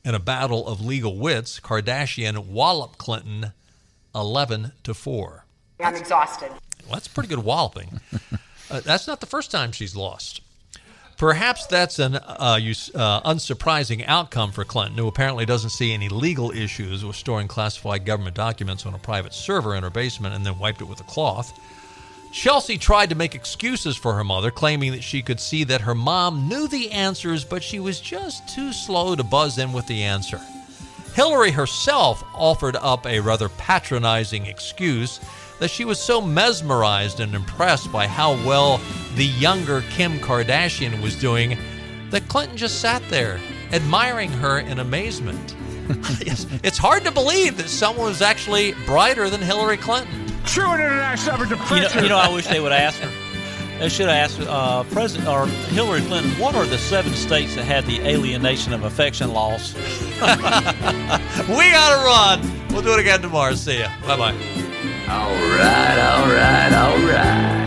in 0.04 0.16
a 0.16 0.20
battle 0.20 0.68
of 0.68 0.84
legal 0.84 1.18
wits, 1.18 1.60
Kardashian 1.60 2.48
walloped 2.48 2.98
Clinton 2.98 3.54
11 4.16 4.74
to 4.84 4.94
4. 4.94 5.46
I'm 5.80 5.96
exhausted. 5.96 6.50
Well, 6.86 6.94
that's 6.94 7.08
pretty 7.08 7.30
good 7.30 7.44
walloping. 7.44 8.02
uh, 8.70 8.82
that's 8.82 9.08
not 9.08 9.20
the 9.20 9.26
first 9.26 9.52
time 9.52 9.72
she's 9.72 9.96
lost. 9.96 10.42
Perhaps 11.18 11.68
that's 11.68 12.00
an 12.00 12.16
uh, 12.16 12.20
uh, 12.20 13.22
unsurprising 13.22 14.04
outcome 14.08 14.52
for 14.52 14.64
Clinton, 14.64 14.98
who 14.98 15.08
apparently 15.08 15.46
doesn't 15.46 15.70
see 15.70 15.94
any 15.94 16.10
legal 16.10 16.50
issues 16.50 17.06
with 17.06 17.16
storing 17.16 17.48
classified 17.48 18.06
government 18.06 18.36
documents 18.36 18.88
on 18.88 18.96
a 18.96 18.98
private 18.98 19.34
server 19.34 19.76
in 19.76 19.84
her 19.84 19.92
basement 19.92 20.34
and 20.34 20.44
then 20.44 20.58
wiped 20.58 20.82
it 20.82 20.86
with 20.86 21.00
a 21.00 21.04
cloth. 21.04 21.54
Chelsea 22.32 22.78
tried 22.78 23.10
to 23.10 23.16
make 23.16 23.36
excuses 23.36 23.98
for 23.98 24.14
her 24.14 24.24
mother, 24.24 24.52
claiming 24.52 24.94
that 24.94 25.04
she 25.04 25.22
could 25.22 25.40
see 25.40 25.66
that 25.66 25.82
her 25.82 25.94
mom 25.94 26.48
knew 26.48 26.68
the 26.68 26.92
answers, 26.92 27.44
but 27.44 27.62
she 27.62 27.80
was 27.80 28.00
just 28.00 28.48
too 28.48 28.72
slow 28.72 29.16
to 29.16 29.24
buzz 29.24 29.58
in 29.58 29.74
with 29.74 29.86
the 29.88 30.04
answer. 30.04 30.40
Hillary 31.14 31.52
herself 31.52 32.24
offered 32.34 32.78
up 32.78 33.06
a 33.06 33.20
rather 33.20 33.50
patronizing 33.50 34.46
excuse 34.46 35.20
that 35.60 35.70
she 35.70 35.84
was 35.84 36.00
so 36.00 36.22
mesmerized 36.22 37.20
and 37.20 37.36
impressed 37.36 37.92
by 37.92 38.08
how 38.08 38.32
well 38.46 38.80
the 39.16 39.26
younger 39.26 39.84
Kim 39.92 40.18
Kardashian 40.20 41.02
was 41.02 41.20
doing 41.20 41.58
that 42.12 42.28
Clinton 42.30 42.56
just 42.56 42.80
sat 42.80 43.04
there, 43.10 43.40
admiring 43.74 44.32
her 44.32 44.60
in 44.60 44.80
amazement. 44.80 45.56
it's 46.64 46.78
hard 46.78 47.04
to 47.06 47.12
believe 47.12 47.58
that 47.58 47.70
someone 47.70 48.06
was 48.08 48.22
actually 48.22 48.74
brighter 48.86 49.30
than 49.30 49.42
Hillary 49.42 49.78
Clinton. 49.78 50.28
True 50.46 50.74
international 50.74 51.36
average 51.36 51.52
of 51.52 51.60
you 51.72 51.82
know, 51.82 52.02
you 52.04 52.10
know, 52.10 52.18
I 52.18 52.34
wish 52.34 52.48
they 52.48 52.60
would 52.60 52.72
ask 52.72 53.00
her. 53.00 53.12
They 53.80 53.90
should 53.90 54.10
have 54.10 54.30
asked 54.30 54.40
uh, 54.42 54.84
President 54.92 55.28
or 55.28 55.48
Hillary 55.48 56.02
Clinton. 56.02 56.32
What 56.40 56.54
are 56.54 56.66
the 56.68 56.78
seven 56.78 57.14
states 57.14 57.56
that 57.56 57.66
had 57.66 57.86
the 57.86 58.00
alienation 58.02 58.74
of 58.74 58.84
affection 58.84 59.34
laws? 59.34 59.74
we 59.76 59.82
gotta 61.72 62.06
run. 62.06 62.68
We'll 62.70 62.84
do 62.84 62.94
it 62.94 63.00
again 63.00 63.22
tomorrow. 63.22 63.56
See 63.56 63.80
ya. 63.80 63.90
Bye 64.06 64.18
bye. 64.18 64.34
All 65.10 65.34
right. 65.34 65.98
All 65.98 66.28
right. 66.28 66.74
All 66.74 66.98
right. 67.08 67.61